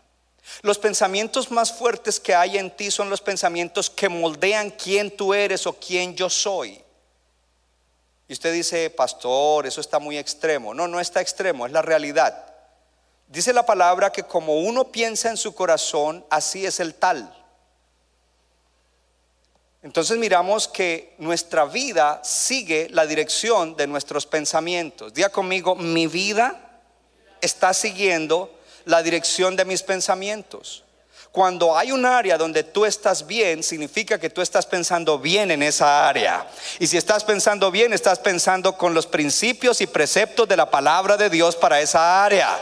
Los 0.64 0.78
pensamientos 0.78 1.50
más 1.50 1.70
fuertes 1.70 2.18
que 2.18 2.34
hay 2.34 2.56
en 2.56 2.74
ti 2.74 2.90
son 2.90 3.10
los 3.10 3.20
pensamientos 3.20 3.90
que 3.90 4.08
moldean 4.08 4.70
quién 4.70 5.14
tú 5.14 5.34
eres 5.34 5.66
o 5.66 5.74
quién 5.74 6.16
yo 6.16 6.30
soy. 6.30 6.82
Y 8.26 8.32
usted 8.32 8.50
dice, 8.50 8.88
pastor, 8.88 9.66
eso 9.66 9.82
está 9.82 9.98
muy 9.98 10.16
extremo. 10.16 10.72
No, 10.72 10.88
no 10.88 11.00
está 11.00 11.20
extremo, 11.20 11.66
es 11.66 11.72
la 11.72 11.82
realidad. 11.82 12.46
Dice 13.28 13.52
la 13.52 13.66
palabra 13.66 14.10
que 14.10 14.22
como 14.22 14.60
uno 14.60 14.90
piensa 14.90 15.28
en 15.28 15.36
su 15.36 15.54
corazón, 15.54 16.24
así 16.30 16.64
es 16.64 16.80
el 16.80 16.94
tal. 16.94 17.30
Entonces 19.82 20.16
miramos 20.16 20.66
que 20.66 21.14
nuestra 21.18 21.66
vida 21.66 22.22
sigue 22.24 22.88
la 22.90 23.04
dirección 23.04 23.76
de 23.76 23.86
nuestros 23.86 24.24
pensamientos. 24.24 25.12
Diga 25.12 25.28
conmigo, 25.28 25.76
mi 25.76 26.06
vida 26.06 26.80
está 27.42 27.74
siguiendo 27.74 28.50
la 28.84 29.02
dirección 29.02 29.56
de 29.56 29.64
mis 29.64 29.82
pensamientos. 29.82 30.84
Cuando 31.34 31.76
hay 31.76 31.90
un 31.90 32.06
área 32.06 32.38
donde 32.38 32.62
tú 32.62 32.84
estás 32.84 33.26
bien, 33.26 33.64
significa 33.64 34.20
que 34.20 34.30
tú 34.30 34.40
estás 34.40 34.66
pensando 34.66 35.18
bien 35.18 35.50
en 35.50 35.64
esa 35.64 36.08
área. 36.08 36.46
Y 36.78 36.86
si 36.86 36.96
estás 36.96 37.24
pensando 37.24 37.72
bien, 37.72 37.92
estás 37.92 38.20
pensando 38.20 38.76
con 38.78 38.94
los 38.94 39.06
principios 39.06 39.80
y 39.80 39.88
preceptos 39.88 40.46
de 40.46 40.56
la 40.56 40.70
palabra 40.70 41.16
de 41.16 41.28
Dios 41.28 41.56
para 41.56 41.80
esa 41.80 42.24
área. 42.24 42.56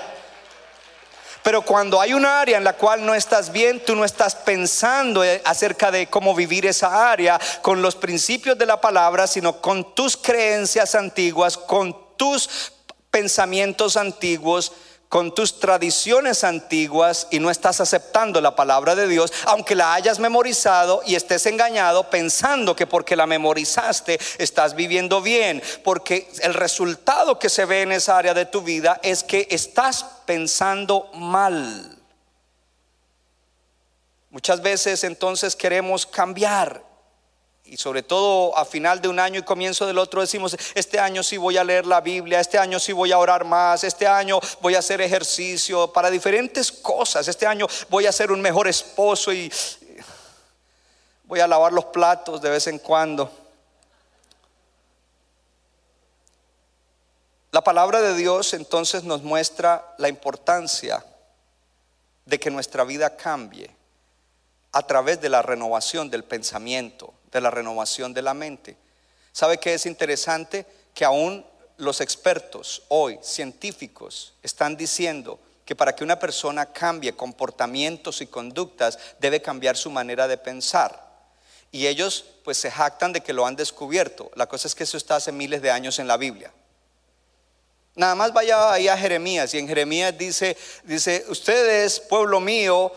Pero 1.42 1.60
cuando 1.60 2.00
hay 2.00 2.14
un 2.14 2.24
área 2.24 2.56
en 2.56 2.64
la 2.64 2.72
cual 2.72 3.04
no 3.04 3.14
estás 3.14 3.52
bien, 3.52 3.84
tú 3.84 3.94
no 3.94 4.06
estás 4.06 4.36
pensando 4.36 5.22
acerca 5.44 5.90
de 5.90 6.06
cómo 6.06 6.34
vivir 6.34 6.64
esa 6.64 7.10
área 7.10 7.38
con 7.60 7.82
los 7.82 7.96
principios 7.96 8.56
de 8.56 8.64
la 8.64 8.80
palabra, 8.80 9.26
sino 9.26 9.60
con 9.60 9.94
tus 9.94 10.16
creencias 10.16 10.94
antiguas, 10.94 11.58
con 11.58 12.16
tus 12.16 12.72
pensamientos 13.10 13.98
antiguos 13.98 14.72
con 15.12 15.34
tus 15.34 15.60
tradiciones 15.60 16.42
antiguas 16.42 17.26
y 17.30 17.38
no 17.38 17.50
estás 17.50 17.82
aceptando 17.82 18.40
la 18.40 18.56
palabra 18.56 18.94
de 18.94 19.06
Dios, 19.06 19.30
aunque 19.44 19.74
la 19.74 19.92
hayas 19.92 20.18
memorizado 20.18 21.02
y 21.04 21.16
estés 21.16 21.44
engañado 21.44 22.08
pensando 22.08 22.74
que 22.74 22.86
porque 22.86 23.14
la 23.14 23.26
memorizaste 23.26 24.18
estás 24.38 24.74
viviendo 24.74 25.20
bien, 25.20 25.62
porque 25.84 26.32
el 26.40 26.54
resultado 26.54 27.38
que 27.38 27.50
se 27.50 27.66
ve 27.66 27.82
en 27.82 27.92
esa 27.92 28.16
área 28.16 28.32
de 28.32 28.46
tu 28.46 28.62
vida 28.62 29.00
es 29.02 29.22
que 29.22 29.48
estás 29.50 30.02
pensando 30.24 31.10
mal. 31.12 31.98
Muchas 34.30 34.62
veces 34.62 35.04
entonces 35.04 35.54
queremos 35.54 36.06
cambiar 36.06 36.91
y 37.72 37.78
sobre 37.78 38.02
todo 38.02 38.54
a 38.58 38.66
final 38.66 39.00
de 39.00 39.08
un 39.08 39.18
año 39.18 39.40
y 39.40 39.44
comienzo 39.44 39.86
del 39.86 39.96
otro 39.96 40.20
decimos, 40.20 40.54
este 40.74 41.00
año 41.00 41.22
sí 41.22 41.38
voy 41.38 41.56
a 41.56 41.64
leer 41.64 41.86
la 41.86 42.02
Biblia, 42.02 42.38
este 42.38 42.58
año 42.58 42.78
sí 42.78 42.92
voy 42.92 43.12
a 43.12 43.18
orar 43.18 43.46
más, 43.46 43.82
este 43.82 44.06
año 44.06 44.38
voy 44.60 44.74
a 44.74 44.80
hacer 44.80 45.00
ejercicio 45.00 45.90
para 45.90 46.10
diferentes 46.10 46.70
cosas, 46.70 47.26
este 47.28 47.46
año 47.46 47.66
voy 47.88 48.04
a 48.04 48.12
ser 48.12 48.30
un 48.30 48.42
mejor 48.42 48.68
esposo 48.68 49.32
y 49.32 49.50
voy 51.24 51.40
a 51.40 51.46
lavar 51.46 51.72
los 51.72 51.86
platos 51.86 52.42
de 52.42 52.50
vez 52.50 52.66
en 52.66 52.78
cuando. 52.78 53.32
La 57.52 57.64
palabra 57.64 58.02
de 58.02 58.14
Dios 58.14 58.52
entonces 58.52 59.02
nos 59.02 59.22
muestra 59.22 59.94
la 59.96 60.10
importancia 60.10 61.02
de 62.26 62.38
que 62.38 62.50
nuestra 62.50 62.84
vida 62.84 63.16
cambie 63.16 63.74
a 64.72 64.86
través 64.86 65.22
de 65.22 65.30
la 65.30 65.40
renovación 65.40 66.10
del 66.10 66.24
pensamiento 66.24 67.14
de 67.32 67.40
la 67.40 67.50
renovación 67.50 68.14
de 68.14 68.22
la 68.22 68.34
mente. 68.34 68.76
¿Sabe 69.32 69.58
qué 69.58 69.74
es 69.74 69.86
interesante? 69.86 70.66
Que 70.94 71.04
aún 71.04 71.44
los 71.78 72.00
expertos 72.00 72.82
hoy, 72.88 73.18
científicos, 73.22 74.34
están 74.42 74.76
diciendo 74.76 75.40
que 75.64 75.74
para 75.74 75.94
que 75.94 76.04
una 76.04 76.18
persona 76.18 76.66
cambie 76.66 77.16
comportamientos 77.16 78.20
y 78.20 78.26
conductas 78.26 78.98
debe 79.18 79.40
cambiar 79.40 79.76
su 79.76 79.90
manera 79.90 80.28
de 80.28 80.36
pensar. 80.36 81.10
Y 81.70 81.86
ellos 81.86 82.26
pues 82.44 82.58
se 82.58 82.70
jactan 82.70 83.12
de 83.12 83.22
que 83.22 83.32
lo 83.32 83.46
han 83.46 83.56
descubierto. 83.56 84.30
La 84.34 84.46
cosa 84.46 84.68
es 84.68 84.74
que 84.74 84.84
eso 84.84 84.96
está 84.98 85.16
hace 85.16 85.32
miles 85.32 85.62
de 85.62 85.70
años 85.70 85.98
en 85.98 86.06
la 86.06 86.18
Biblia. 86.18 86.52
Nada 87.94 88.14
más 88.14 88.32
vaya 88.32 88.72
ahí 88.72 88.88
a 88.88 88.96
Jeremías 88.96 89.52
y 89.54 89.58
en 89.58 89.68
Jeremías 89.68 90.16
dice, 90.16 90.56
dice, 90.84 91.24
ustedes, 91.28 92.00
pueblo 92.00 92.40
mío, 92.40 92.92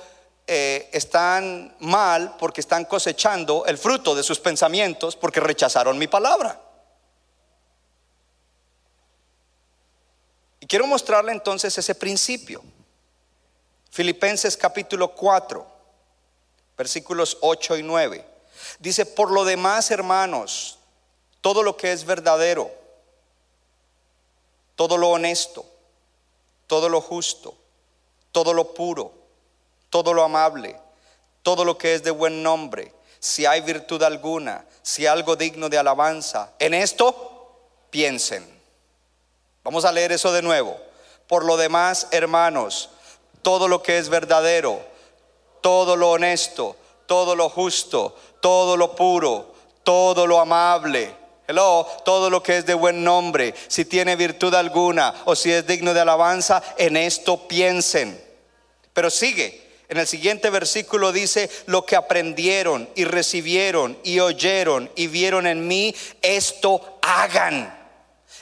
eh, 0.47 0.89
están 0.93 1.75
mal 1.79 2.35
porque 2.37 2.61
están 2.61 2.85
cosechando 2.85 3.65
el 3.65 3.79
fruto 3.79 4.13
de 4.13 4.21
sus 4.21 4.39
pensamientos 4.39 5.15
porque 5.15 5.39
rechazaron 5.39 5.97
mi 5.97 6.07
palabra. 6.07 6.61
Y 10.59 10.67
quiero 10.67 10.85
mostrarle 10.85 11.31
entonces 11.31 11.75
ese 11.75 11.95
principio. 11.95 12.61
Filipenses 13.89 14.55
capítulo 14.55 15.15
4, 15.15 15.65
versículos 16.77 17.39
8 17.41 17.77
y 17.77 17.83
9. 17.83 18.25
Dice, 18.77 19.07
por 19.07 19.31
lo 19.31 19.45
demás, 19.45 19.89
hermanos, 19.89 20.77
todo 21.41 21.63
lo 21.63 21.75
que 21.75 21.91
es 21.91 22.05
verdadero, 22.05 22.71
todo 24.75 24.97
lo 24.97 25.09
honesto, 25.09 25.65
todo 26.67 26.87
lo 26.87 27.01
justo, 27.01 27.55
todo 28.31 28.53
lo 28.53 28.73
puro 28.75 29.14
todo 29.95 30.13
lo 30.13 30.23
amable, 30.23 30.75
todo 31.41 31.63
lo 31.63 31.77
que 31.77 31.93
es 31.93 32.03
de 32.03 32.11
buen 32.11 32.43
nombre, 32.43 32.91
si 33.17 33.45
hay 33.45 33.61
virtud 33.61 34.03
alguna, 34.03 34.65
si 34.81 35.05
algo 35.05 35.37
digno 35.37 35.69
de 35.69 35.77
alabanza, 35.77 36.51
en 36.59 36.73
esto 36.73 37.69
piensen. 37.91 38.45
Vamos 39.63 39.85
a 39.85 39.93
leer 39.93 40.11
eso 40.11 40.33
de 40.33 40.41
nuevo. 40.41 40.75
Por 41.27 41.45
lo 41.45 41.55
demás, 41.55 42.09
hermanos, 42.11 42.89
todo 43.41 43.69
lo 43.69 43.81
que 43.81 43.97
es 43.97 44.09
verdadero, 44.09 44.81
todo 45.61 45.95
lo 45.95 46.11
honesto, 46.11 46.75
todo 47.05 47.33
lo 47.33 47.47
justo, 47.47 48.17
todo 48.41 48.75
lo 48.75 48.97
puro, 48.97 49.55
todo 49.85 50.27
lo 50.27 50.41
amable. 50.41 51.15
Hello, 51.47 51.87
todo 52.03 52.29
lo 52.29 52.43
que 52.43 52.57
es 52.57 52.65
de 52.65 52.73
buen 52.73 53.01
nombre, 53.01 53.55
si 53.69 53.85
tiene 53.85 54.17
virtud 54.17 54.53
alguna 54.55 55.15
o 55.23 55.37
si 55.37 55.53
es 55.53 55.65
digno 55.65 55.93
de 55.93 56.01
alabanza, 56.01 56.61
en 56.77 56.97
esto 56.97 57.47
piensen. 57.47 58.21
Pero 58.91 59.09
sigue, 59.09 59.64
en 59.87 59.97
el 59.97 60.07
siguiente 60.07 60.49
versículo 60.49 61.11
dice, 61.11 61.49
lo 61.67 61.85
que 61.85 61.95
aprendieron 61.95 62.89
y 62.95 63.05
recibieron 63.05 63.97
y 64.03 64.19
oyeron 64.19 64.89
y 64.95 65.07
vieron 65.07 65.45
en 65.47 65.67
mí, 65.67 65.95
esto 66.21 66.99
hagan. 67.01 67.85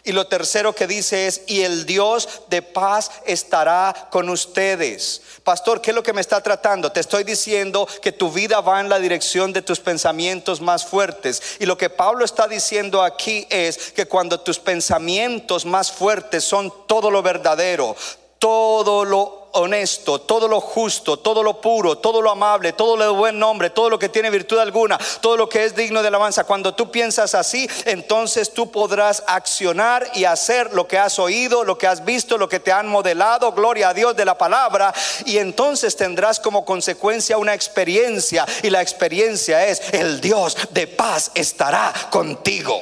Y 0.06 0.12
lo 0.12 0.28
tercero 0.28 0.74
que 0.74 0.86
dice 0.86 1.28
es, 1.28 1.44
y 1.48 1.62
el 1.62 1.86
Dios 1.86 2.42
de 2.50 2.62
paz 2.62 3.10
estará 3.26 4.10
con 4.12 4.28
ustedes. 4.28 5.22
Pastor, 5.44 5.80
¿qué 5.80 5.92
es 5.92 5.96
lo 5.96 6.04
que 6.04 6.12
me 6.12 6.20
está 6.20 6.42
tratando? 6.44 6.92
Te 6.92 7.00
estoy 7.00 7.24
diciendo 7.24 7.88
que 8.02 8.12
tu 8.12 8.30
vida 8.30 8.60
va 8.60 8.82
en 8.82 8.90
la 8.90 9.00
dirección 9.00 9.54
de 9.54 9.62
tus 9.62 9.80
pensamientos 9.80 10.60
más 10.60 10.86
fuertes. 10.86 11.42
Y 11.60 11.66
lo 11.66 11.78
que 11.78 11.90
Pablo 11.90 12.26
está 12.26 12.50
diciendo 12.50 13.02
aquí 13.02 13.48
es 13.50 13.94
que 13.94 14.06
cuando 14.06 14.42
tus 14.42 14.60
pensamientos 14.60 15.66
más 15.66 15.90
fuertes 15.90 16.44
son 16.44 16.74
todo 16.86 17.10
lo 17.10 17.22
verdadero, 17.22 17.96
todo 18.40 19.06
lo 19.06 19.43
honesto, 19.54 20.20
todo 20.22 20.48
lo 20.48 20.60
justo, 20.62 21.18
todo 21.18 21.44
lo 21.44 21.60
puro, 21.60 21.98
todo 21.98 22.22
lo 22.22 22.32
amable, 22.32 22.74
todo 22.74 22.98
lo 22.98 23.04
de 23.04 23.10
buen 23.10 23.38
nombre, 23.40 23.70
todo 23.70 23.90
lo 23.90 24.00
que 24.00 24.10
tiene 24.10 24.30
virtud 24.30 24.60
alguna, 24.60 24.98
todo 25.22 25.38
lo 25.38 25.48
que 25.48 25.64
es 25.64 25.76
digno 25.76 26.02
de 26.02 26.08
alabanza. 26.08 26.44
Cuando 26.44 26.74
tú 26.74 26.92
piensas 26.92 27.36
así, 27.36 27.70
entonces 27.86 28.54
tú 28.54 28.72
podrás 28.72 29.24
accionar 29.28 30.10
y 30.16 30.26
hacer 30.26 30.74
lo 30.74 30.88
que 30.88 30.98
has 30.98 31.20
oído, 31.20 31.64
lo 31.64 31.78
que 31.78 31.88
has 31.88 32.04
visto, 32.04 32.38
lo 32.38 32.50
que 32.50 32.60
te 32.60 32.72
han 32.72 32.88
modelado, 32.88 33.52
gloria 33.52 33.90
a 33.90 33.94
Dios 33.94 34.16
de 34.16 34.26
la 34.26 34.38
palabra, 34.38 34.94
y 35.26 35.38
entonces 35.38 35.96
tendrás 35.96 36.40
como 36.40 36.66
consecuencia 36.66 37.38
una 37.38 37.54
experiencia, 37.54 38.46
y 38.64 38.70
la 38.70 38.82
experiencia 38.82 39.68
es, 39.68 39.94
el 39.94 40.20
Dios 40.20 40.58
de 40.72 40.88
paz 40.88 41.32
estará 41.36 41.94
contigo. 42.10 42.82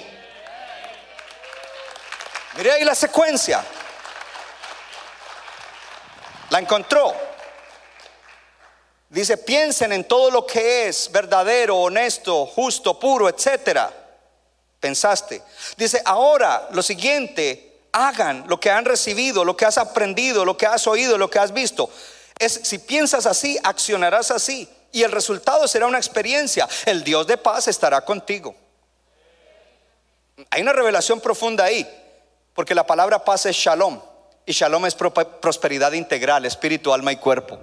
Mire 2.57 2.71
ahí 2.71 2.83
la 2.83 2.95
secuencia. 2.95 3.63
La 6.51 6.59
encontró. 6.59 7.13
Dice, 9.07 9.37
piensen 9.37 9.93
en 9.93 10.03
todo 10.03 10.29
lo 10.29 10.45
que 10.45 10.87
es 10.87 11.09
verdadero, 11.11 11.77
honesto, 11.77 12.45
justo, 12.45 12.99
puro, 12.99 13.29
etcétera. 13.29 13.91
Pensaste. 14.79 15.41
Dice, 15.77 16.01
ahora 16.03 16.67
lo 16.71 16.83
siguiente, 16.83 17.87
hagan 17.93 18.43
lo 18.47 18.59
que 18.59 18.69
han 18.69 18.83
recibido, 18.83 19.45
lo 19.45 19.55
que 19.55 19.65
has 19.65 19.77
aprendido, 19.77 20.43
lo 20.43 20.57
que 20.57 20.65
has 20.65 20.87
oído, 20.87 21.17
lo 21.17 21.29
que 21.29 21.39
has 21.39 21.53
visto. 21.53 21.89
Es 22.37 22.59
si 22.63 22.79
piensas 22.79 23.25
así, 23.25 23.57
accionarás 23.63 24.29
así 24.29 24.67
y 24.91 25.03
el 25.03 25.11
resultado 25.13 25.69
será 25.69 25.87
una 25.87 25.99
experiencia. 25.99 26.67
El 26.85 27.03
Dios 27.05 27.27
de 27.27 27.37
paz 27.37 27.69
estará 27.69 28.01
contigo. 28.01 28.53
Hay 30.49 30.61
una 30.61 30.73
revelación 30.73 31.21
profunda 31.21 31.63
ahí, 31.63 31.87
porque 32.53 32.75
la 32.75 32.85
palabra 32.85 33.23
paz 33.23 33.45
es 33.45 33.55
shalom. 33.55 34.10
Y 34.45 34.53
shalom 34.53 34.85
es 34.85 34.95
prosperidad 34.95 35.91
integral, 35.93 36.45
espíritu, 36.45 36.93
alma 36.93 37.11
y 37.11 37.17
cuerpo. 37.17 37.59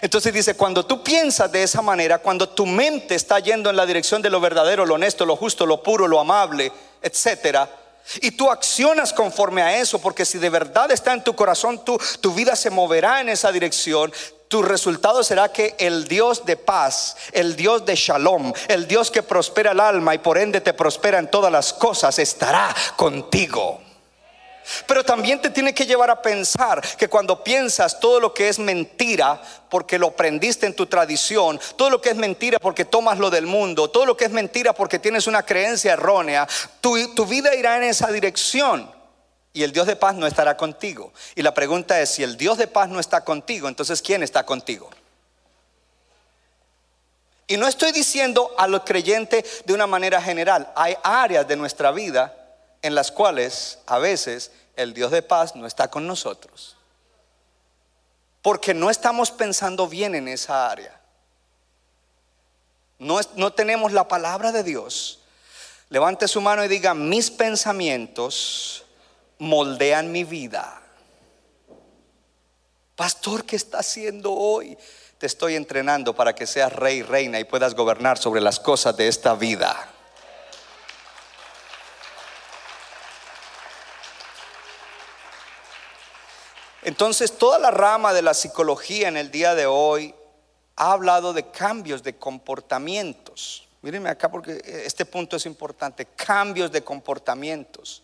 Entonces 0.00 0.32
dice, 0.32 0.54
cuando 0.54 0.86
tú 0.86 1.02
piensas 1.02 1.50
de 1.50 1.62
esa 1.62 1.82
manera, 1.82 2.18
cuando 2.18 2.48
tu 2.48 2.66
mente 2.66 3.14
está 3.14 3.40
yendo 3.40 3.68
en 3.68 3.76
la 3.76 3.86
dirección 3.86 4.22
de 4.22 4.30
lo 4.30 4.40
verdadero, 4.40 4.86
lo 4.86 4.94
honesto, 4.94 5.26
lo 5.26 5.36
justo, 5.36 5.66
lo 5.66 5.82
puro, 5.82 6.06
lo 6.06 6.20
amable, 6.20 6.72
etcétera, 7.02 7.68
y 8.20 8.30
tú 8.30 8.50
accionas 8.50 9.12
conforme 9.12 9.62
a 9.62 9.78
eso, 9.78 9.98
porque 9.98 10.24
si 10.24 10.38
de 10.38 10.48
verdad 10.48 10.90
está 10.90 11.12
en 11.12 11.22
tu 11.22 11.34
corazón, 11.34 11.84
tu, 11.84 11.98
tu 12.20 12.32
vida 12.32 12.56
se 12.56 12.70
moverá 12.70 13.20
en 13.20 13.28
esa 13.28 13.52
dirección. 13.52 14.12
Tu 14.48 14.62
resultado 14.62 15.22
será 15.22 15.52
que 15.52 15.74
el 15.78 16.08
Dios 16.08 16.46
de 16.46 16.56
paz, 16.56 17.16
el 17.32 17.54
Dios 17.54 17.84
de 17.84 17.96
shalom, 17.96 18.54
el 18.68 18.88
Dios 18.88 19.10
que 19.10 19.22
prospera 19.22 19.72
el 19.72 19.80
alma 19.80 20.14
y 20.14 20.18
por 20.18 20.38
ende 20.38 20.62
te 20.62 20.72
prospera 20.72 21.18
en 21.18 21.30
todas 21.30 21.52
las 21.52 21.74
cosas, 21.74 22.18
estará 22.18 22.74
contigo. 22.96 23.82
Pero 24.86 25.04
también 25.04 25.40
te 25.40 25.50
tiene 25.50 25.74
que 25.74 25.86
llevar 25.86 26.10
a 26.10 26.20
pensar 26.20 26.80
que 26.96 27.08
cuando 27.08 27.42
piensas 27.42 28.00
todo 28.00 28.20
lo 28.20 28.34
que 28.34 28.48
es 28.48 28.58
mentira, 28.58 29.40
porque 29.68 29.98
lo 29.98 30.08
aprendiste 30.08 30.66
en 30.66 30.74
tu 30.74 30.86
tradición, 30.86 31.60
todo 31.76 31.90
lo 31.90 32.00
que 32.00 32.10
es 32.10 32.16
mentira 32.16 32.58
porque 32.58 32.84
tomas 32.84 33.18
lo 33.18 33.30
del 33.30 33.46
mundo, 33.46 33.88
todo 33.90 34.06
lo 34.06 34.16
que 34.16 34.24
es 34.24 34.30
mentira 34.30 34.72
porque 34.72 34.98
tienes 34.98 35.26
una 35.26 35.44
creencia 35.44 35.92
errónea, 35.92 36.46
tu, 36.80 37.14
tu 37.14 37.26
vida 37.26 37.54
irá 37.54 37.76
en 37.76 37.84
esa 37.84 38.08
dirección. 38.08 38.90
Y 39.52 39.62
el 39.62 39.72
Dios 39.72 39.86
de 39.86 39.96
paz 39.96 40.14
no 40.14 40.26
estará 40.26 40.56
contigo. 40.56 41.12
Y 41.34 41.42
la 41.42 41.54
pregunta 41.54 42.00
es, 42.00 42.10
si 42.10 42.22
el 42.22 42.36
Dios 42.36 42.58
de 42.58 42.66
paz 42.66 42.88
no 42.88 43.00
está 43.00 43.24
contigo, 43.24 43.68
entonces 43.68 44.02
¿quién 44.02 44.22
está 44.22 44.44
contigo? 44.44 44.90
Y 47.50 47.56
no 47.56 47.66
estoy 47.66 47.92
diciendo 47.92 48.54
a 48.58 48.68
los 48.68 48.82
creyentes 48.82 49.62
de 49.64 49.72
una 49.72 49.86
manera 49.86 50.20
general. 50.20 50.70
Hay 50.76 50.96
áreas 51.02 51.48
de 51.48 51.56
nuestra 51.56 51.90
vida 51.90 52.37
en 52.82 52.94
las 52.94 53.10
cuales 53.10 53.78
a 53.86 53.98
veces 53.98 54.52
el 54.76 54.94
Dios 54.94 55.10
de 55.10 55.22
paz 55.22 55.56
no 55.56 55.66
está 55.66 55.88
con 55.90 56.06
nosotros. 56.06 56.76
Porque 58.42 58.74
no 58.74 58.90
estamos 58.90 59.30
pensando 59.30 59.88
bien 59.88 60.14
en 60.14 60.28
esa 60.28 60.70
área. 60.70 61.00
No, 62.98 63.20
no 63.36 63.52
tenemos 63.52 63.92
la 63.92 64.06
palabra 64.06 64.52
de 64.52 64.62
Dios. 64.62 65.20
Levante 65.88 66.28
su 66.28 66.40
mano 66.40 66.64
y 66.64 66.68
diga, 66.68 66.94
mis 66.94 67.30
pensamientos 67.30 68.84
moldean 69.38 70.12
mi 70.12 70.24
vida. 70.24 70.82
Pastor, 72.94 73.44
¿qué 73.44 73.56
está 73.56 73.78
haciendo 73.78 74.32
hoy? 74.32 74.76
Te 75.18 75.26
estoy 75.26 75.54
entrenando 75.54 76.14
para 76.14 76.34
que 76.34 76.46
seas 76.46 76.72
rey, 76.72 77.02
reina 77.02 77.40
y 77.40 77.44
puedas 77.44 77.74
gobernar 77.74 78.18
sobre 78.18 78.40
las 78.40 78.60
cosas 78.60 78.96
de 78.96 79.08
esta 79.08 79.34
vida. 79.34 79.92
Entonces, 86.88 87.36
toda 87.36 87.58
la 87.58 87.70
rama 87.70 88.14
de 88.14 88.22
la 88.22 88.32
psicología 88.32 89.08
en 89.08 89.18
el 89.18 89.30
día 89.30 89.54
de 89.54 89.66
hoy 89.66 90.14
ha 90.74 90.92
hablado 90.92 91.34
de 91.34 91.50
cambios 91.50 92.02
de 92.02 92.16
comportamientos. 92.16 93.68
Mírenme 93.82 94.08
acá 94.08 94.30
porque 94.30 94.62
este 94.86 95.04
punto 95.04 95.36
es 95.36 95.44
importante, 95.44 96.06
cambios 96.06 96.72
de 96.72 96.82
comportamientos. 96.82 98.02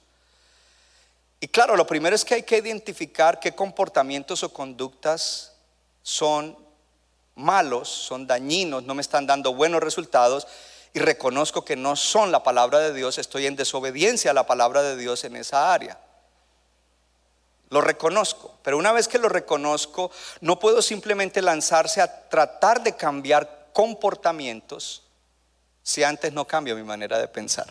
Y 1.40 1.48
claro, 1.48 1.76
lo 1.76 1.86
primero 1.86 2.14
es 2.14 2.26
que 2.26 2.34
hay 2.34 2.42
que 2.42 2.58
identificar 2.58 3.40
qué 3.40 3.54
comportamientos 3.54 4.42
o 4.42 4.52
conductas 4.52 5.54
son 6.02 6.54
malos, 7.36 7.88
son 7.88 8.26
dañinos, 8.26 8.82
no 8.82 8.94
me 8.94 9.00
están 9.00 9.26
dando 9.26 9.54
buenos 9.54 9.82
resultados 9.82 10.46
y 10.92 10.98
reconozco 10.98 11.64
que 11.64 11.74
no 11.74 11.96
son 11.96 12.30
la 12.30 12.42
palabra 12.42 12.80
de 12.80 12.92
Dios, 12.92 13.16
estoy 13.16 13.46
en 13.46 13.56
desobediencia 13.56 14.32
a 14.32 14.34
la 14.34 14.46
palabra 14.46 14.82
de 14.82 14.98
Dios 14.98 15.24
en 15.24 15.36
esa 15.36 15.72
área. 15.72 15.98
Lo 17.70 17.80
reconozco, 17.80 18.58
pero 18.62 18.78
una 18.78 18.92
vez 18.92 19.08
que 19.08 19.18
lo 19.18 19.28
reconozco, 19.28 20.10
no 20.40 20.58
puedo 20.58 20.82
simplemente 20.82 21.42
lanzarse 21.42 22.00
a 22.00 22.28
tratar 22.28 22.82
de 22.82 22.94
cambiar 22.96 23.68
comportamientos 23.72 25.02
si 25.82 26.02
antes 26.02 26.32
no 26.32 26.46
cambio 26.46 26.76
mi 26.76 26.82
manera 26.82 27.18
de 27.18 27.28
pensar. 27.28 27.66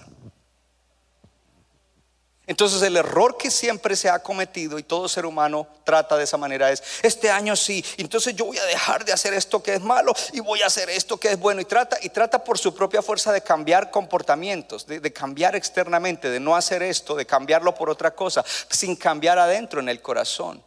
Entonces 2.46 2.82
el 2.82 2.98
error 2.98 3.38
que 3.38 3.50
siempre 3.50 3.96
se 3.96 4.10
ha 4.10 4.20
cometido 4.20 4.78
y 4.78 4.84
todo 4.84 5.08
ser 5.08 5.26
humano 5.26 5.66
trata 5.86 6.18
de 6.18 6.26
esa 6.26 6.36
manera 6.36 6.72
es, 6.72 6.84
este 7.02 7.32
año 7.32 7.56
sí, 7.56 7.84
entonces 7.98 8.36
yo 8.36 8.46
voy 8.46 8.58
a 8.58 8.66
dejar 8.66 9.06
de 9.06 9.14
hacer 9.14 9.34
esto 9.34 9.64
que 9.64 9.76
es 9.76 9.82
malo 9.82 10.14
y 10.34 10.42
voy 10.42 10.62
a 10.62 10.66
hacer 10.66 10.90
esto 10.90 11.18
que 11.18 11.30
es 11.30 11.40
bueno 11.40 11.62
y 11.62 11.66
trata 11.66 11.98
y 12.02 12.10
trata 12.10 12.44
por 12.44 12.58
su 12.58 12.76
propia 12.76 13.02
fuerza 13.02 13.32
de 13.32 13.40
cambiar 13.40 13.92
comportamientos, 13.92 14.86
de, 14.86 15.00
de 15.00 15.14
cambiar 15.14 15.56
externamente, 15.56 16.30
de 16.30 16.42
no 16.42 16.54
hacer 16.54 16.84
esto, 16.84 17.16
de 17.16 17.26
cambiarlo 17.26 17.74
por 17.76 17.90
otra 17.90 18.14
cosa, 18.14 18.44
sin 18.70 18.98
cambiar 18.98 19.40
adentro 19.40 19.80
en 19.80 19.88
el 19.88 20.02
corazón. 20.02 20.62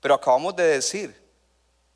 Pero 0.00 0.14
acabamos 0.14 0.56
de 0.56 0.64
decir 0.64 1.16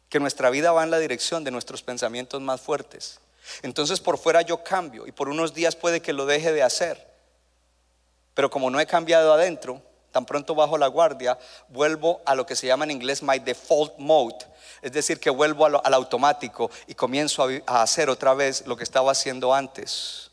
que 0.09 0.21
nuestra 0.21 0.51
vida 0.51 0.71
va 0.71 0.85
en 0.85 0.93
la 0.93 1.01
dirección 1.01 1.43
de 1.43 1.51
nuestros 1.51 1.83
pensamientos 1.83 2.41
más 2.41 2.61
fuertes. 2.61 3.19
Entonces 3.63 3.99
por 3.99 4.17
fuera 4.17 4.43
yo 4.43 4.63
cambio 4.63 5.09
y 5.09 5.13
por 5.13 5.29
unos 5.29 5.55
días 5.55 5.75
puede 5.75 6.01
que 6.01 6.13
lo 6.13 6.25
deje 6.25 6.53
de 6.53 6.63
hacer 6.63 7.14
pero 8.35 8.51
como 8.51 8.71
no 8.71 8.81
he 8.81 8.87
cambiado 8.87 9.33
adentro, 9.33 9.81
tan 10.15 10.27
pronto 10.27 10.55
bajo 10.55 10.79
la 10.79 10.87
guardia, 10.87 11.39
vuelvo 11.69 12.23
a 12.25 12.35
lo 12.35 12.47
que 12.47 12.55
se 12.55 12.67
llama 12.67 12.85
en 12.85 12.93
inglés 12.93 13.23
my 13.23 13.39
default 13.39 13.99
mode. 13.99 14.47
Es 14.81 14.93
decir, 14.93 15.19
que 15.19 15.31
vuelvo 15.31 15.67
al, 15.67 15.95
automático 15.95 16.71
y 16.87 16.95
comienzo 16.95 17.49
a, 17.67 17.83
hacer 17.83 18.11
otra 18.11 18.35
vez 18.35 18.67
lo 18.67 18.77
que 18.77 18.85
estaba 18.85 19.13
haciendo 19.13 19.53
antes. 19.55 20.31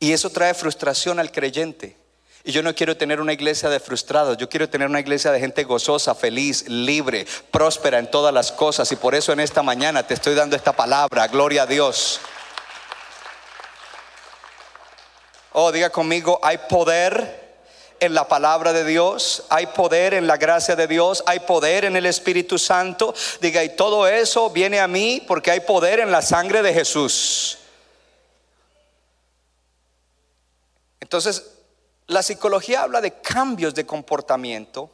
Y 0.00 0.12
eso 0.12 0.30
trae 0.30 0.54
frustración 0.54 1.18
al 1.18 1.32
creyente. 1.32 1.96
Y 2.44 2.52
yo 2.52 2.62
no 2.62 2.74
quiero 2.74 2.96
tener 2.96 3.20
una 3.20 3.32
iglesia 3.32 3.68
de 3.68 3.80
frustrados, 3.80 4.36
yo 4.38 4.48
quiero 4.48 4.68
tener 4.68 4.88
una 4.88 5.00
iglesia 5.00 5.30
de 5.32 5.40
gente 5.40 5.64
gozosa, 5.64 6.14
feliz, 6.14 6.68
libre, 6.68 7.26
próspera 7.50 7.98
en 7.98 8.10
todas 8.10 8.32
las 8.32 8.52
cosas. 8.52 8.90
Y 8.92 8.96
por 8.96 9.14
eso 9.14 9.32
en 9.32 9.40
esta 9.40 9.62
mañana 9.62 10.06
te 10.06 10.14
estoy 10.14 10.34
dando 10.34 10.56
esta 10.56 10.72
palabra, 10.72 11.26
gloria 11.28 11.62
a 11.62 11.66
Dios. 11.66 12.20
Oh, 15.60 15.72
diga 15.72 15.90
conmigo, 15.90 16.38
hay 16.40 16.56
poder 16.56 17.48
en 17.98 18.14
la 18.14 18.28
palabra 18.28 18.72
de 18.72 18.84
Dios, 18.84 19.42
hay 19.48 19.66
poder 19.66 20.14
en 20.14 20.28
la 20.28 20.36
gracia 20.36 20.76
de 20.76 20.86
Dios, 20.86 21.24
hay 21.26 21.40
poder 21.40 21.84
en 21.84 21.96
el 21.96 22.06
Espíritu 22.06 22.60
Santo. 22.60 23.12
Diga, 23.40 23.64
y 23.64 23.74
todo 23.74 24.06
eso 24.06 24.50
viene 24.50 24.78
a 24.78 24.86
mí 24.86 25.20
porque 25.26 25.50
hay 25.50 25.58
poder 25.58 25.98
en 25.98 26.12
la 26.12 26.22
sangre 26.22 26.62
de 26.62 26.72
Jesús. 26.72 27.58
Entonces, 31.00 31.50
la 32.06 32.22
psicología 32.22 32.82
habla 32.82 33.00
de 33.00 33.14
cambios 33.20 33.74
de 33.74 33.84
comportamiento, 33.84 34.88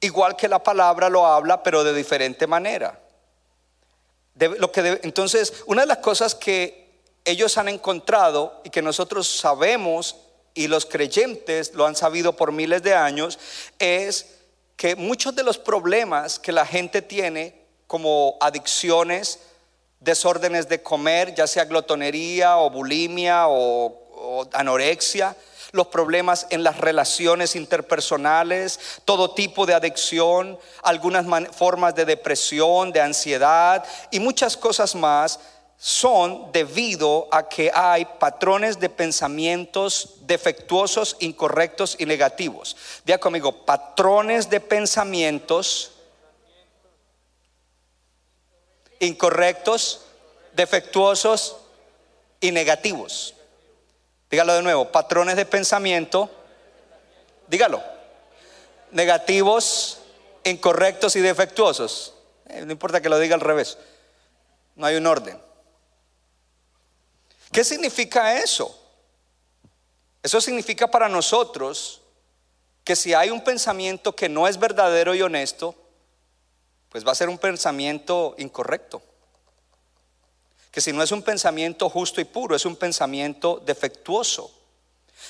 igual 0.00 0.36
que 0.36 0.46
la 0.46 0.62
palabra 0.62 1.08
lo 1.08 1.26
habla, 1.26 1.60
pero 1.60 1.82
de 1.82 1.92
diferente 1.92 2.46
manera. 2.46 3.00
lo 4.36 4.70
que 4.70 5.00
entonces, 5.02 5.64
una 5.66 5.80
de 5.80 5.88
las 5.88 5.98
cosas 5.98 6.36
que 6.36 6.79
ellos 7.24 7.58
han 7.58 7.68
encontrado 7.68 8.60
y 8.64 8.70
que 8.70 8.82
nosotros 8.82 9.28
sabemos 9.28 10.16
y 10.54 10.68
los 10.68 10.86
creyentes 10.86 11.74
lo 11.74 11.86
han 11.86 11.94
sabido 11.94 12.34
por 12.34 12.52
miles 12.52 12.82
de 12.82 12.94
años 12.94 13.38
es 13.78 14.38
que 14.76 14.96
muchos 14.96 15.34
de 15.34 15.42
los 15.42 15.58
problemas 15.58 16.38
que 16.38 16.52
la 16.52 16.66
gente 16.66 17.02
tiene 17.02 17.66
como 17.86 18.36
adicciones, 18.40 19.40
desórdenes 20.00 20.68
de 20.68 20.82
comer, 20.82 21.34
ya 21.34 21.46
sea 21.46 21.66
glotonería 21.66 22.56
o 22.56 22.70
bulimia 22.70 23.46
o 23.48 24.48
anorexia, 24.52 25.36
los 25.72 25.86
problemas 25.88 26.46
en 26.50 26.64
las 26.64 26.78
relaciones 26.78 27.54
interpersonales, 27.56 28.78
todo 29.04 29.32
tipo 29.32 29.66
de 29.66 29.74
adicción, 29.74 30.58
algunas 30.82 31.26
formas 31.54 31.94
de 31.94 32.04
depresión, 32.04 32.92
de 32.92 33.00
ansiedad 33.00 33.84
y 34.10 34.20
muchas 34.20 34.56
cosas 34.56 34.94
más 34.94 35.38
son 35.82 36.52
debido 36.52 37.26
a 37.32 37.48
que 37.48 37.72
hay 37.74 38.04
patrones 38.04 38.78
de 38.78 38.90
pensamientos 38.90 40.16
defectuosos, 40.26 41.16
incorrectos 41.20 41.96
y 41.98 42.04
negativos. 42.04 42.76
Diga 43.06 43.16
conmigo, 43.16 43.64
patrones 43.64 44.50
de 44.50 44.60
pensamientos 44.60 45.92
incorrectos, 48.98 50.02
defectuosos 50.52 51.56
y 52.40 52.52
negativos. 52.52 53.34
Dígalo 54.30 54.52
de 54.52 54.62
nuevo, 54.62 54.92
patrones 54.92 55.36
de 55.36 55.46
pensamiento, 55.46 56.28
dígalo, 57.48 57.82
negativos, 58.90 59.96
incorrectos 60.44 61.16
y 61.16 61.20
defectuosos. 61.20 62.12
Eh, 62.50 62.66
no 62.66 62.72
importa 62.72 63.00
que 63.00 63.08
lo 63.08 63.18
diga 63.18 63.34
al 63.34 63.40
revés, 63.40 63.78
no 64.76 64.84
hay 64.84 64.96
un 64.96 65.06
orden. 65.06 65.40
¿Qué 67.52 67.64
significa 67.64 68.38
eso? 68.38 68.76
Eso 70.22 70.40
significa 70.40 70.90
para 70.90 71.08
nosotros 71.08 72.02
que 72.84 72.94
si 72.94 73.14
hay 73.14 73.30
un 73.30 73.42
pensamiento 73.42 74.14
que 74.14 74.28
no 74.28 74.46
es 74.46 74.58
verdadero 74.58 75.14
y 75.14 75.22
honesto, 75.22 75.74
pues 76.88 77.06
va 77.06 77.12
a 77.12 77.16
ser 77.16 77.28
un 77.28 77.38
pensamiento 77.38 78.34
incorrecto. 78.38 79.02
Que 80.70 80.80
si 80.80 80.92
no 80.92 81.02
es 81.02 81.10
un 81.10 81.22
pensamiento 81.22 81.88
justo 81.88 82.20
y 82.20 82.24
puro, 82.24 82.54
es 82.54 82.64
un 82.64 82.76
pensamiento 82.76 83.60
defectuoso. 83.64 84.52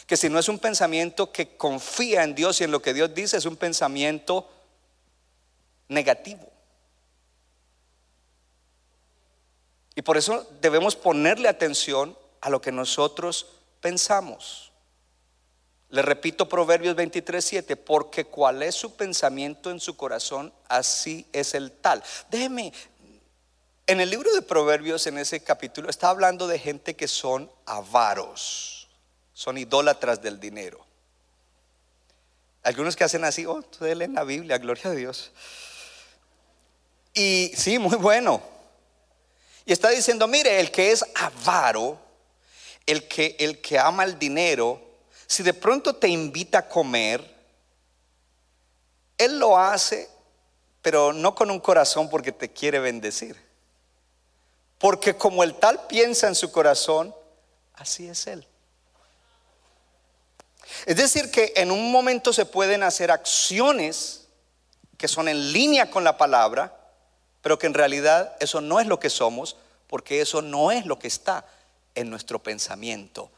Que 0.06 0.16
si 0.16 0.28
no 0.28 0.38
es 0.38 0.48
un 0.48 0.58
pensamiento 0.58 1.32
que 1.32 1.56
confía 1.56 2.22
en 2.22 2.34
Dios 2.34 2.60
y 2.60 2.64
en 2.64 2.70
lo 2.70 2.82
que 2.82 2.94
Dios 2.94 3.14
dice, 3.14 3.36
es 3.36 3.46
un 3.46 3.56
pensamiento 3.56 4.48
negativo. 5.88 6.46
Y 10.00 10.02
por 10.02 10.16
eso 10.16 10.48
debemos 10.62 10.96
ponerle 10.96 11.46
atención 11.46 12.16
a 12.40 12.48
lo 12.48 12.62
que 12.62 12.72
nosotros 12.72 13.48
pensamos. 13.82 14.72
Le 15.90 16.00
repito 16.00 16.48
Proverbios 16.48 16.96
23, 16.96 17.44
7, 17.44 17.76
porque 17.76 18.24
cuál 18.24 18.62
es 18.62 18.74
su 18.74 18.96
pensamiento 18.96 19.70
en 19.70 19.78
su 19.78 19.98
corazón, 19.98 20.54
así 20.70 21.26
es 21.34 21.52
el 21.52 21.70
tal. 21.70 22.02
Déjeme, 22.30 22.72
en 23.86 24.00
el 24.00 24.08
libro 24.08 24.32
de 24.32 24.40
Proverbios, 24.40 25.06
en 25.06 25.18
ese 25.18 25.40
capítulo, 25.44 25.90
está 25.90 26.08
hablando 26.08 26.48
de 26.48 26.58
gente 26.58 26.96
que 26.96 27.06
son 27.06 27.52
avaros, 27.66 28.88
son 29.34 29.58
idólatras 29.58 30.22
del 30.22 30.40
dinero. 30.40 30.82
Algunos 32.62 32.96
que 32.96 33.04
hacen 33.04 33.22
así, 33.24 33.44
oh, 33.44 33.60
tú 33.60 33.84
en 33.84 34.14
la 34.14 34.24
Biblia, 34.24 34.56
gloria 34.56 34.92
a 34.92 34.94
Dios. 34.94 35.30
Y 37.12 37.52
sí, 37.54 37.78
muy 37.78 37.98
bueno. 37.98 38.59
Y 39.70 39.72
está 39.72 39.90
diciendo, 39.90 40.26
mire, 40.26 40.58
el 40.58 40.72
que 40.72 40.90
es 40.90 41.04
avaro, 41.14 41.96
el 42.86 43.06
que, 43.06 43.36
el 43.38 43.60
que 43.60 43.78
ama 43.78 44.02
el 44.02 44.18
dinero, 44.18 44.82
si 45.28 45.44
de 45.44 45.54
pronto 45.54 45.94
te 45.94 46.08
invita 46.08 46.58
a 46.58 46.68
comer, 46.68 47.24
él 49.16 49.38
lo 49.38 49.56
hace, 49.56 50.10
pero 50.82 51.12
no 51.12 51.36
con 51.36 51.52
un 51.52 51.60
corazón 51.60 52.10
porque 52.10 52.32
te 52.32 52.52
quiere 52.52 52.80
bendecir. 52.80 53.40
Porque 54.76 55.14
como 55.14 55.44
el 55.44 55.54
tal 55.54 55.86
piensa 55.86 56.26
en 56.26 56.34
su 56.34 56.50
corazón, 56.50 57.14
así 57.74 58.08
es 58.08 58.26
él. 58.26 58.44
Es 60.84 60.96
decir, 60.96 61.30
que 61.30 61.52
en 61.54 61.70
un 61.70 61.92
momento 61.92 62.32
se 62.32 62.44
pueden 62.44 62.82
hacer 62.82 63.12
acciones 63.12 64.26
que 64.98 65.06
son 65.06 65.28
en 65.28 65.52
línea 65.52 65.92
con 65.92 66.02
la 66.02 66.18
palabra, 66.18 66.79
pero 67.42 67.58
que 67.58 67.66
en 67.66 67.74
realidad 67.74 68.36
eso 68.40 68.60
no 68.60 68.80
es 68.80 68.86
lo 68.86 69.00
que 69.00 69.10
somos, 69.10 69.56
porque 69.86 70.20
eso 70.20 70.42
no 70.42 70.70
es 70.70 70.86
lo 70.86 70.98
que 70.98 71.08
está 71.08 71.44
en 71.94 72.10
nuestro 72.10 72.38
pensamiento. 72.38 73.30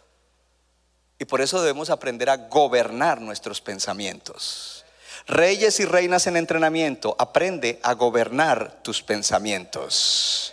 Y 1.18 1.24
por 1.24 1.40
eso 1.40 1.60
debemos 1.60 1.88
aprender 1.90 2.28
a 2.30 2.36
gobernar 2.36 3.20
nuestros 3.20 3.60
pensamientos. 3.60 4.84
Reyes 5.26 5.78
y 5.78 5.84
reinas 5.84 6.26
en 6.26 6.36
entrenamiento, 6.36 7.14
aprende 7.18 7.78
a 7.82 7.94
gobernar 7.94 8.82
tus 8.82 9.02
pensamientos. 9.02 10.52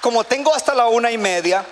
Como 0.00 0.24
tengo 0.24 0.52
hasta 0.52 0.74
la 0.74 0.88
una 0.88 1.12
y 1.12 1.18
media, 1.18 1.64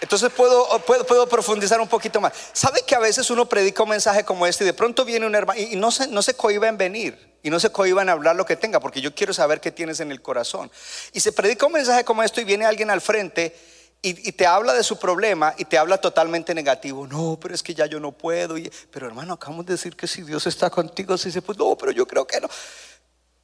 entonces 0.00 0.30
puedo, 0.32 0.68
puedo, 0.80 1.28
profundizar 1.28 1.80
un 1.80 1.88
poquito 1.88 2.20
más. 2.20 2.32
¿Sabe 2.52 2.82
que 2.82 2.94
a 2.94 3.00
veces 3.00 3.28
uno 3.30 3.48
predica 3.48 3.82
un 3.82 3.88
mensaje 3.88 4.24
como 4.24 4.46
este 4.46 4.62
y 4.62 4.66
de 4.68 4.74
pronto 4.74 5.04
viene 5.04 5.26
un 5.26 5.34
hermano 5.34 5.58
y 5.58 5.74
no 5.74 5.90
se, 5.90 6.06
no 6.06 6.22
se 6.22 6.36
cohiba 6.36 6.68
en 6.68 6.76
venir 6.76 7.33
y 7.44 7.50
no 7.50 7.60
se 7.60 7.70
cohiba 7.70 8.00
en 8.00 8.08
hablar 8.08 8.34
lo 8.34 8.46
que 8.46 8.56
tenga 8.56 8.80
porque 8.80 9.02
yo 9.02 9.14
quiero 9.14 9.34
saber 9.34 9.60
qué 9.60 9.70
tienes 9.70 10.00
en 10.00 10.10
el 10.10 10.22
corazón? 10.22 10.72
Y 11.12 11.20
se 11.20 11.30
predica 11.30 11.66
un 11.66 11.74
mensaje 11.74 12.02
como 12.02 12.22
esto 12.22 12.40
y 12.40 12.44
viene 12.44 12.64
alguien 12.64 12.90
al 12.90 13.02
frente 13.02 13.54
y, 14.00 14.32
te 14.32 14.46
habla 14.46 14.72
de 14.72 14.82
su 14.82 14.98
problema 14.98 15.54
y 15.58 15.66
te 15.66 15.76
habla 15.76 15.98
totalmente 15.98 16.54
negativo. 16.54 17.06
No, 17.06 17.38
pero 17.40 17.54
es 17.54 17.62
que 17.62 17.74
ya 17.74 17.84
yo 17.84 18.00
no 18.00 18.12
puedo. 18.12 18.56
pero 18.90 19.06
hermano, 19.06 19.34
acabamos 19.34 19.66
de 19.66 19.74
decir 19.74 19.94
que 19.94 20.06
si 20.06 20.22
Dios 20.22 20.46
está 20.46 20.70
contigo, 20.70 21.18
se 21.18 21.40
pues 21.42 21.58
no, 21.58 21.76
pero 21.76 21.92
yo 21.92 22.06
creo 22.06 22.26
que 22.26 22.40
no. 22.40 22.48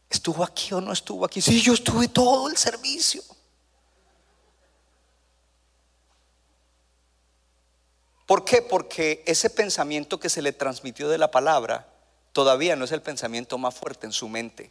¿Estuvo 0.09 0.45
aquí 0.45 0.73
o 0.73 0.81
no 0.81 0.93
estuvo 0.93 1.27
aquí? 1.27 1.43
Sí, 1.43 1.61
yo 1.61 1.75
estuve 1.75 2.09
todo 2.09 2.49
el 2.49 2.57
servicio. 2.57 3.23
¿Por 8.25 8.47
qué? 8.47 8.63
Porque 8.63 9.23
ese 9.27 9.51
pensamiento 9.51 10.19
que 10.19 10.31
se 10.31 10.41
le 10.41 10.53
transmitió 10.53 11.09
de 11.11 11.19
la 11.19 11.31
palabra 11.31 11.90
todavía 12.33 12.77
no 12.77 12.85
es 12.85 12.93
el 12.93 13.03
pensamiento 13.03 13.59
más 13.59 13.75
fuerte 13.75 14.07
en 14.07 14.13
su 14.13 14.29
mente. 14.29 14.71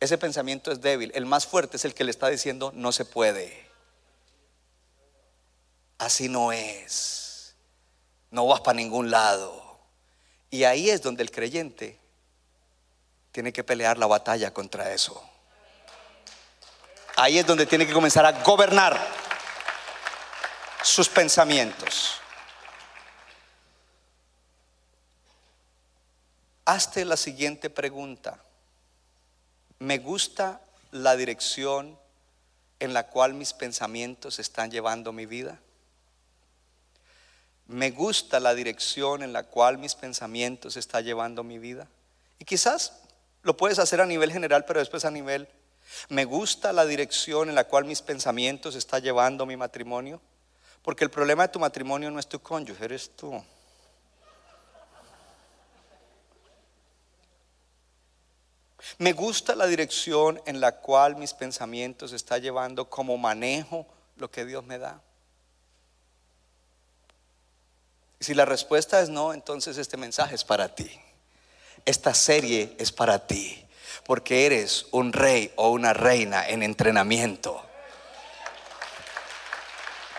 Ese 0.00 0.18
pensamiento 0.18 0.70
es 0.70 0.80
débil. 0.80 1.10
El 1.14 1.26
más 1.26 1.46
fuerte 1.46 1.76
es 1.76 1.84
el 1.84 1.94
que 1.94 2.04
le 2.04 2.10
está 2.10 2.28
diciendo 2.28 2.70
no 2.74 2.92
se 2.92 3.04
puede. 3.04 3.66
Así 5.98 6.28
no 6.28 6.52
es. 6.52 7.54
No 8.30 8.46
vas 8.46 8.60
para 8.60 8.76
ningún 8.76 9.10
lado. 9.10 9.78
Y 10.50 10.64
ahí 10.64 10.90
es 10.90 11.02
donde 11.02 11.22
el 11.22 11.30
creyente 11.30 11.98
tiene 13.32 13.52
que 13.52 13.64
pelear 13.64 13.98
la 13.98 14.06
batalla 14.06 14.52
contra 14.52 14.92
eso. 14.92 15.22
Ahí 17.16 17.38
es 17.38 17.46
donde 17.46 17.64
tiene 17.64 17.86
que 17.86 17.94
comenzar 17.94 18.26
a 18.26 18.42
gobernar 18.42 18.98
sus 20.82 21.08
pensamientos. 21.08 22.20
Hazte 26.66 27.04
la 27.04 27.16
siguiente 27.16 27.70
pregunta. 27.70 28.42
¿Me 29.78 29.98
gusta 29.98 30.60
la 30.90 31.14
dirección 31.14 31.96
en 32.80 32.92
la 32.92 33.06
cual 33.06 33.34
mis 33.34 33.52
pensamientos 33.52 34.40
están 34.40 34.72
llevando 34.72 35.12
mi 35.12 35.26
vida? 35.26 35.60
¿Me 37.68 37.92
gusta 37.92 38.40
la 38.40 38.52
dirección 38.52 39.22
en 39.22 39.32
la 39.32 39.44
cual 39.44 39.78
mis 39.78 39.94
pensamientos 39.94 40.76
están 40.76 41.04
llevando 41.04 41.44
mi 41.44 41.60
vida? 41.60 41.86
Y 42.40 42.44
quizás 42.44 42.94
lo 43.44 43.56
puedes 43.56 43.78
hacer 43.78 44.00
a 44.00 44.06
nivel 44.06 44.32
general, 44.32 44.64
pero 44.64 44.80
después 44.80 45.04
a 45.04 45.10
nivel, 45.12 45.48
¿me 46.08 46.24
gusta 46.24 46.72
la 46.72 46.84
dirección 46.84 47.48
en 47.48 47.54
la 47.54 47.68
cual 47.68 47.84
mis 47.84 48.02
pensamientos 48.02 48.74
están 48.74 49.02
llevando 49.02 49.46
mi 49.46 49.56
matrimonio? 49.56 50.20
Porque 50.82 51.04
el 51.04 51.10
problema 51.10 51.44
de 51.44 51.52
tu 51.52 51.60
matrimonio 51.60 52.10
no 52.10 52.18
es 52.18 52.28
tu 52.28 52.40
cónyuge, 52.40 52.84
eres 52.84 53.10
tú. 53.14 53.40
Me 58.98 59.12
gusta 59.12 59.54
la 59.54 59.66
dirección 59.66 60.40
en 60.46 60.60
la 60.60 60.72
cual 60.72 61.16
mis 61.16 61.34
pensamientos 61.34 62.12
está 62.12 62.38
llevando 62.38 62.88
como 62.88 63.18
manejo 63.18 63.86
lo 64.16 64.30
que 64.30 64.44
Dios 64.44 64.64
me 64.64 64.78
da? 64.78 65.00
Y 68.18 68.24
si 68.24 68.34
la 68.34 68.44
respuesta 68.44 69.00
es 69.00 69.08
no, 69.08 69.34
entonces 69.34 69.76
este 69.76 69.96
mensaje 69.96 70.34
es 70.34 70.44
para 70.44 70.74
ti. 70.74 70.90
Esta 71.84 72.14
serie 72.14 72.74
es 72.78 72.90
para 72.90 73.26
ti, 73.26 73.64
porque 74.04 74.46
eres 74.46 74.86
un 74.90 75.12
rey 75.12 75.52
o 75.56 75.70
una 75.70 75.92
reina 75.92 76.48
en 76.48 76.62
entrenamiento. 76.62 77.62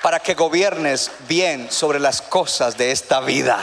Para 0.04 0.20
que 0.20 0.36
gobiernes 0.36 1.12
bien 1.28 1.72
sobre 1.72 2.00
las 2.00 2.22
cosas 2.22 2.78
de 2.78 2.92
esta 2.92 3.20
vida. 3.20 3.60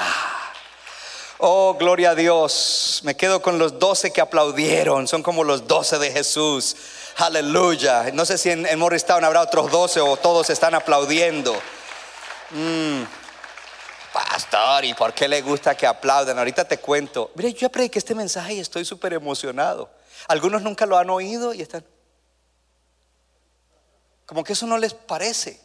Oh, 1.39 1.75
gloria 1.75 2.11
a 2.11 2.15
Dios. 2.15 3.01
Me 3.03 3.17
quedo 3.17 3.43
con 3.43 3.59
los 3.59 3.79
doce 3.79 4.13
que 4.13 4.21
aplaudieron. 4.21 5.09
Son 5.09 5.23
como 5.23 5.43
los 5.43 5.67
doce 5.67 5.99
de 5.99 6.13
Jesús. 6.13 6.77
Aleluya. 7.17 8.11
No 8.13 8.25
sé 8.25 8.39
si 8.39 8.51
en, 8.51 8.79
Morristown 8.79 9.25
habrá 9.25 9.41
otros 9.41 9.71
doce 9.71 10.01
o 10.01 10.17
todos 10.17 10.49
están 10.51 10.75
aplaudiendo. 10.75 11.53
Mm. 12.51 13.03
Pastor, 14.13 14.85
¿y 14.85 14.95
por 14.95 15.13
qué 15.13 15.27
le 15.27 15.43
gusta 15.43 15.77
que 15.77 15.89
aplaudan? 15.89 16.39
Ahorita 16.39 16.65
te 16.65 16.79
cuento. 16.79 17.33
Mire, 17.35 17.53
yo 17.53 17.69
prediqué 17.69 17.99
este 17.99 18.15
mensaje 18.15 18.55
y 18.55 18.61
estoy 18.61 18.85
súper 18.85 19.13
emocionado. 19.13 19.91
Algunos 20.29 20.63
nunca 20.63 20.87
lo 20.87 20.97
han 20.97 21.11
oído 21.11 21.53
y 21.53 21.63
están. 21.63 21.85
Como 24.25 24.45
que 24.45 24.53
eso 24.53 24.67
no 24.67 24.79
les 24.79 24.95
parece. 24.95 25.61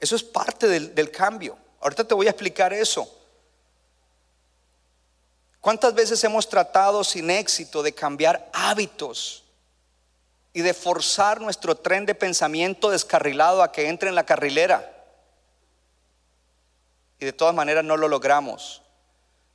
Eso 0.00 0.16
es 0.16 0.24
parte 0.24 0.66
del, 0.66 0.96
del 0.96 1.12
cambio. 1.12 1.56
Ahorita 1.80 2.02
te 2.02 2.14
voy 2.14 2.26
a 2.26 2.30
explicar 2.30 2.72
eso. 2.72 3.08
¿Cuántas 5.64 5.94
veces 5.94 6.22
hemos 6.24 6.46
tratado 6.46 7.02
sin 7.02 7.30
éxito 7.30 7.82
de 7.82 7.94
cambiar 7.94 8.50
hábitos 8.52 9.44
y 10.52 10.60
de 10.60 10.74
forzar 10.74 11.40
nuestro 11.40 11.74
tren 11.74 12.04
de 12.04 12.14
pensamiento 12.14 12.90
descarrilado 12.90 13.62
a 13.62 13.72
que 13.72 13.88
entre 13.88 14.10
en 14.10 14.14
la 14.14 14.26
carrilera? 14.26 14.92
Y 17.18 17.24
de 17.24 17.32
todas 17.32 17.54
maneras 17.54 17.82
no 17.82 17.96
lo 17.96 18.08
logramos. 18.08 18.82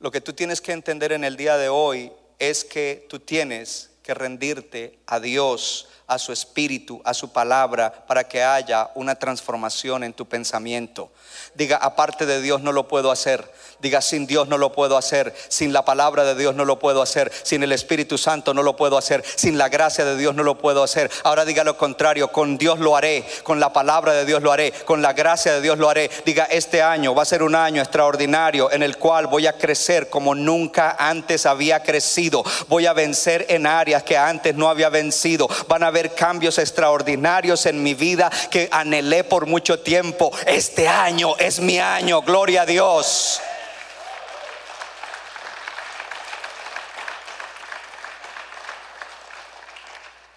Lo 0.00 0.10
que 0.10 0.20
tú 0.20 0.32
tienes 0.32 0.60
que 0.60 0.72
entender 0.72 1.12
en 1.12 1.22
el 1.22 1.36
día 1.36 1.56
de 1.56 1.68
hoy 1.68 2.12
es 2.40 2.64
que 2.64 3.06
tú 3.08 3.20
tienes 3.20 3.90
que 4.02 4.12
rendirte 4.12 4.98
a 5.06 5.20
Dios, 5.20 5.86
a 6.10 6.18
su 6.18 6.32
espíritu, 6.32 7.00
a 7.04 7.14
su 7.14 7.32
palabra, 7.32 8.04
para 8.08 8.24
que 8.24 8.42
haya 8.42 8.90
una 8.96 9.14
transformación 9.14 10.02
en 10.02 10.12
tu 10.12 10.26
pensamiento. 10.26 11.12
Diga, 11.54 11.76
aparte 11.76 12.26
de 12.26 12.42
Dios 12.42 12.62
no 12.62 12.72
lo 12.72 12.88
puedo 12.88 13.12
hacer. 13.12 13.48
Diga, 13.78 14.00
sin 14.00 14.26
Dios 14.26 14.48
no 14.48 14.58
lo 14.58 14.72
puedo 14.72 14.96
hacer. 14.96 15.32
Sin 15.48 15.72
la 15.72 15.84
palabra 15.84 16.24
de 16.24 16.34
Dios 16.34 16.56
no 16.56 16.64
lo 16.64 16.80
puedo 16.80 17.00
hacer. 17.00 17.30
Sin 17.44 17.62
el 17.62 17.70
Espíritu 17.70 18.18
Santo 18.18 18.52
no 18.52 18.64
lo 18.64 18.76
puedo 18.76 18.98
hacer. 18.98 19.24
Sin 19.36 19.56
la 19.56 19.68
gracia 19.68 20.04
de 20.04 20.16
Dios 20.16 20.34
no 20.34 20.42
lo 20.42 20.58
puedo 20.58 20.82
hacer. 20.82 21.10
Ahora 21.22 21.44
diga 21.44 21.62
lo 21.62 21.76
contrario. 21.76 22.32
Con 22.32 22.58
Dios 22.58 22.80
lo 22.80 22.96
haré. 22.96 23.24
Con 23.44 23.60
la 23.60 23.72
palabra 23.72 24.12
de 24.12 24.24
Dios 24.24 24.42
lo 24.42 24.50
haré. 24.50 24.72
Con 24.72 25.02
la 25.02 25.12
gracia 25.12 25.54
de 25.54 25.60
Dios 25.60 25.78
lo 25.78 25.88
haré. 25.88 26.10
Diga, 26.26 26.44
este 26.44 26.82
año 26.82 27.14
va 27.14 27.22
a 27.22 27.26
ser 27.26 27.44
un 27.44 27.54
año 27.54 27.80
extraordinario 27.80 28.70
en 28.72 28.82
el 28.82 28.98
cual 28.98 29.28
voy 29.28 29.46
a 29.46 29.56
crecer 29.56 30.10
como 30.10 30.34
nunca 30.34 30.96
antes 30.98 31.46
había 31.46 31.82
crecido. 31.82 32.42
Voy 32.68 32.86
a 32.86 32.92
vencer 32.92 33.46
en 33.48 33.66
áreas 33.66 34.02
que 34.02 34.18
antes 34.18 34.56
no 34.56 34.68
había 34.68 34.88
vencido. 34.88 35.48
Van 35.68 35.84
a 35.84 35.90
cambios 36.08 36.56
extraordinarios 36.56 37.66
en 37.66 37.82
mi 37.82 37.92
vida 37.92 38.30
que 38.50 38.68
anhelé 38.72 39.24
por 39.24 39.44
mucho 39.44 39.80
tiempo. 39.80 40.32
Este 40.46 40.88
año 40.88 41.36
es 41.36 41.60
mi 41.60 41.78
año. 41.78 42.22
Gloria 42.22 42.62
a 42.62 42.66
Dios. 42.66 43.40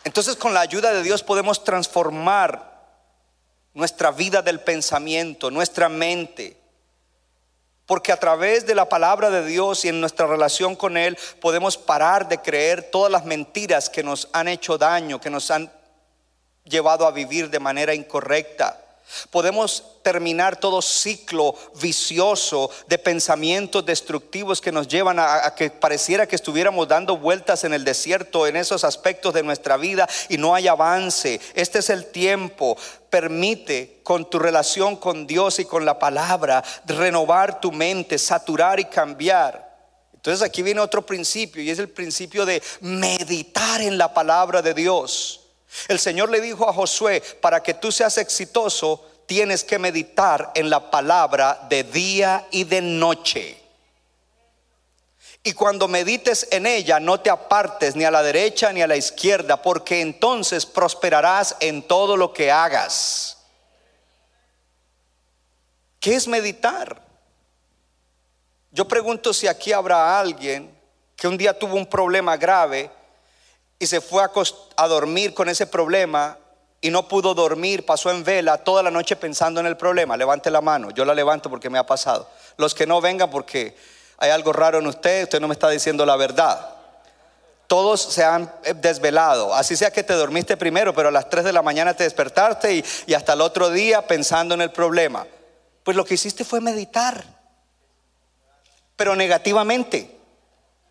Entonces 0.04 0.36
con 0.36 0.54
la 0.54 0.60
ayuda 0.60 0.94
de 0.94 1.02
Dios 1.02 1.24
podemos 1.24 1.64
transformar 1.64 2.74
nuestra 3.74 4.12
vida 4.12 4.42
del 4.42 4.60
pensamiento, 4.60 5.50
nuestra 5.50 5.90
mente. 5.90 6.63
Porque 7.86 8.12
a 8.12 8.20
través 8.20 8.66
de 8.66 8.76
la 8.76 8.88
palabra 8.88 9.30
de 9.30 9.46
Dios 9.46 9.84
y 9.84 9.90
en 9.90 10.00
nuestra 10.00 10.26
relación 10.26 10.76
con 10.76 10.96
Él 10.96 11.18
podemos 11.42 11.78
parar 11.78 12.28
de 12.30 12.38
creer 12.38 12.84
todas 12.92 13.12
las 13.12 13.26
mentiras 13.26 13.90
que 13.90 14.04
nos 14.04 14.30
han 14.32 14.48
hecho 14.48 14.78
daño, 14.78 15.20
que 15.20 15.30
nos 15.30 15.52
han 15.52 15.72
llevado 16.64 17.06
a 17.06 17.12
vivir 17.12 17.50
de 17.50 17.60
manera 17.60 17.94
incorrecta. 17.94 18.83
Podemos 19.30 19.84
terminar 20.02 20.60
todo 20.60 20.82
ciclo 20.82 21.56
vicioso 21.82 22.70
de 22.88 22.98
pensamientos 22.98 23.86
destructivos 23.86 24.62
que 24.62 24.72
nos 24.72 24.88
llevan 24.88 25.20
a, 25.20 25.54
que 25.56 25.70
pareciera 25.70 26.28
que 26.28 26.36
estuviéramos 26.36 26.88
dando 26.88 27.18
vueltas 27.18 27.64
en 27.64 27.74
el 27.74 27.84
desierto 27.84 28.48
en 28.48 28.56
esos 28.56 28.84
aspectos 28.84 29.34
de 29.34 29.44
nuestra 29.44 29.78
vida 29.78 30.08
y 30.30 30.38
no 30.38 30.56
hay 30.56 30.68
avance. 30.68 31.40
Este 31.54 31.80
es 31.80 31.90
el 31.90 32.12
tiempo. 32.12 32.78
Permite 33.10 34.02
con 34.04 34.30
tu 34.30 34.40
relación 34.40 34.96
con 34.96 35.28
Dios 35.28 35.60
y 35.60 35.66
con 35.66 35.86
la 35.86 36.00
palabra 36.00 36.64
renovar 36.86 37.62
tu 37.62 37.72
mente, 37.72 38.18
saturar 38.18 38.80
y 38.80 38.86
cambiar. 38.86 39.74
Entonces 40.14 40.42
aquí 40.42 40.64
viene 40.64 40.80
otro 40.80 41.06
principio 41.06 41.62
y 41.62 41.70
es 41.70 41.80
el 41.80 41.90
principio 41.90 42.46
de 42.46 42.64
meditar 42.82 43.82
en 43.82 43.98
la 43.98 44.14
palabra 44.14 44.62
de 44.62 44.74
Dios. 44.74 45.43
El 45.88 46.00
Señor 46.00 46.30
le 46.30 46.42
dijo 46.42 46.70
a 46.70 46.74
Josué, 46.74 47.22
para 47.42 47.62
que 47.62 47.74
tú 47.74 47.92
seas 47.92 48.18
exitoso, 48.18 49.10
tienes 49.26 49.64
que 49.64 49.80
meditar 49.80 50.52
en 50.56 50.70
la 50.70 50.92
palabra 50.92 51.66
de 51.70 51.84
día 51.84 52.48
y 52.52 52.64
de 52.64 52.82
noche. 52.82 53.58
Y 55.44 55.54
cuando 55.54 55.90
medites 55.90 56.48
en 56.52 56.66
ella, 56.66 57.00
no 57.02 57.20
te 57.20 57.30
apartes 57.30 57.96
ni 57.96 58.06
a 58.06 58.12
la 58.12 58.24
derecha 58.24 58.72
ni 58.72 58.82
a 58.82 58.88
la 58.88 58.96
izquierda, 58.96 59.62
porque 59.62 60.00
entonces 60.00 60.66
prosperarás 60.66 61.58
en 61.60 61.84
todo 61.84 62.16
lo 62.16 62.34
que 62.34 62.50
hagas. 62.50 63.38
¿Qué 66.00 66.16
es 66.16 66.28
meditar? 66.28 67.02
Yo 68.72 68.88
pregunto 68.88 69.34
si 69.34 69.48
aquí 69.48 69.74
habrá 69.74 70.18
alguien 70.18 70.74
que 71.16 71.28
un 71.28 71.38
día 71.38 71.58
tuvo 71.58 71.76
un 71.76 71.86
problema 71.86 72.38
grave 72.38 72.90
y 73.84 73.88
se 73.88 74.00
fue 74.00 74.24
a, 74.78 74.88
dormir 74.88 75.34
con 75.34 75.50
ese 75.50 75.68
problema 75.68 76.38
y 76.80 76.90
no 76.90 77.08
pudo 77.08 77.34
dormir, 77.34 77.86
pasó 77.86 78.12
en 78.12 78.24
vela 78.24 78.58
toda 78.58 78.82
la 78.82 78.90
noche 78.90 79.18
pensando 79.18 79.60
en 79.60 79.66
el 79.66 79.76
problema. 79.76 80.16
Levante 80.16 80.50
la 80.50 80.62
mano, 80.62 80.90
yo 80.92 81.04
la 81.04 81.14
levanto 81.14 81.50
porque 81.50 81.70
me 81.70 81.78
ha 81.78 81.86
pasado. 81.86 82.30
Los 82.56 82.74
que 82.74 82.88
no 82.88 83.02
vengan 83.02 83.30
porque 83.30 83.76
hay 84.18 84.32
algo 84.32 84.54
raro 84.54 84.80
en 84.80 84.88
usted, 84.88 85.24
usted 85.24 85.42
no 85.42 85.50
me 85.50 85.54
está 85.54 85.70
diciendo 85.70 86.06
la 86.06 86.16
verdad. 86.16 86.76
Todos 87.68 88.02
se 88.02 88.24
han 88.24 88.54
desvelado, 88.76 89.54
así 89.54 89.76
sea 89.76 89.92
que 89.92 90.04
te 90.04 90.14
dormiste 90.14 90.56
primero, 90.56 90.94
pero 90.94 91.10
a 91.10 91.12
las 91.12 91.30
3 91.30 91.44
de 91.44 91.54
la 91.54 91.62
mañana 91.62 91.94
te 91.94 92.04
despertaste 92.04 92.76
y, 92.76 92.86
y 93.08 93.14
hasta 93.16 93.34
el 93.34 93.42
otro 93.42 93.70
día 93.70 94.08
pensando 94.08 94.54
en 94.54 94.62
el 94.62 94.72
problema. 94.72 95.28
Pues 95.84 95.98
lo 95.98 96.06
que 96.06 96.14
hiciste 96.14 96.46
fue 96.46 96.62
meditar, 96.62 97.22
pero 98.96 99.14
negativamente. 99.16 100.23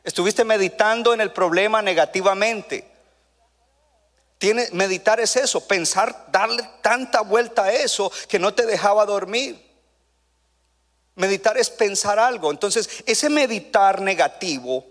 Estuviste 0.05 0.45
meditando 0.45 1.15
en 1.15 1.21
el 1.21 1.33
problema 1.33 1.81
negativamente. 1.81 2.91
Tiene, 4.39 4.69
meditar 4.73 5.21
es 5.21 5.37
eso, 5.37 5.67
pensar, 5.67 6.27
darle 6.33 6.69
tanta 6.81 7.21
vuelta 7.21 7.65
a 7.65 7.73
eso 7.73 8.11
que 8.29 8.41
no 8.41 8.53
te 8.53 8.67
dejaba 8.67 9.07
dormir. 9.07 9.65
Meditar 11.15 11.57
es 11.59 11.71
pensar 11.71 12.19
algo. 12.19 12.51
Entonces, 12.51 13.05
ese 13.07 13.29
meditar 13.29 14.01
negativo 14.01 14.85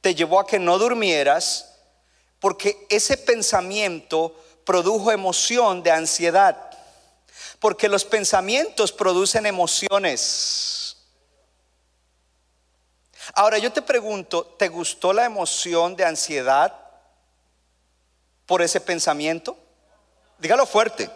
te 0.00 0.14
llevó 0.14 0.40
a 0.40 0.46
que 0.46 0.58
no 0.58 0.78
durmieras 0.78 1.72
porque 2.38 2.86
ese 2.88 3.16
pensamiento 3.16 4.34
produjo 4.64 5.12
emoción 5.12 5.82
de 5.82 5.90
ansiedad. 5.90 6.70
Porque 7.60 7.88
los 7.88 8.04
pensamientos 8.04 8.90
producen 8.90 9.46
emociones. 9.46 10.81
Ahora 13.34 13.58
yo 13.58 13.72
te 13.72 13.82
pregunto, 13.82 14.44
¿te 14.58 14.68
gustó 14.68 15.12
la 15.12 15.24
emoción 15.24 15.96
de 15.96 16.04
ansiedad 16.04 16.74
por 18.46 18.62
ese 18.62 18.80
pensamiento? 18.80 19.56
Dígalo 20.38 20.66
fuerte. 20.66 21.08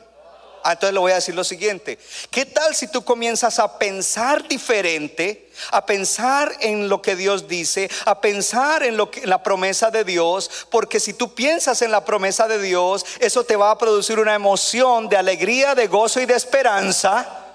Ah, 0.62 0.72
entonces 0.72 0.94
le 0.94 0.98
voy 0.98 1.12
a 1.12 1.16
decir 1.16 1.34
lo 1.34 1.44
siguiente. 1.44 1.96
¿Qué 2.28 2.44
tal 2.44 2.74
si 2.74 2.88
tú 2.88 3.04
comienzas 3.04 3.60
a 3.60 3.78
pensar 3.78 4.48
diferente, 4.48 5.48
a 5.70 5.86
pensar 5.86 6.52
en 6.58 6.88
lo 6.88 7.00
que 7.00 7.14
Dios 7.14 7.46
dice, 7.46 7.88
a 8.04 8.20
pensar 8.20 8.82
en 8.82 8.96
lo 8.96 9.08
que 9.08 9.20
en 9.20 9.30
la 9.30 9.44
promesa 9.44 9.92
de 9.92 10.02
Dios, 10.02 10.66
porque 10.68 10.98
si 10.98 11.12
tú 11.12 11.34
piensas 11.36 11.82
en 11.82 11.92
la 11.92 12.04
promesa 12.04 12.48
de 12.48 12.60
Dios, 12.60 13.06
eso 13.20 13.44
te 13.44 13.54
va 13.54 13.70
a 13.70 13.78
producir 13.78 14.18
una 14.18 14.34
emoción 14.34 15.08
de 15.08 15.16
alegría, 15.16 15.76
de 15.76 15.86
gozo 15.86 16.20
y 16.20 16.26
de 16.26 16.34
esperanza 16.34 17.45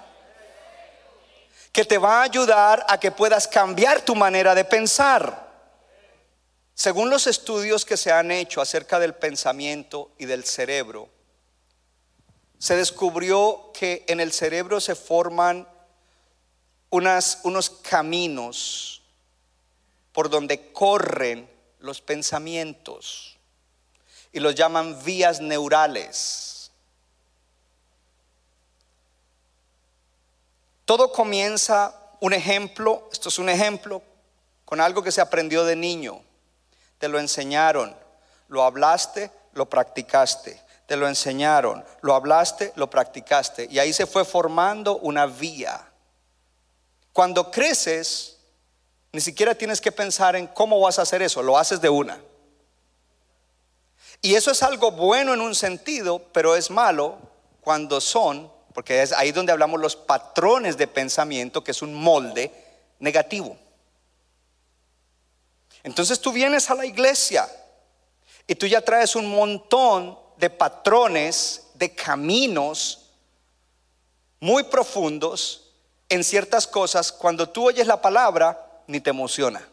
que 1.72 1.84
te 1.86 1.96
va 1.98 2.20
a 2.20 2.24
ayudar 2.24 2.84
a 2.88 3.00
que 3.00 3.10
puedas 3.10 3.48
cambiar 3.48 4.02
tu 4.02 4.14
manera 4.14 4.54
de 4.54 4.64
pensar. 4.64 5.50
Según 6.74 7.10
los 7.10 7.26
estudios 7.26 7.84
que 7.84 7.96
se 7.96 8.12
han 8.12 8.30
hecho 8.30 8.60
acerca 8.60 8.98
del 8.98 9.14
pensamiento 9.14 10.12
y 10.18 10.26
del 10.26 10.44
cerebro, 10.44 11.08
se 12.58 12.76
descubrió 12.76 13.72
que 13.72 14.04
en 14.06 14.20
el 14.20 14.32
cerebro 14.32 14.80
se 14.80 14.94
forman 14.94 15.66
unos 16.90 17.70
caminos 17.82 19.02
por 20.12 20.28
donde 20.28 20.72
corren 20.72 21.50
los 21.80 22.00
pensamientos 22.00 23.38
y 24.32 24.40
los 24.40 24.54
llaman 24.54 25.02
vías 25.04 25.40
neurales. 25.40 26.51
Todo 30.84 31.12
comienza, 31.12 31.94
un 32.20 32.32
ejemplo, 32.32 33.08
esto 33.12 33.28
es 33.28 33.38
un 33.38 33.48
ejemplo, 33.48 34.02
con 34.64 34.80
algo 34.80 35.02
que 35.02 35.12
se 35.12 35.20
aprendió 35.20 35.64
de 35.64 35.76
niño. 35.76 36.22
Te 36.98 37.08
lo 37.08 37.18
enseñaron, 37.18 37.96
lo 38.48 38.62
hablaste, 38.62 39.30
lo 39.54 39.68
practicaste. 39.68 40.62
Te 40.86 40.96
lo 40.96 41.08
enseñaron, 41.08 41.84
lo 42.00 42.14
hablaste, 42.14 42.72
lo 42.76 42.90
practicaste. 42.90 43.68
Y 43.70 43.78
ahí 43.78 43.92
se 43.92 44.06
fue 44.06 44.24
formando 44.24 44.98
una 44.98 45.26
vía. 45.26 45.88
Cuando 47.12 47.50
creces, 47.50 48.38
ni 49.12 49.20
siquiera 49.20 49.54
tienes 49.54 49.80
que 49.80 49.92
pensar 49.92 50.36
en 50.36 50.46
cómo 50.48 50.80
vas 50.80 50.98
a 50.98 51.02
hacer 51.02 51.22
eso, 51.22 51.42
lo 51.42 51.56
haces 51.56 51.80
de 51.80 51.88
una. 51.88 52.20
Y 54.20 54.34
eso 54.34 54.50
es 54.50 54.62
algo 54.62 54.90
bueno 54.90 55.34
en 55.34 55.40
un 55.40 55.54
sentido, 55.54 56.22
pero 56.32 56.56
es 56.56 56.70
malo 56.70 57.18
cuando 57.60 58.00
son, 58.00 58.50
porque 58.72 59.02
es 59.02 59.12
ahí 59.12 59.32
donde 59.32 59.52
hablamos 59.52 59.80
los 59.80 59.96
patrones 59.96 60.76
de 60.76 60.86
pensamiento, 60.86 61.62
que 61.62 61.70
es 61.70 61.82
un 61.82 61.94
molde 61.94 62.50
negativo. 62.98 63.56
Entonces 65.82 66.20
tú 66.20 66.32
vienes 66.32 66.70
a 66.70 66.74
la 66.74 66.86
iglesia 66.86 67.48
y 68.46 68.54
tú 68.54 68.66
ya 68.66 68.80
traes 68.80 69.16
un 69.16 69.28
montón 69.28 70.18
de 70.36 70.50
patrones, 70.50 71.68
de 71.74 71.94
caminos 71.94 73.10
muy 74.40 74.64
profundos 74.64 75.72
en 76.08 76.24
ciertas 76.24 76.66
cosas. 76.66 77.12
Cuando 77.12 77.48
tú 77.48 77.68
oyes 77.68 77.86
la 77.86 78.00
palabra, 78.00 78.82
ni 78.86 79.00
te 79.00 79.10
emociona. 79.10 79.68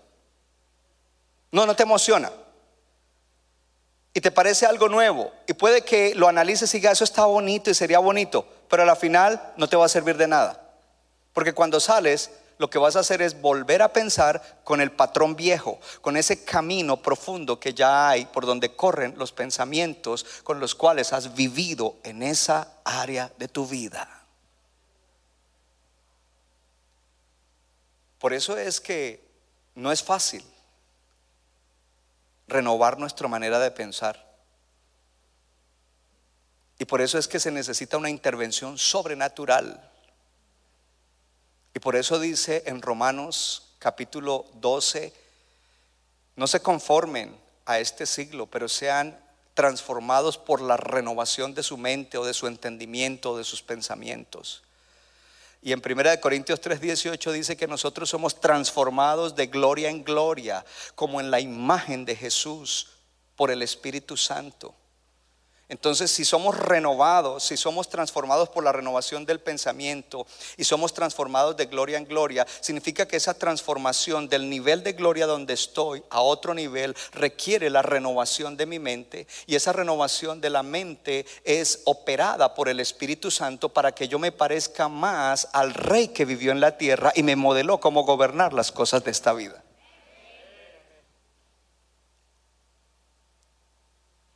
No, 1.51 1.65
no 1.65 1.75
te 1.75 1.83
emociona 1.83 2.31
y 4.13 4.21
te 4.21 4.31
parece 4.31 4.65
algo 4.65 4.89
nuevo 4.89 5.31
y 5.47 5.53
puede 5.53 5.81
que 5.81 6.13
lo 6.15 6.27
analices 6.27 6.73
y 6.73 6.77
digas, 6.77 6.93
eso 6.93 7.03
está 7.03 7.25
bonito 7.25 7.69
y 7.69 7.73
sería 7.73 7.99
bonito, 7.99 8.45
pero 8.69 8.83
a 8.83 8.85
la 8.85 8.95
final 8.95 9.53
no 9.57 9.67
te 9.67 9.75
va 9.75 9.85
a 9.85 9.89
servir 9.89 10.17
de 10.17 10.27
nada. 10.27 10.61
Porque 11.33 11.53
cuando 11.53 11.79
sales, 11.79 12.31
lo 12.57 12.69
que 12.69 12.77
vas 12.77 12.95
a 12.95 12.99
hacer 12.99 13.21
es 13.21 13.41
volver 13.41 13.81
a 13.81 13.93
pensar 13.93 14.59
con 14.63 14.81
el 14.81 14.91
patrón 14.91 15.35
viejo, 15.35 15.79
con 16.01 16.17
ese 16.17 16.43
camino 16.43 16.97
profundo 16.97 17.59
que 17.59 17.73
ya 17.73 18.09
hay 18.09 18.25
por 18.25 18.45
donde 18.45 18.75
corren 18.75 19.15
los 19.17 19.31
pensamientos 19.31 20.25
con 20.43 20.59
los 20.59 20.75
cuales 20.75 21.13
has 21.13 21.33
vivido 21.33 21.95
en 22.03 22.21
esa 22.21 22.67
área 22.83 23.31
de 23.37 23.47
tu 23.47 23.65
vida. 23.65 24.07
Por 28.19 28.33
eso 28.33 28.57
es 28.57 28.81
que 28.81 29.25
no 29.75 29.93
es 29.93 30.03
fácil 30.03 30.43
renovar 32.47 32.99
nuestra 32.99 33.29
manera 33.29 33.59
de 33.59 33.71
pensar. 33.71 34.28
Y 36.79 36.85
por 36.85 37.01
eso 37.01 37.17
es 37.17 37.27
que 37.27 37.41
se 37.41 37.51
necesita 37.51 37.97
una 37.97 38.09
intervención 38.09 38.77
sobrenatural. 38.77 39.91
Y 41.75 41.79
por 41.79 41.97
eso 41.97 42.19
dice 42.19 42.63
en 42.65 42.81
Romanos 42.81 43.73
capítulo 43.79 44.45
12, 44.55 45.13
no 46.37 46.47
se 46.47 46.61
conformen 46.61 47.37
a 47.65 47.79
este 47.79 48.05
siglo, 48.05 48.47
pero 48.47 48.69
sean 48.69 49.19
transformados 49.53 50.37
por 50.37 50.61
la 50.61 50.77
renovación 50.77 51.53
de 51.53 51.63
su 51.63 51.77
mente 51.77 52.17
o 52.17 52.23
de 52.23 52.33
su 52.33 52.47
entendimiento 52.47 53.31
o 53.33 53.37
de 53.37 53.43
sus 53.43 53.61
pensamientos. 53.61 54.63
Y 55.61 55.73
en 55.73 55.81
1 55.81 56.21
Corintios 56.21 56.61
3:18 56.61 57.33
dice 57.33 57.57
que 57.57 57.67
nosotros 57.67 58.09
somos 58.09 58.39
transformados 58.39 59.35
de 59.35 59.47
gloria 59.47 59.89
en 59.89 60.05
gloria, 60.05 60.65
como 60.95 61.19
en 61.19 61.29
la 61.29 61.41
imagen 61.41 62.05
de 62.05 62.15
Jesús 62.15 62.87
por 63.35 63.51
el 63.51 63.61
Espíritu 63.61 64.15
Santo. 64.15 64.73
Entonces, 65.69 66.09
si 66.09 66.25
somos 66.25 66.57
renovados, 66.57 67.43
si 67.43 67.55
somos 67.55 67.89
transformados 67.89 68.49
por 68.49 68.63
la 68.63 68.71
renovación 68.71 69.23
del 69.23 69.39
pensamiento 69.39 70.25
y 70.57 70.63
somos 70.63 70.95
transformados 70.95 71.55
de 71.57 71.67
gloria 71.67 71.99
en 71.99 72.05
gloria, 72.05 72.47
significa 72.59 73.07
que 73.07 73.17
esa 73.17 73.35
transformación 73.35 74.27
del 74.27 74.49
nivel 74.49 74.83
de 74.83 74.93
gloria 74.93 75.27
donde 75.27 75.53
estoy 75.53 76.03
a 76.09 76.21
otro 76.21 76.55
nivel 76.55 76.95
requiere 77.11 77.69
la 77.69 77.83
renovación 77.83 78.57
de 78.57 78.65
mi 78.65 78.79
mente 78.79 79.27
y 79.45 79.53
esa 79.53 79.71
renovación 79.71 80.41
de 80.41 80.49
la 80.49 80.63
mente 80.63 81.27
es 81.43 81.83
operada 81.85 82.55
por 82.55 82.67
el 82.67 82.79
Espíritu 82.79 83.29
Santo 83.29 83.69
para 83.69 83.91
que 83.93 84.07
yo 84.07 84.17
me 84.17 84.31
parezca 84.31 84.87
más 84.87 85.49
al 85.53 85.75
rey 85.75 86.07
que 86.07 86.25
vivió 86.25 86.51
en 86.51 86.61
la 86.61 86.79
tierra 86.79 87.11
y 87.13 87.21
me 87.21 87.35
modeló 87.35 87.79
cómo 87.79 88.05
gobernar 88.05 88.53
las 88.53 88.71
cosas 88.71 89.03
de 89.03 89.11
esta 89.11 89.33
vida. 89.33 89.63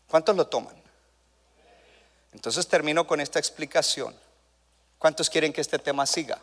¿Cuántos 0.07 0.35
lo 0.35 0.45
toman? 0.45 0.82
Entonces 2.33 2.67
termino 2.67 3.05
con 3.07 3.21
esta 3.21 3.39
explicación. 3.39 4.15
¿Cuántos 4.97 5.29
quieren 5.29 5.53
que 5.53 5.61
este 5.61 5.79
tema 5.79 6.05
siga? 6.05 6.41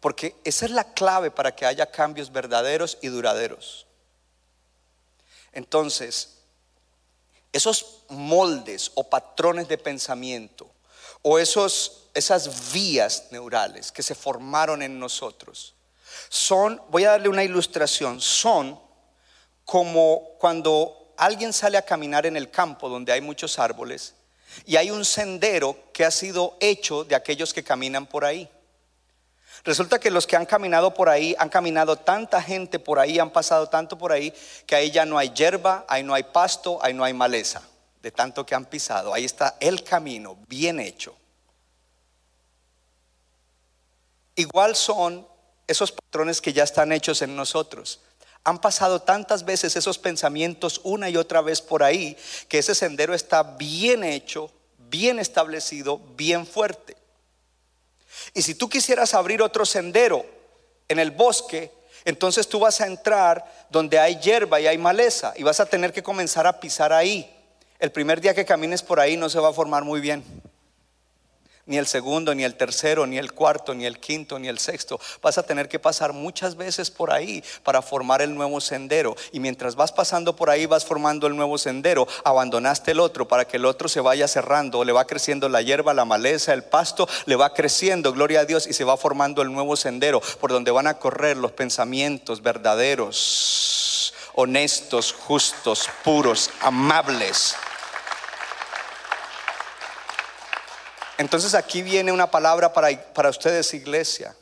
Porque 0.00 0.36
esa 0.44 0.64
es 0.64 0.70
la 0.70 0.92
clave 0.94 1.30
para 1.30 1.54
que 1.54 1.66
haya 1.66 1.90
cambios 1.90 2.32
verdaderos 2.32 2.98
y 3.02 3.08
duraderos. 3.08 3.86
Entonces, 5.52 6.38
esos 7.52 8.04
moldes 8.08 8.92
o 8.94 9.04
patrones 9.04 9.68
de 9.68 9.76
pensamiento 9.76 10.70
o 11.22 11.38
esos, 11.38 12.08
esas 12.14 12.72
vías 12.72 13.26
neurales 13.30 13.92
que 13.92 14.02
se 14.02 14.14
formaron 14.14 14.82
en 14.82 14.98
nosotros 14.98 15.74
son, 16.28 16.80
voy 16.88 17.04
a 17.04 17.10
darle 17.10 17.28
una 17.28 17.44
ilustración, 17.44 18.20
son 18.20 18.80
como 19.64 20.36
cuando 20.38 20.99
alguien 21.20 21.52
sale 21.52 21.76
a 21.76 21.82
caminar 21.82 22.24
en 22.24 22.36
el 22.36 22.50
campo 22.50 22.88
donde 22.88 23.12
hay 23.12 23.20
muchos 23.20 23.58
árboles 23.58 24.14
y 24.64 24.76
hay 24.76 24.90
un 24.90 25.04
sendero 25.04 25.76
que 25.92 26.04
ha 26.04 26.10
sido 26.10 26.56
hecho 26.60 27.04
de 27.04 27.14
aquellos 27.14 27.52
que 27.52 27.62
caminan 27.62 28.06
por 28.06 28.24
ahí. 28.24 28.48
Resulta 29.62 29.98
que 29.98 30.10
los 30.10 30.26
que 30.26 30.36
han 30.36 30.46
caminado 30.46 30.94
por 30.94 31.10
ahí, 31.10 31.36
han 31.38 31.50
caminado 31.50 31.96
tanta 31.96 32.40
gente 32.40 32.78
por 32.78 32.98
ahí, 32.98 33.18
han 33.18 33.30
pasado 33.30 33.68
tanto 33.68 33.98
por 33.98 34.12
ahí, 34.12 34.32
que 34.66 34.74
ahí 34.74 34.90
ya 34.90 35.04
no 35.04 35.18
hay 35.18 35.30
hierba, 35.30 35.84
ahí 35.88 36.02
no 36.02 36.14
hay 36.14 36.22
pasto, 36.22 36.78
ahí 36.82 36.94
no 36.94 37.04
hay 37.04 37.12
maleza, 37.12 37.62
de 38.00 38.10
tanto 38.10 38.46
que 38.46 38.54
han 38.54 38.64
pisado. 38.64 39.12
Ahí 39.12 39.26
está 39.26 39.58
el 39.60 39.84
camino 39.84 40.38
bien 40.48 40.80
hecho. 40.80 41.14
Igual 44.36 44.74
son 44.74 45.28
esos 45.66 45.92
patrones 45.92 46.40
que 46.40 46.54
ya 46.54 46.64
están 46.64 46.90
hechos 46.92 47.20
en 47.20 47.36
nosotros. 47.36 48.00
Han 48.44 48.60
pasado 48.60 49.02
tantas 49.02 49.44
veces 49.44 49.76
esos 49.76 49.98
pensamientos 49.98 50.80
una 50.84 51.10
y 51.10 51.16
otra 51.16 51.40
vez 51.40 51.60
por 51.60 51.82
ahí 51.82 52.16
que 52.48 52.58
ese 52.58 52.74
sendero 52.74 53.14
está 53.14 53.42
bien 53.42 54.02
hecho, 54.02 54.50
bien 54.78 55.18
establecido, 55.18 55.98
bien 56.16 56.46
fuerte. 56.46 56.96
Y 58.34 58.42
si 58.42 58.54
tú 58.54 58.68
quisieras 58.68 59.14
abrir 59.14 59.42
otro 59.42 59.66
sendero 59.66 60.24
en 60.88 60.98
el 60.98 61.10
bosque, 61.10 61.70
entonces 62.04 62.48
tú 62.48 62.60
vas 62.60 62.80
a 62.80 62.86
entrar 62.86 63.66
donde 63.70 63.98
hay 63.98 64.16
hierba 64.16 64.60
y 64.60 64.66
hay 64.66 64.78
maleza 64.78 65.34
y 65.36 65.42
vas 65.42 65.60
a 65.60 65.66
tener 65.66 65.92
que 65.92 66.02
comenzar 66.02 66.46
a 66.46 66.58
pisar 66.60 66.92
ahí. 66.92 67.30
El 67.78 67.92
primer 67.92 68.20
día 68.20 68.34
que 68.34 68.44
camines 68.44 68.82
por 68.82 69.00
ahí 69.00 69.16
no 69.16 69.28
se 69.28 69.38
va 69.38 69.50
a 69.50 69.52
formar 69.52 69.84
muy 69.84 70.00
bien 70.00 70.24
ni 71.66 71.78
el 71.78 71.86
segundo, 71.86 72.34
ni 72.34 72.44
el 72.44 72.56
tercero, 72.56 73.06
ni 73.06 73.18
el 73.18 73.32
cuarto, 73.32 73.74
ni 73.74 73.86
el 73.86 73.98
quinto, 73.98 74.38
ni 74.38 74.48
el 74.48 74.58
sexto. 74.58 75.00
Vas 75.22 75.38
a 75.38 75.42
tener 75.42 75.68
que 75.68 75.78
pasar 75.78 76.12
muchas 76.12 76.56
veces 76.56 76.90
por 76.90 77.12
ahí 77.12 77.44
para 77.62 77.82
formar 77.82 78.22
el 78.22 78.34
nuevo 78.34 78.60
sendero. 78.60 79.16
Y 79.32 79.40
mientras 79.40 79.76
vas 79.76 79.92
pasando 79.92 80.34
por 80.34 80.50
ahí, 80.50 80.66
vas 80.66 80.84
formando 80.84 81.26
el 81.26 81.36
nuevo 81.36 81.58
sendero, 81.58 82.08
abandonaste 82.24 82.90
el 82.90 83.00
otro 83.00 83.28
para 83.28 83.46
que 83.46 83.56
el 83.56 83.66
otro 83.66 83.88
se 83.88 84.00
vaya 84.00 84.26
cerrando. 84.26 84.84
Le 84.84 84.92
va 84.92 85.06
creciendo 85.06 85.48
la 85.48 85.62
hierba, 85.62 85.94
la 85.94 86.04
maleza, 86.04 86.52
el 86.52 86.64
pasto, 86.64 87.08
le 87.26 87.36
va 87.36 87.54
creciendo, 87.54 88.12
gloria 88.12 88.40
a 88.40 88.44
Dios, 88.44 88.66
y 88.66 88.72
se 88.72 88.84
va 88.84 88.96
formando 88.96 89.42
el 89.42 89.52
nuevo 89.52 89.76
sendero 89.76 90.20
por 90.40 90.50
donde 90.50 90.70
van 90.70 90.86
a 90.86 90.98
correr 90.98 91.36
los 91.36 91.52
pensamientos 91.52 92.42
verdaderos, 92.42 94.12
honestos, 94.34 95.12
justos, 95.12 95.88
puros, 96.02 96.50
amables 96.60 97.54
Entonces 101.20 101.52
aquí 101.52 101.82
viene 101.82 102.12
una 102.12 102.30
palabra 102.30 102.72
para, 102.72 102.88
para 103.12 103.28
ustedes, 103.28 103.74
iglesia. 103.74 104.34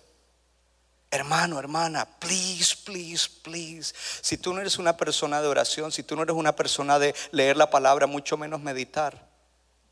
Hermano, 1.11 1.59
hermana, 1.59 2.07
please, 2.21 2.77
please, 2.85 3.29
please. 3.43 3.93
Si 4.21 4.37
tú 4.37 4.55
no 4.55 4.61
eres 4.61 4.79
una 4.79 4.97
persona 4.97 5.43
de 5.43 5.49
oración, 5.49 5.91
si 5.91 6.05
tú 6.05 6.15
no 6.15 6.23
eres 6.23 6.37
una 6.37 6.55
persona 6.55 7.01
de 7.01 7.17
leer 7.33 7.57
la 7.57 7.69
palabra, 7.69 8.07
mucho 8.07 8.37
menos 8.37 8.61
meditar, 8.61 9.27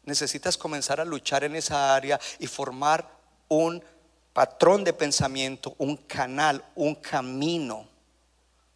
necesitas 0.05 0.57
comenzar 0.57 1.01
a 1.01 1.05
luchar 1.05 1.43
en 1.43 1.57
esa 1.57 1.93
área 1.93 2.21
y 2.39 2.47
formar 2.47 3.11
un 3.49 3.83
patrón 4.33 4.85
de 4.85 4.93
pensamiento, 4.93 5.75
un 5.79 5.97
canal, 5.97 6.65
un 6.77 6.95
camino 6.95 7.89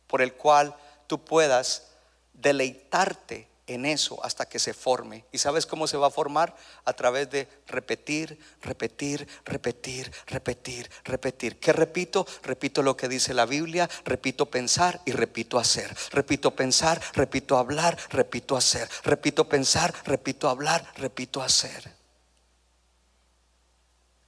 por 0.09 0.21
el 0.21 0.35
cual 0.35 0.75
tú 1.07 1.25
puedas 1.25 1.93
deleitarte 2.33 3.50
en 3.75 3.87
eso 3.87 4.19
hasta 4.25 4.49
que 4.49 4.59
se 4.59 4.75
forme. 4.75 5.25
¿Y 5.31 5.39
sabes 5.39 5.65
cómo 5.65 5.87
se 5.87 5.97
va 5.97 6.09
a 6.09 6.11
formar? 6.11 6.57
A 6.85 6.93
través 6.93 7.31
de 7.31 7.47
repetir, 7.69 8.39
repetir, 8.63 9.29
repetir, 9.45 10.13
repetir, 10.27 10.91
repetir. 11.05 11.59
¿Qué 11.61 11.73
repito? 11.73 12.27
Repito 12.43 12.83
lo 12.83 12.97
que 12.97 13.09
dice 13.09 13.33
la 13.33 13.47
Biblia, 13.47 13.89
repito 14.05 14.47
pensar 14.47 15.01
y 15.05 15.13
repito 15.13 15.59
hacer. 15.59 15.97
Repito 16.11 16.55
pensar, 16.57 17.01
repito 17.15 17.59
hablar, 17.59 17.97
repito 18.11 18.57
hacer. 18.57 18.89
Repito 19.05 19.49
pensar, 19.49 19.95
repito 20.05 20.49
hablar, 20.49 20.85
repito 20.97 21.41
hacer. 21.41 22.00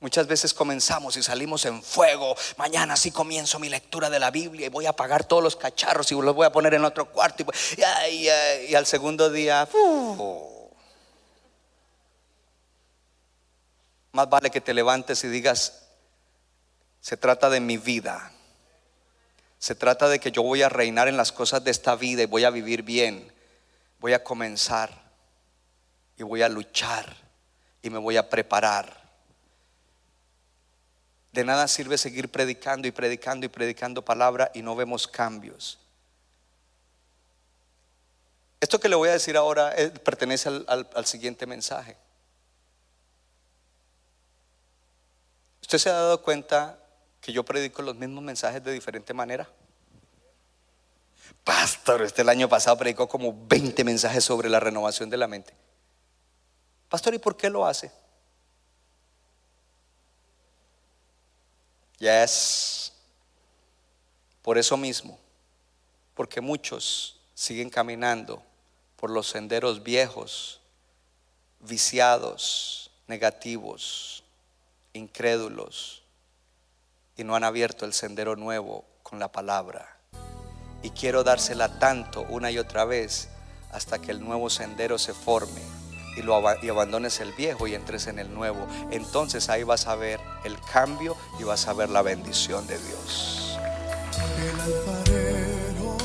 Muchas 0.03 0.26
veces 0.26 0.53
comenzamos 0.53 1.16
y 1.16 1.22
salimos 1.22 1.64
en 1.64 1.80
fuego. 1.80 2.34
Mañana 2.57 2.96
sí 2.96 3.12
comienzo 3.12 3.61
mi 3.61 3.68
lectura 3.68 4.11
de 4.11 4.18
la 4.18 4.32
Biblia 4.32 4.66
y 4.66 4.68
voy 4.68 4.84
a 4.86 4.90
apagar 4.90 5.22
todos 5.22 5.44
los 5.44 5.55
cacharros 5.55 6.11
y 6.11 6.20
los 6.20 6.34
voy 6.34 6.44
a 6.44 6.50
poner 6.50 6.74
en 6.74 6.84
otro 6.84 7.09
cuarto. 7.09 7.46
Y, 7.76 8.26
y 8.26 8.74
al 8.74 8.84
segundo 8.84 9.30
día, 9.30 9.68
más 14.11 14.28
vale 14.28 14.50
que 14.50 14.61
te 14.61 14.74
levantes 14.74 15.22
y 15.22 15.28
digas, 15.28 15.84
se 17.00 17.16
trata 17.16 17.48
de 17.48 17.61
mi 17.61 17.76
vida. 17.76 18.32
Se 19.61 19.76
trata 19.76 20.09
de 20.09 20.18
que 20.18 20.32
yo 20.32 20.42
voy 20.42 20.62
a 20.62 20.68
reinar 20.68 21.07
en 21.07 21.16
las 21.16 21.30
cosas 21.30 21.62
de 21.62 21.70
esta 21.70 21.94
vida 21.94 22.22
y 22.22 22.26
voy 22.26 22.42
a 22.42 22.50
vivir 22.50 22.82
bien. 22.82 23.32
Voy 24.00 24.14
a 24.14 24.24
comenzar 24.24 25.12
y 26.16 26.24
voy 26.24 26.42
a 26.42 26.48
luchar 26.48 27.16
y 27.82 27.90
me 27.90 27.98
voy 27.98 28.16
a 28.16 28.28
preparar 28.28 29.01
de 31.33 31.45
nada 31.45 31.66
sirve 31.66 31.97
seguir 31.97 32.30
predicando 32.30 32.87
y 32.87 32.91
predicando 32.91 33.47
y 33.47 33.49
predicando 33.49 34.05
palabra 34.05 34.51
y 34.55 34.62
no 34.62 34.76
vemos 34.76 35.09
cambios. 35.09 35.78
Esto 38.61 38.78
que 38.78 38.89
le 38.89 38.95
voy 38.95 39.09
a 39.09 39.12
decir 39.12 39.37
ahora 39.37 39.74
eh, 39.76 39.91
pertenece 39.91 40.49
al, 40.49 41.07
siguiente 41.07 41.47
mensaje. 41.47 41.97
¿Usted 45.62 45.78
se 45.78 45.89
ha 45.89 45.95
dado 45.95 46.22
cuenta 46.22 46.78
que 47.20 47.33
yo 47.33 47.45
predico 47.45 47.83
los 47.83 47.97
mismos 47.97 48.22
mensajes 48.22 48.62
de 48.62 48.72
diferente 48.72 49.14
manera? 49.14 49.49
Pastor, 51.45 52.03
este 52.03 52.22
el 52.22 52.28
año 52.28 52.49
pasado 52.49 52.76
predicó 52.76 53.09
como 53.09 53.35
20 53.49 53.83
mensajes 53.85 54.22
sobre 54.22 54.49
la 54.49 54.61
renovación 54.61 55.09
de 55.09 55.16
la 55.16 55.26
mente. 55.26 55.55
Pastor, 56.89 57.14
¿y 57.14 57.18
por 57.18 57.37
qué 57.37 57.49
lo 57.49 57.66
hace? 57.66 57.91
Yes. 61.99 62.93
Por 64.43 64.59
eso 64.59 64.76
mismo, 64.76 65.18
porque 66.14 66.40
muchos 66.40 67.20
siguen 67.34 67.70
caminando 67.70 68.43
por 68.97 69.11
los 69.11 69.28
senderos 69.28 69.82
viejos, 69.82 70.61
viciados, 71.61 72.90
negativos, 73.07 74.24
incrédulos, 74.93 76.03
y 77.16 77.24
no 77.24 77.36
han 77.36 77.45
abierto 77.45 77.84
el 77.84 77.93
sendero 77.93 78.36
nuevo 78.36 78.84
con 79.03 79.18
la 79.18 79.30
palabra. 79.30 79.97
Y 80.82 80.90
quiero 80.90 81.22
dársela 81.22 81.78
tanto 81.78 82.22
una 82.22 82.51
y 82.51 82.59
otra 82.59 82.84
vez 82.84 83.28
hasta 83.70 84.01
que 84.01 84.11
el 84.11 84.20
nuevo 84.20 84.51
sendero 84.51 84.99
se 84.99 85.14
forme 85.14 85.82
y, 86.17 86.23
lo, 86.23 86.43
y 86.63 86.69
abandones 86.69 87.21
el 87.21 87.33
viejo 87.33 87.67
y 87.67 87.75
entres 87.75 88.07
en 88.07 88.19
el 88.19 88.33
nuevo. 88.33 88.67
Entonces 88.91 89.49
ahí 89.49 89.63
vas 89.63 89.87
a 89.87 89.97
ver 89.97 90.21
el 90.45 90.57
cambio 90.73 91.17
y 91.39 91.45
vas 91.45 91.69
a 91.69 91.73
ver 91.73 91.91
la 91.91 92.03
bendición 92.03 92.67
de 92.67 92.79
Dios. 92.79 93.59